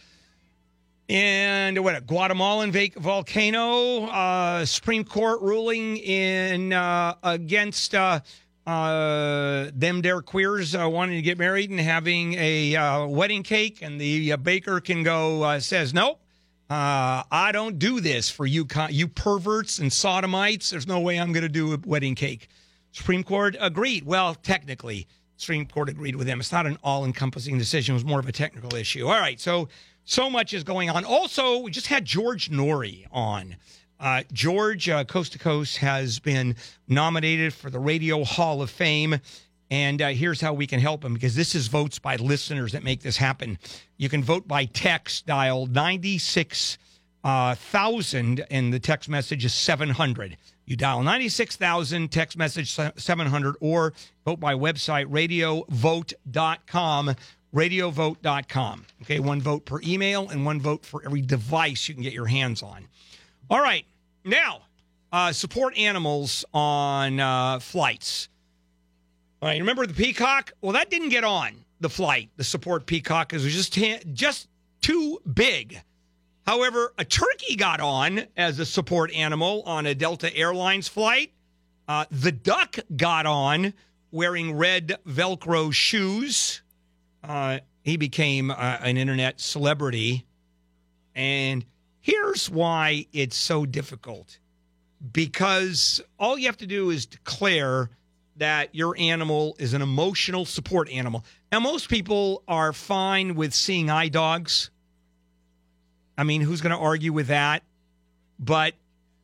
[1.09, 8.19] And what a Guatemalan volcano, uh, Supreme Court ruling in uh, against uh,
[8.67, 13.79] uh, them there queers uh, wanting to get married and having a uh, wedding cake,
[13.81, 16.21] and the baker can go says nope.
[16.69, 20.69] Uh, I don't do this for you, you perverts and sodomites.
[20.69, 22.49] There's no way I'm going to do a wedding cake.
[22.91, 24.05] Supreme Court agreed.
[24.05, 25.07] Well, technically,
[25.37, 26.39] Supreme Court agreed with them.
[26.39, 27.93] It's not an all-encompassing decision.
[27.93, 29.07] It was more of a technical issue.
[29.07, 29.69] All right, so
[30.09, 31.03] so much is going on.
[31.05, 33.55] Also, we just had George Noory on.
[33.99, 36.55] Uh, George, uh, Coast to Coast, has been
[36.87, 39.19] nominated for the Radio Hall of Fame.
[39.69, 42.83] And uh, here's how we can help him because this is votes by listeners that
[42.83, 43.59] make this happen.
[43.97, 50.37] You can vote by text, dial 96,000, and the text message is 700.
[50.65, 53.93] You dial 96,000, text message 700, or
[54.25, 57.15] vote by website, radiovote.com
[57.53, 58.85] radiovote.com.
[59.01, 62.27] Okay, one vote per email and one vote for every device you can get your
[62.27, 62.87] hands on.
[63.49, 63.85] All right,
[64.23, 64.61] now
[65.11, 68.29] uh, support animals on uh, flights.
[69.41, 70.51] All right, remember the peacock?
[70.61, 72.29] Well, that didn't get on the flight.
[72.37, 74.47] The support peacock because it was just just
[74.81, 75.81] too big.
[76.45, 81.31] However, a turkey got on as a support animal on a Delta Airlines flight.
[81.87, 83.73] Uh, the duck got on
[84.11, 86.61] wearing red Velcro shoes.
[87.23, 90.25] Uh, he became uh, an internet celebrity.
[91.15, 91.65] And
[91.99, 94.39] here's why it's so difficult
[95.11, 97.89] because all you have to do is declare
[98.37, 101.25] that your animal is an emotional support animal.
[101.51, 104.69] Now, most people are fine with seeing eye dogs.
[106.17, 107.63] I mean, who's going to argue with that?
[108.39, 108.75] But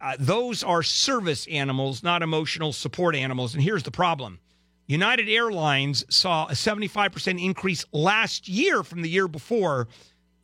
[0.02, 3.54] uh, those are service animals, not emotional support animals.
[3.54, 4.40] And here's the problem
[4.88, 9.88] United Airlines saw a 75% increase last year from the year before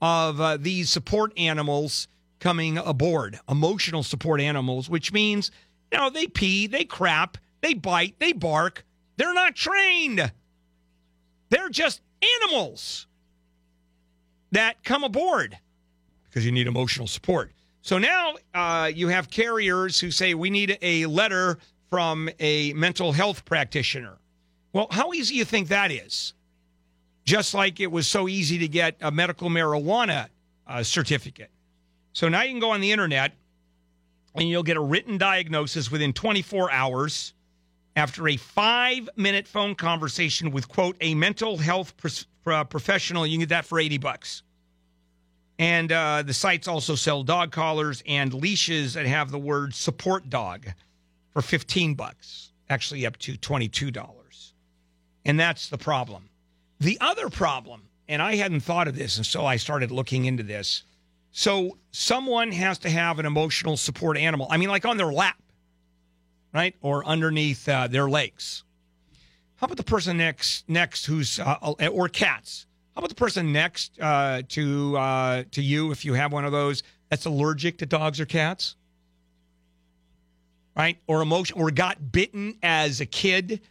[0.01, 2.07] of uh, these support animals
[2.39, 5.51] coming aboard, emotional support animals, which means,
[5.91, 8.84] you know, they pee, they crap, they bite, they bark.
[9.18, 10.31] They're not trained.
[11.49, 12.01] They're just
[12.41, 13.05] animals
[14.51, 15.57] that come aboard
[16.27, 17.51] because you need emotional support.
[17.84, 21.59] So now uh, you have carriers who say we need a letter
[21.89, 24.18] from a mental health practitioner.
[24.73, 26.34] Well, how easy you think that is?
[27.26, 30.27] Just like it was so easy to get a medical marijuana
[30.68, 31.52] uh, certificate.
[32.14, 33.34] So now you can go on the internet
[34.35, 37.34] and you'll get a written diagnosis within 24 hours
[37.95, 41.93] after a five minute phone conversation with, quote, a mental health
[42.45, 43.26] uh, professional.
[43.27, 44.43] You can get that for 80 bucks.
[45.60, 50.30] And uh, the sites also sell dog collars and leashes that have the word support
[50.30, 50.65] dog
[51.34, 54.20] for 15 bucks, actually up to $22.
[55.26, 56.30] And that's the problem.
[56.80, 60.43] The other problem, and I hadn't thought of this, and so I started looking into
[60.43, 60.84] this.
[61.31, 64.48] So someone has to have an emotional support animal.
[64.49, 65.38] I mean, like on their lap,
[66.53, 68.64] right, or underneath uh, their legs.
[69.56, 72.65] How about the person next, next who's uh, or cats?
[72.95, 76.52] How about the person next uh, to uh, to you, if you have one of
[76.52, 78.76] those that's allergic to dogs or cats,
[80.76, 80.98] right?
[81.07, 83.61] Or emotion, or got bitten as a kid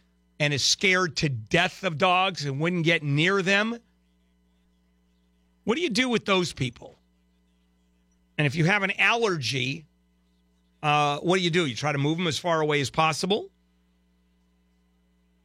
[0.41, 3.77] and is scared to death of dogs and wouldn't get near them.
[5.65, 6.97] What do you do with those people?
[8.39, 9.85] And if you have an allergy,
[10.81, 11.67] uh, what do you do?
[11.67, 13.49] You try to move them as far away as possible.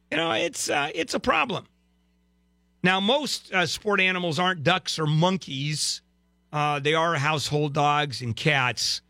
[0.09, 1.67] You know, it's uh, it's a problem.
[2.81, 6.01] Now, most uh, sport animals aren't ducks or monkeys.
[6.51, 9.03] Uh, they are household dogs and cats,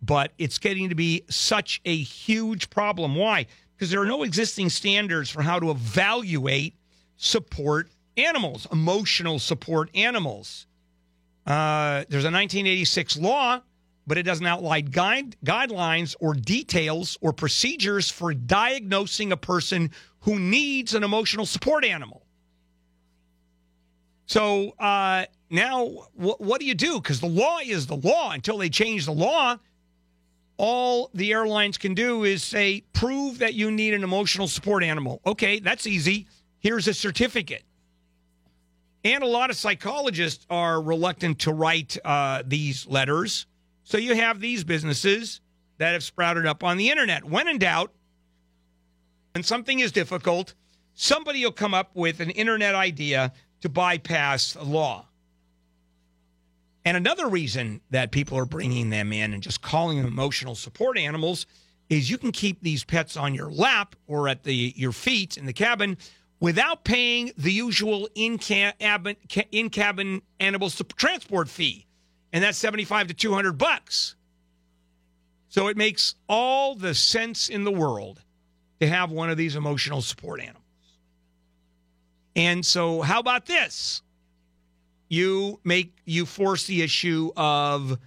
[0.00, 3.16] but it's getting to be such a huge problem.
[3.16, 3.46] Why?
[3.76, 6.74] Because there are no existing standards for how to evaluate
[7.16, 10.66] support animals, emotional support animals.
[11.46, 13.60] Uh, there's a 1986 law,
[14.06, 19.90] but it doesn't outline guide, guidelines or details or procedures for diagnosing a person
[20.20, 22.24] who needs an emotional support animal.
[24.26, 25.86] So uh, now,
[26.16, 27.00] wh- what do you do?
[27.00, 28.32] Because the law is the law.
[28.32, 29.58] Until they change the law,
[30.56, 35.20] all the airlines can do is say, prove that you need an emotional support animal.
[35.26, 36.26] Okay, that's easy.
[36.60, 37.64] Here's a certificate.
[39.04, 43.46] And a lot of psychologists are reluctant to write uh, these letters.
[43.82, 45.40] So you have these businesses
[45.78, 47.24] that have sprouted up on the internet.
[47.24, 47.92] When in doubt,
[49.34, 50.54] and something is difficult,
[50.94, 55.06] somebody will come up with an internet idea to bypass law.
[56.84, 60.98] And another reason that people are bringing them in and just calling them emotional support
[60.98, 61.46] animals
[61.88, 65.46] is you can keep these pets on your lap or at the your feet in
[65.46, 65.96] the cabin
[66.40, 69.16] without paying the usual in cabin
[69.50, 71.86] in cabin animal transport fee,
[72.32, 74.16] and that's seventy five to two hundred bucks.
[75.48, 78.20] So it makes all the sense in the world
[78.80, 80.62] to have one of these emotional support animals.
[82.36, 84.02] And so, how about this?
[85.14, 87.98] You make you force the issue of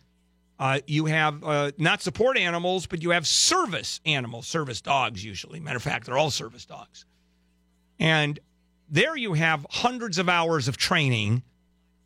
[0.60, 5.62] uh, you have uh, not support animals, but you have service animals, service dogs usually.
[5.62, 7.06] Matter of fact, they're all service dogs.
[7.98, 8.38] And
[8.90, 11.44] there you have hundreds of hours of training.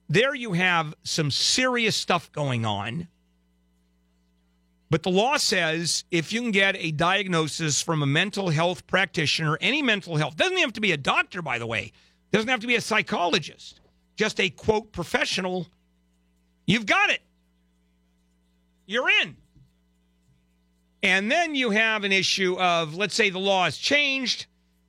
[0.07, 3.07] There you have some serious stuff going on.
[4.91, 9.57] But the law says if you can get a diagnosis from a mental health practitioner,
[9.61, 11.91] any mental health, doesn't have to be a doctor, by the way,
[12.31, 13.80] doesn't have to be a psychologist,
[14.15, 15.67] just a quote professional,
[16.65, 17.21] you've got it.
[18.85, 19.35] You're in.
[21.03, 24.45] And then you have an issue of, let's say the law has changed.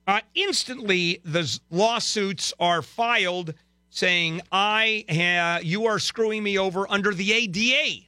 [0.06, 3.54] Uh, instantly, the lawsuits are filed
[3.90, 8.06] saying, I ha- you are screwing me over under the ADA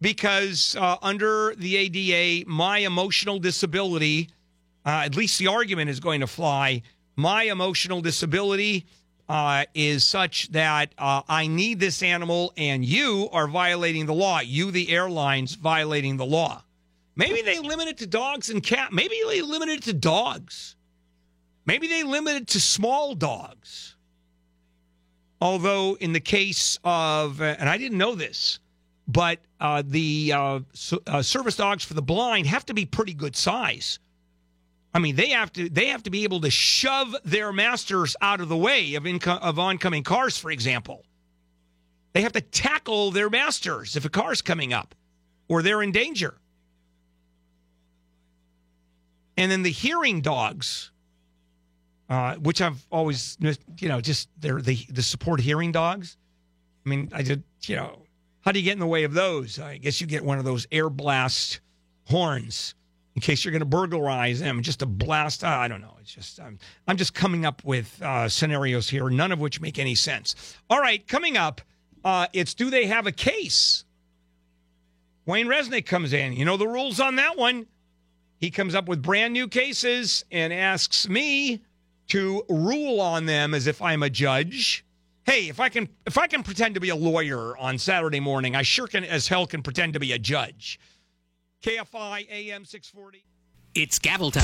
[0.00, 4.28] because uh, under the ADA, my emotional disability,
[4.84, 6.82] uh, at least the argument is going to fly,
[7.16, 8.86] my emotional disability
[9.30, 14.40] uh, is such that uh, I need this animal and you are violating the law.
[14.40, 16.64] You, the airlines, violating the law.
[17.14, 18.92] Maybe they limit it to dogs and cat.
[18.92, 20.74] Maybe they limit it to dogs.
[21.64, 23.94] Maybe they limit it to small dogs.
[25.40, 28.58] Although, in the case of, uh, and I didn't know this,
[29.06, 33.14] but uh, the uh, so, uh, service dogs for the blind have to be pretty
[33.14, 34.00] good size.
[34.92, 38.40] I mean, they have to they have to be able to shove their masters out
[38.40, 41.04] of the way of of oncoming cars, for example.
[42.12, 44.94] They have to tackle their masters if a car's coming up,
[45.48, 46.34] or they're in danger.
[49.36, 50.90] And then the hearing dogs,
[52.08, 53.38] uh, which I've always,
[53.78, 56.16] you know, just they're the the support hearing dogs.
[56.84, 58.02] I mean, I did, you know,
[58.40, 59.60] how do you get in the way of those?
[59.60, 61.60] I guess you get one of those air blast
[62.06, 62.74] horns
[63.20, 65.44] in case you're going to burglarize them, just to blast.
[65.44, 65.94] I don't know.
[66.00, 69.78] It's just I'm I'm just coming up with uh, scenarios here, none of which make
[69.78, 70.56] any sense.
[70.70, 71.60] All right, coming up,
[72.02, 73.84] uh, it's do they have a case?
[75.26, 76.32] Wayne Resnick comes in.
[76.32, 77.66] You know the rules on that one.
[78.38, 81.60] He comes up with brand new cases and asks me
[82.08, 84.82] to rule on them as if I'm a judge.
[85.26, 88.56] Hey, if I can if I can pretend to be a lawyer on Saturday morning,
[88.56, 90.80] I sure can as hell can pretend to be a judge.
[91.62, 93.22] KFI AM 640.
[93.74, 94.42] It's gavel time.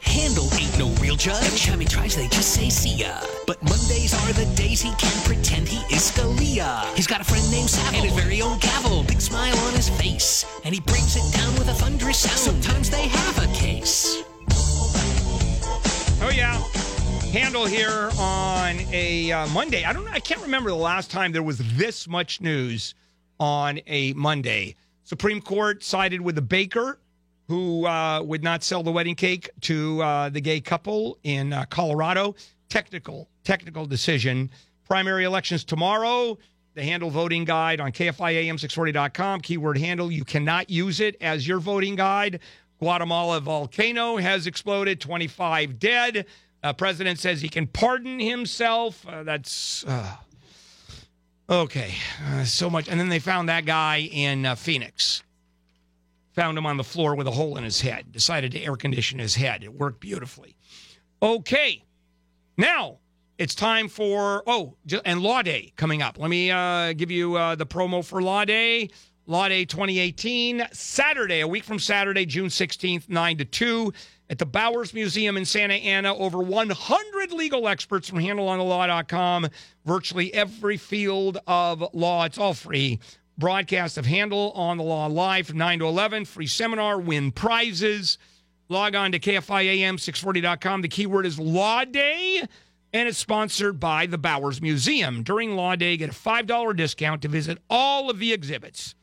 [0.00, 1.44] Handel ain't no real judge.
[1.44, 3.20] Every time he tries, they just say see ya.
[3.46, 6.82] But Mondays are the days he can pretend he is Scalia.
[6.94, 9.02] He's got a friend named Savile and his very own gavel.
[9.02, 10.46] Big smile on his face.
[10.64, 12.38] And he brings it down with a thunderous sound.
[12.38, 14.22] Sometimes they have a case.
[16.22, 16.56] Oh yeah.
[17.32, 19.84] Handel here on a uh, Monday.
[19.84, 20.10] I don't know.
[20.10, 22.94] I can't remember the last time there was this much news
[23.38, 24.76] on a Monday.
[25.04, 26.98] Supreme Court sided with the baker
[27.48, 31.64] who uh, would not sell the wedding cake to uh, the gay couple in uh,
[31.70, 32.34] Colorado.
[32.68, 34.50] Technical, technical decision.
[34.86, 36.38] Primary elections tomorrow.
[36.74, 39.40] The Handel voting guide on KFIAM640.com.
[39.40, 40.12] Keyword handel.
[40.12, 42.40] You cannot use it as your voting guide.
[42.78, 45.00] Guatemala volcano has exploded.
[45.00, 46.26] 25 dead.
[46.62, 49.06] Uh, president says he can pardon himself.
[49.08, 50.16] Uh, that's uh,
[51.48, 51.94] okay.
[52.26, 52.88] Uh, so much.
[52.88, 55.22] And then they found that guy in uh, Phoenix.
[56.34, 58.12] Found him on the floor with a hole in his head.
[58.12, 59.64] Decided to air condition his head.
[59.64, 60.56] It worked beautifully.
[61.20, 61.84] Okay.
[62.56, 62.98] Now
[63.38, 66.18] it's time for oh, and Law Day coming up.
[66.18, 68.90] Let me uh, give you uh, the promo for Law Day.
[69.26, 73.92] Law Day 2018, Saturday, a week from Saturday, June 16th, 9 to 2,
[74.30, 76.14] at the Bowers Museum in Santa Ana.
[76.14, 79.48] Over 100 legal experts from handelonthelaw.com,
[79.84, 82.24] virtually every field of law.
[82.24, 82.98] It's all free.
[83.38, 86.24] Broadcast of Handel on the Law live from 9 to 11.
[86.24, 88.18] Free seminar, win prizes.
[88.68, 90.82] Log on to KFIAM640.com.
[90.82, 92.42] The keyword is Law Day,
[92.92, 95.22] and it's sponsored by the Bowers Museum.
[95.22, 98.96] During Law Day, get a $5 discount to visit all of the exhibits.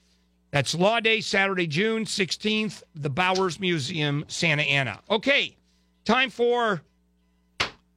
[0.55, 5.01] That's Law Day, Saturday, June 16th, the Bowers Museum, Santa Ana.
[5.09, 5.57] Okay,
[6.05, 6.81] time for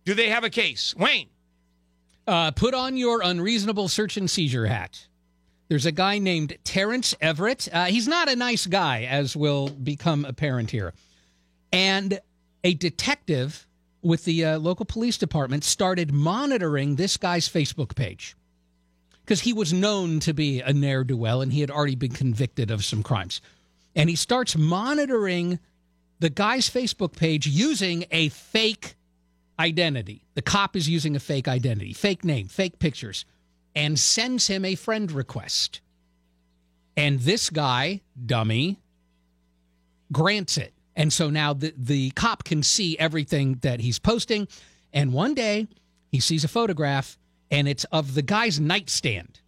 [0.05, 0.93] Do They Have a Case?
[0.97, 1.29] Wayne.
[2.27, 5.07] Uh, put on your unreasonable search and seizure hat.
[5.69, 7.69] There's a guy named Terrence Everett.
[7.73, 10.95] Uh, he's not a nice guy, as will become apparent here.
[11.73, 12.19] And
[12.65, 13.69] a detective
[14.03, 18.35] with the uh, local police department started monitoring this guy's Facebook page
[19.29, 22.13] because he was known to be a ne'er do well and he had already been
[22.13, 23.43] convicted of some crimes.
[23.95, 25.59] And he starts monitoring
[26.19, 28.97] the guy's Facebook page using a fake
[29.59, 30.23] identity.
[30.33, 33.27] The cop is using a fake identity, fake name, fake pictures,
[33.75, 35.83] and sends him a friend request.
[36.97, 38.79] And this guy, dummy,
[40.11, 40.73] grants it.
[40.97, 44.49] And so now the, the cop can see everything that he's posting.
[44.91, 45.69] And one day
[46.11, 47.18] he sees a photograph
[47.51, 49.41] and it's of the guy's nightstand.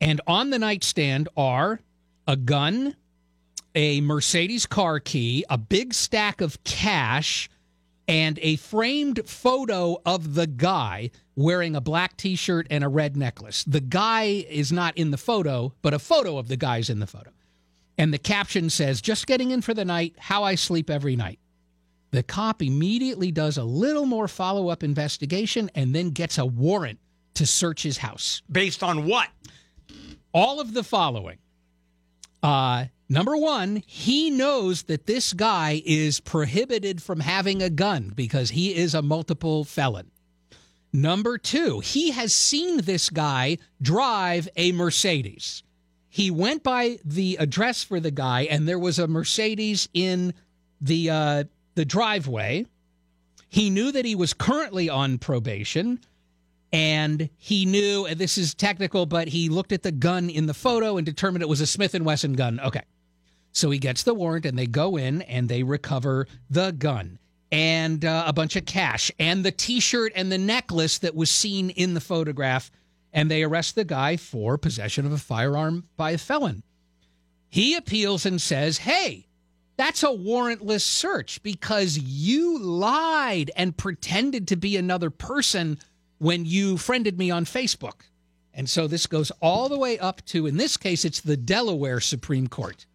[0.00, 1.80] And on the nightstand are
[2.26, 2.96] a gun,
[3.74, 7.48] a Mercedes car key, a big stack of cash,
[8.08, 13.16] and a framed photo of the guy wearing a black t shirt and a red
[13.16, 13.64] necklace.
[13.64, 17.06] The guy is not in the photo, but a photo of the guy's in the
[17.06, 17.30] photo.
[17.96, 21.38] And the caption says, Just getting in for the night, how I sleep every night.
[22.10, 26.98] The cop immediately does a little more follow up investigation and then gets a warrant
[27.34, 28.42] to search his house.
[28.50, 29.28] Based on what?
[30.32, 31.38] All of the following.
[32.42, 38.50] Uh, number one, he knows that this guy is prohibited from having a gun because
[38.50, 40.10] he is a multiple felon.
[40.92, 45.62] Number two, he has seen this guy drive a Mercedes.
[46.10, 50.34] He went by the address for the guy, and there was a Mercedes in
[50.80, 51.44] the uh,
[51.74, 52.66] the driveway.
[53.48, 56.00] He knew that he was currently on probation,
[56.72, 60.54] and he knew and this is technical, but he looked at the gun in the
[60.54, 62.58] photo and determined it was a Smith Wesson gun.
[62.60, 62.82] Okay,
[63.52, 67.18] so he gets the warrant, and they go in and they recover the gun
[67.50, 71.68] and uh, a bunch of cash and the T-shirt and the necklace that was seen
[71.68, 72.70] in the photograph,
[73.12, 76.62] and they arrest the guy for possession of a firearm by a felon.
[77.50, 79.26] He appeals and says, "Hey."
[79.78, 85.78] That's a warrantless search because you lied and pretended to be another person
[86.22, 88.02] when you friended me on Facebook.
[88.54, 91.98] And so this goes all the way up to, in this case, it's the Delaware
[91.98, 92.86] Supreme Court.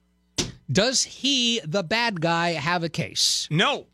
[0.71, 3.45] Does he, the bad guy, have a case?
[3.51, 3.87] No,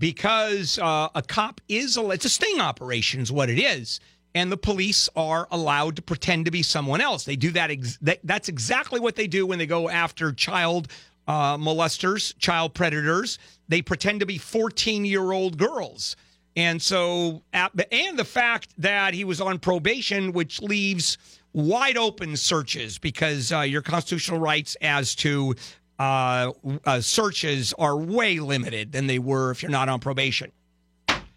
[0.00, 4.00] because uh, a cop is a, it's a sting operation, is what it is,
[4.34, 7.24] and the police are allowed to pretend to be someone else.
[7.24, 7.70] They do that.
[7.70, 10.88] Ex- that that's exactly what they do when they go after child
[11.28, 13.38] uh, molesters, child predators.
[13.68, 16.16] They pretend to be fourteen year old girls.
[16.54, 21.16] And so, and the fact that he was on probation, which leaves
[21.52, 25.54] wide open searches because uh, your constitutional rights as to
[25.98, 26.52] uh,
[26.84, 30.52] uh, searches are way limited than they were if you're not on probation.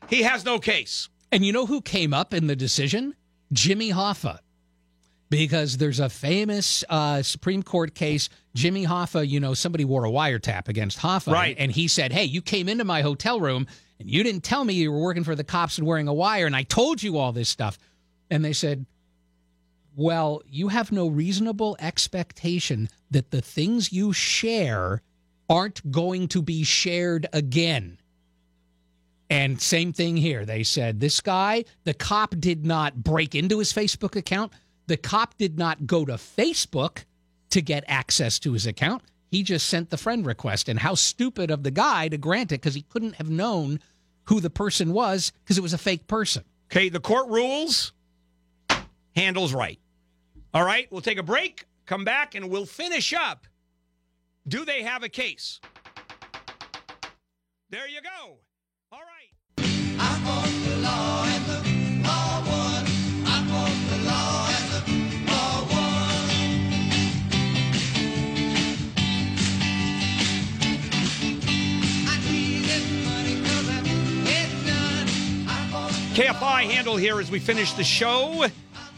[0.10, 1.10] He has no case.
[1.32, 3.16] And you know who came up in the decision?
[3.52, 4.40] Jimmy Hoffa.
[5.30, 8.30] Because there's a famous uh, Supreme Court case.
[8.54, 11.34] Jimmy Hoffa, you know, somebody wore a wiretap against Hoffa.
[11.34, 11.56] Right.
[11.58, 13.68] And he said, Hey, you came into my hotel room
[14.00, 16.46] and you didn't tell me you were working for the cops and wearing a wire,
[16.46, 17.78] and I told you all this stuff.
[18.30, 18.86] And they said,
[19.96, 25.02] Well, you have no reasonable expectation that the things you share
[25.50, 28.00] aren't going to be shared again.
[29.30, 30.46] And same thing here.
[30.46, 34.54] They said this guy, the cop did not break into his Facebook account.
[34.88, 37.06] The cop did not go to Facebook
[37.50, 39.02] to get access to his account.
[39.36, 40.70] He just sent the friend request.
[40.70, 43.82] And how stupid of the guy to grant it because he couldn't have known
[44.28, 46.46] who the person was because it was a fake person.
[46.72, 47.92] Okay, the court rules.
[49.14, 49.78] Handel's right.
[50.54, 53.46] All right, we'll take a break, come back, and we'll finish up.
[54.48, 55.60] Do they have a case?
[57.70, 58.38] There you go.
[76.16, 78.46] KFI Handel here as we finish the show.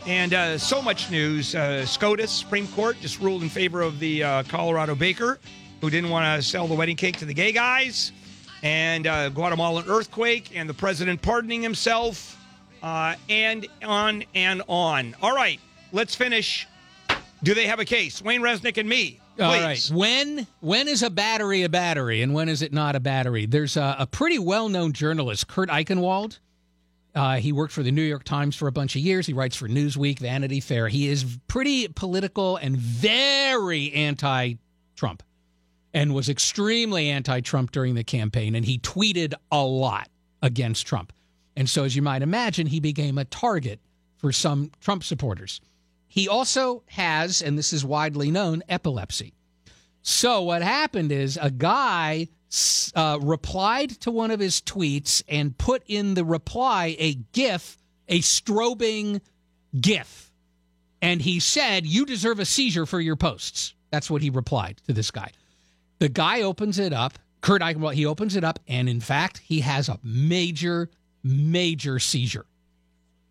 [0.05, 1.55] And uh, so much news.
[1.55, 5.39] Uh, SCOTUS, Supreme Court, just ruled in favor of the uh, Colorado baker
[5.81, 8.11] who didn't want to sell the wedding cake to the gay guys.
[8.61, 12.39] And uh, Guatemalan earthquake and the president pardoning himself.
[12.83, 15.15] Uh, and on and on.
[15.19, 15.59] All right,
[15.91, 16.67] let's finish.
[17.41, 18.21] Do they have a case?
[18.21, 19.19] Wayne Resnick and me.
[19.37, 19.43] Please.
[19.43, 19.91] All right.
[19.91, 23.47] When when is a battery a battery, and when is it not a battery?
[23.47, 26.37] There's a, a pretty well known journalist, Kurt Eichenwald.
[27.17, 29.25] Uh, he worked for the New York Times for a bunch of years.
[29.25, 30.87] He writes for Newsweek, Vanity Fair.
[30.87, 35.23] He is pretty political and very anti-Trump,
[35.95, 38.53] and was extremely anti-Trump during the campaign.
[38.53, 40.09] And he tweeted a lot
[40.43, 41.11] against Trump.
[41.55, 43.79] And so, as you might imagine, he became a target
[44.17, 45.59] for some Trump supporters.
[46.07, 49.33] He also has, and this is widely known, epilepsy.
[50.03, 52.27] So what happened is a guy
[52.95, 58.19] uh, replied to one of his tweets and put in the reply a GIF, a
[58.19, 59.21] strobing
[59.79, 60.31] GIF,
[61.01, 64.93] and he said, "You deserve a seizure for your posts." That's what he replied to
[64.93, 65.31] this guy.
[65.99, 67.19] The guy opens it up.
[67.41, 70.89] Kurt Eichenwald, he opens it up, and in fact, he has a major,
[71.23, 72.45] major seizure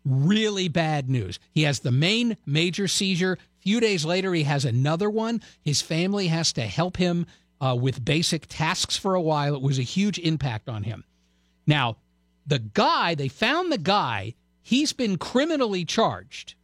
[0.07, 1.39] really bad news.
[1.51, 3.33] He has the main major seizure.
[3.33, 5.41] A few days later, he has another one.
[5.61, 7.25] His family has to help him
[7.59, 9.55] uh, with basic tasks for a while.
[9.55, 11.03] It was a huge impact on him.
[11.65, 11.97] Now,
[12.45, 16.55] the guy, they found the guy, he's been criminally charged,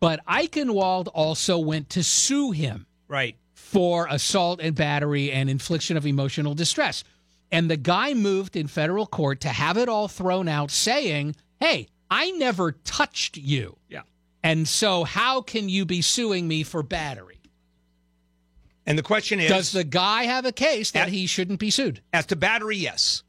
[0.00, 3.36] but Eichenwald also went to sue him Right.
[3.54, 7.04] for assault and battery and infliction of emotional distress.
[7.50, 11.88] And the guy moved in federal court to have it all thrown out, saying, Hey,
[12.10, 13.76] I never touched you.
[13.88, 14.02] Yeah.
[14.42, 17.38] And so, how can you be suing me for battery?
[18.86, 22.02] And the question is Does the guy have a case that he shouldn't be sued?
[22.12, 23.22] As to battery, yes.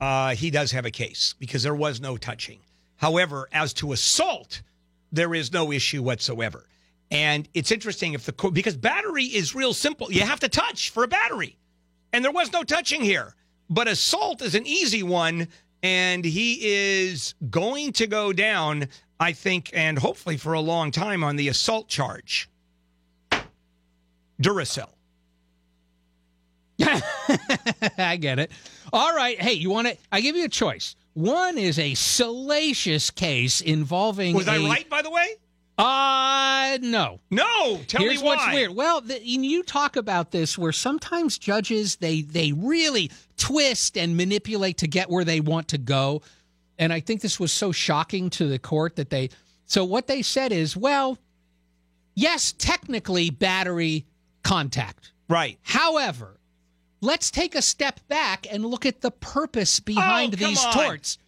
[0.00, 2.60] Uh, he does have a case because there was no touching.
[2.96, 4.62] However, as to assault,
[5.10, 6.66] there is no issue whatsoever.
[7.10, 10.10] And it's interesting if the because battery is real simple.
[10.10, 11.58] You have to touch for a battery,
[12.12, 13.34] and there was no touching here.
[13.68, 15.48] But assault is an easy one,
[15.82, 18.88] and he is going to go down,
[19.20, 22.48] I think, and hopefully for a long time on the assault charge.
[24.42, 24.88] Duracell.
[27.98, 28.50] I get it.
[28.92, 29.40] All right.
[29.40, 29.96] Hey, you want to?
[30.10, 30.96] I give you a choice.
[31.14, 34.34] One is a salacious case involving.
[34.34, 35.36] Was I a- right, by the way?
[35.78, 37.20] Uh, no.
[37.30, 37.80] No.
[37.86, 38.54] Tell Here's me what's why.
[38.54, 38.74] weird.
[38.74, 44.78] Well, the, you talk about this where sometimes judges they they really twist and manipulate
[44.78, 46.22] to get where they want to go,
[46.78, 49.30] and I think this was so shocking to the court that they.
[49.66, 51.16] So what they said is, well,
[52.14, 54.04] yes, technically battery
[54.42, 55.12] contact.
[55.28, 55.58] Right.
[55.62, 56.38] However,
[57.00, 60.72] let's take a step back and look at the purpose behind Oh, these on.
[60.72, 61.18] torts.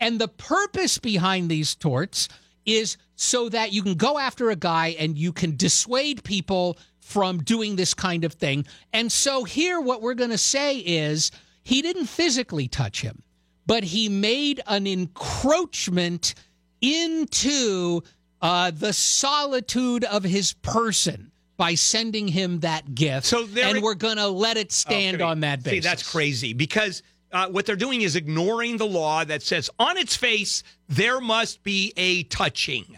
[0.00, 2.28] And the purpose behind these torts
[2.64, 7.38] is so that you can go after a guy and you can dissuade people from
[7.42, 8.66] doing this kind of thing.
[8.92, 11.30] And so here, what we're going to say is
[11.64, 13.22] he didn't physically touch him,
[13.66, 16.34] but he made an encroachment
[16.80, 18.02] into
[18.40, 23.26] uh, the solitude of his person by sending him that gift.
[23.26, 25.24] So there and we're going to let it stand Okay.
[25.24, 25.84] on that basis.
[25.84, 27.02] See, that's crazy because
[27.32, 31.62] uh, what they're doing is ignoring the law that says on its face there must
[31.62, 32.96] be a touching.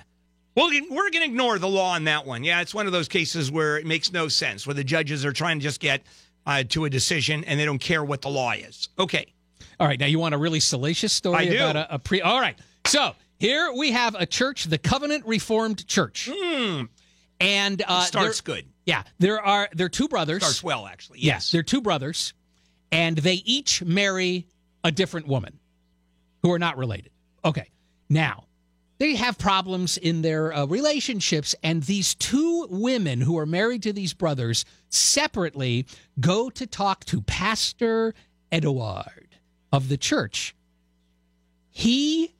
[0.54, 2.44] Well, we're going to ignore the law on that one.
[2.44, 5.32] Yeah, it's one of those cases where it makes no sense, where the judges are
[5.32, 6.02] trying to just get
[6.46, 8.88] uh, to a decision and they don't care what the law is.
[8.98, 9.26] Okay.
[9.78, 12.20] All right, now you want a really salacious story about a, a pre.
[12.20, 16.28] All right, so here we have a church, the Covenant Reformed Church,
[17.40, 18.66] and uh, starts there- good.
[18.86, 20.42] Yeah, there are there are two brothers.
[20.42, 21.20] Starts well, actually.
[21.20, 22.34] Yes, they're two brothers,
[22.90, 24.46] and they each marry
[24.84, 25.58] a different woman,
[26.42, 27.12] who are not related.
[27.44, 27.68] Okay,
[28.08, 28.44] now
[28.98, 33.92] they have problems in their uh, relationships, and these two women who are married to
[33.92, 35.86] these brothers separately
[36.18, 38.14] go to talk to Pastor
[38.50, 39.28] Edward
[39.72, 40.54] of the church.
[41.70, 42.34] He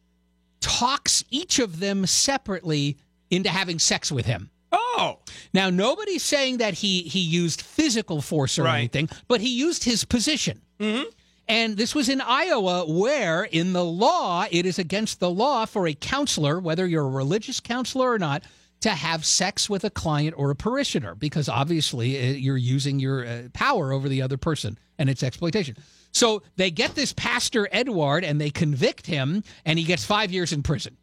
[0.61, 2.97] talks each of them separately
[3.31, 4.51] into having sex with him.
[4.73, 5.19] Oh.
[5.53, 8.79] Now nobody's saying that he he used physical force or Right.
[8.79, 10.61] anything, but he used his position.
[10.79, 11.09] Mm-hmm.
[11.49, 15.89] And this was in Iowa, where in the law it is against the law for
[15.89, 18.45] a counselor, whether you're a religious counselor or not,
[18.83, 23.27] to have sex with a client or a parishioner, because obviously uh, you're using your
[23.27, 25.77] uh, power over the other person, and it's exploitation.
[26.13, 30.53] So they get this pastor Edward, and they convict him, and he gets five years
[30.53, 30.97] in prison.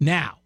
[0.00, 0.38] Now,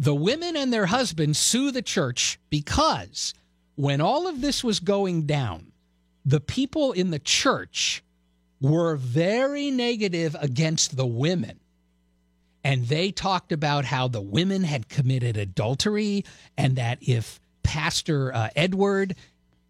[0.00, 3.34] the women and their husbands sue the church because
[3.74, 5.72] when all of this was going down,
[6.24, 8.02] the people in the church
[8.62, 11.60] were very negative against the women.
[12.64, 16.24] And they talked about how the women had committed adultery
[16.56, 19.16] and that if Pastor uh, Edward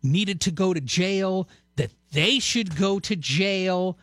[0.00, 3.98] needed to go to jail, that they should go to jail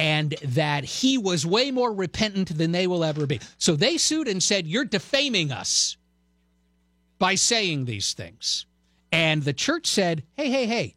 [0.00, 3.38] and that he was way more repentant than they will ever be.
[3.58, 5.98] So they sued and said, You're defaming us
[7.18, 8.64] by saying these things.
[9.12, 10.96] And the church said, Hey, hey, hey,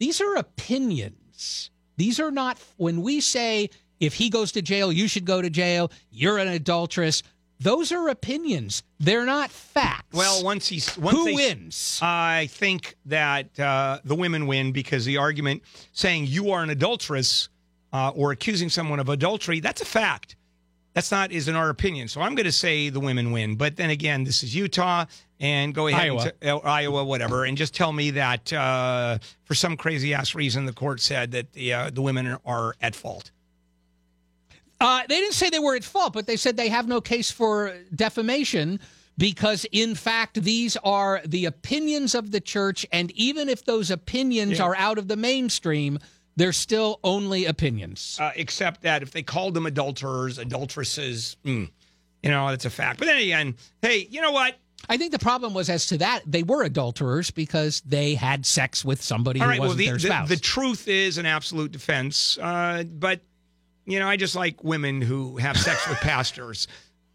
[0.00, 1.70] these are opinions.
[1.96, 3.70] These are not, when we say,
[4.00, 7.22] if he goes to jail, you should go to jail, you're an adulteress.
[7.60, 8.82] Those are opinions.
[8.98, 10.12] They're not facts.
[10.12, 12.00] Well, once he's once Who they- wins?
[12.02, 15.62] I think that uh, the women win because the argument
[15.92, 17.48] saying you are an adulteress
[17.94, 20.36] uh, or accusing someone of adultery that's a fact.
[20.94, 22.06] That's not is in our opinion.
[22.08, 23.56] So I'm going to say the women win.
[23.56, 25.06] But then again, this is Utah,
[25.40, 26.32] and go ahead, Iowa.
[26.40, 30.66] t- uh, Iowa, whatever, and just tell me that uh, for some crazy ass reason
[30.66, 33.30] the court said that the uh, the women are at fault.
[34.80, 37.30] Uh, they didn't say they were at fault, but they said they have no case
[37.30, 38.78] for defamation
[39.16, 42.84] because, in fact, these are the opinions of the church.
[42.92, 44.64] And even if those opinions Yeah.
[44.64, 45.98] are out of the mainstream,
[46.36, 48.18] they're still only opinions.
[48.20, 51.70] uh, except that if they called them adulterers, adulteresses, mm,
[52.22, 52.98] you know, that's a fact.
[52.98, 54.56] But then again, hey, you know what?
[54.88, 58.84] I think the problem was as to that they were adulterers because they had sex
[58.84, 60.28] with somebody All who wasn't the, their the, spouse.
[60.28, 62.36] the truth is an absolute defense.
[62.38, 63.20] Uh, but,
[63.86, 66.68] you know, I just like women who have sex with pastors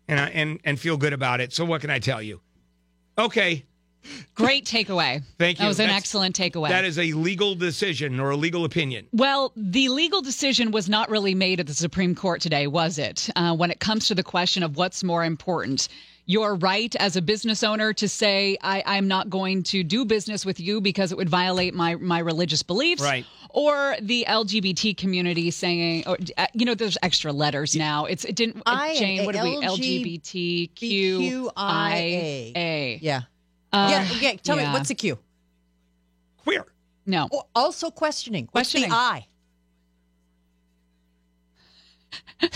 [0.07, 1.53] and, I- and, and feel good about it.
[1.53, 2.41] So what can I tell you?
[3.19, 3.65] Okay.
[4.35, 5.21] Great takeaway.
[5.37, 5.63] Thank you.
[5.63, 6.69] That was an That's- excellent takeaway.
[6.69, 9.07] That is a legal decision or a legal opinion.
[9.11, 13.29] Well, the legal decision was not really made at the Supreme Court today, was it?
[13.35, 15.89] Uh, when it comes to the question of what's more important,
[16.25, 20.45] your right as a business owner to say, I, I'm not going to do business
[20.45, 23.01] with you because it would violate my, my religious beliefs.
[23.01, 23.25] Right.
[23.49, 28.05] Or the LGBT community saying, or, uh, you know, there's extra letters now.
[28.05, 28.61] It's it didn't.
[28.67, 29.57] I Jane, what are we?
[31.55, 32.99] LGBTQIA.
[33.01, 33.21] Yeah.
[33.71, 34.07] Uh, yeah.
[34.17, 34.37] Okay.
[34.37, 34.67] Tell yeah.
[34.67, 35.17] me what's the Q?
[36.43, 36.65] Queer.
[37.05, 37.27] No.
[37.31, 38.47] Oh, also questioning.
[38.51, 38.89] What's Questioning.
[38.89, 39.25] the I?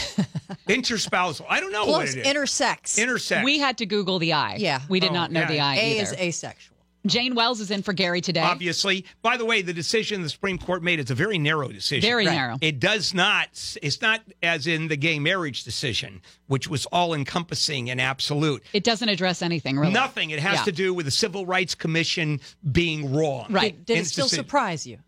[0.67, 1.45] Interspousal.
[1.49, 2.15] I don't know what Close.
[2.15, 2.27] it is.
[2.27, 2.97] Intersex.
[2.97, 3.43] Intersex.
[3.43, 4.55] We had to Google the I.
[4.55, 4.81] Yeah.
[4.89, 5.47] We did Oh, not know yeah.
[5.47, 5.99] the I A either.
[5.99, 6.72] A is asexual.
[7.05, 8.39] Jane Wells is in for Gary today.
[8.41, 9.05] Obviously.
[9.21, 12.07] By the way, the decision the Supreme Court made is a very narrow decision.
[12.07, 12.33] Very Right.
[12.33, 12.57] narrow.
[12.61, 13.49] It does not,
[13.81, 18.63] it's not as in the gay marriage decision, which was all encompassing and absolute.
[18.71, 19.91] It doesn't address anything really.
[19.93, 20.29] Nothing.
[20.29, 20.63] It has Yeah.
[20.65, 22.39] to do with the Civil Rights Commission
[22.71, 23.47] being wrong.
[23.49, 23.75] Right.
[23.75, 24.99] Did, did it still just a- surprise you?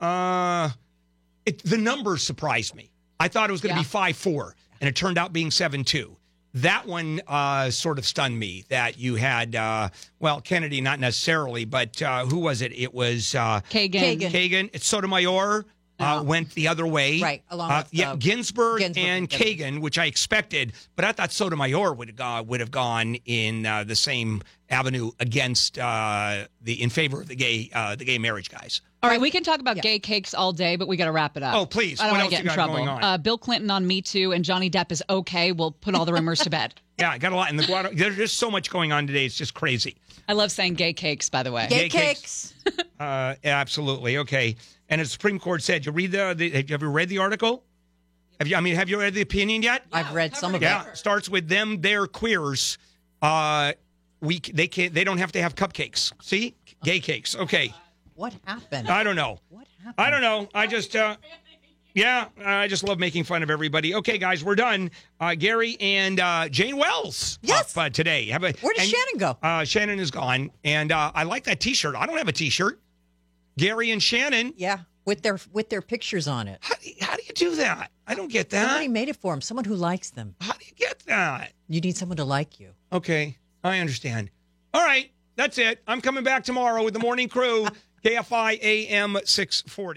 [0.00, 0.70] Uh,
[1.46, 2.90] it, the numbers surprised me.
[3.18, 3.84] I thought it was going to Yeah.
[3.84, 6.16] be 5 4, and it turned out being 7 2.
[6.54, 9.88] That one uh, sort of stunned me that you had, uh,
[10.20, 12.72] well, Kennedy, not necessarily, but uh, who was it?
[12.72, 14.18] It was uh, Kagan.
[14.18, 14.30] Kagan.
[14.30, 14.70] Kagan.
[14.72, 15.64] It's Sotomayor.
[16.00, 19.30] Uh, went the other way, Right, along Uh, with, yeah, uh, Ginsburg, Ginsburg and and
[19.30, 23.64] Kagan, which I expected, but I thought Sotomayor would have gone would have gone in
[23.64, 28.18] uh, the same avenue against uh, the in favor of the gay uh, the gay
[28.18, 28.80] marriage guys.
[29.02, 31.36] All right, we can talk about gay cakes all day, but we got to wrap
[31.36, 31.56] it up.
[31.56, 32.00] Oh, please.
[32.00, 32.88] I don't want to get in trouble.
[32.88, 35.50] Uh, Bill Clinton on Me Too and Johnny Depp is okay.
[35.50, 36.74] We'll put all the rumors to bed.
[36.98, 37.96] Yeah, I got a lot in the Guada.
[37.96, 39.24] There's just so much going on today.
[39.24, 39.96] It's just crazy.
[40.28, 41.66] I love saying gay cakes, by the way.
[41.68, 42.54] Gay, Gay cakes.
[42.64, 42.84] cakes.
[43.00, 44.18] Uh, absolutely.
[44.18, 44.54] Okay.
[44.88, 47.18] And as the Supreme Court said, you read the, the have you ever read the
[47.18, 47.64] article?
[48.38, 48.54] Have you?
[48.54, 49.84] I mean, have you read the opinion yet?
[49.92, 50.66] I've read some of it.
[50.66, 50.96] Yeah, it.
[50.96, 51.80] starts with them.
[51.80, 52.78] They're queers.
[53.20, 53.72] Uh,
[54.20, 54.94] we they can't.
[54.94, 56.12] They don't have to have cupcakes.
[56.22, 56.54] See,
[56.84, 57.34] gay cakes.
[57.34, 57.74] Okay.
[58.22, 58.88] What happened?
[58.88, 59.40] I don't know.
[59.48, 59.94] What happened?
[59.98, 60.48] I don't know.
[60.54, 60.94] I just.
[60.94, 61.16] Uh,
[61.92, 63.96] yeah, I just love making fun of everybody.
[63.96, 64.92] Okay, guys, we're done.
[65.18, 67.40] Uh, Gary and uh, Jane Wells.
[67.42, 67.76] Yes.
[67.76, 68.26] Up, uh, today.
[68.26, 69.36] Have a, Where did and- Shannon go?
[69.42, 71.96] Uh, Shannon is gone, and uh, I like that T-shirt.
[71.96, 72.80] I don't have a T-shirt.
[73.58, 74.54] Gary and Shannon.
[74.56, 76.60] Yeah, with their with their pictures on it.
[76.62, 77.90] How do you, how do you do that?
[78.06, 78.66] I don't get that.
[78.68, 79.40] Somebody made it for him.
[79.40, 80.36] Someone who likes them.
[80.40, 81.54] How do you get that?
[81.68, 82.70] You need someone to like you.
[82.92, 84.30] Okay, I understand.
[84.72, 85.82] All right, that's it.
[85.88, 87.66] I'm coming back tomorrow with the morning crew,
[88.04, 89.90] KFI AM 640.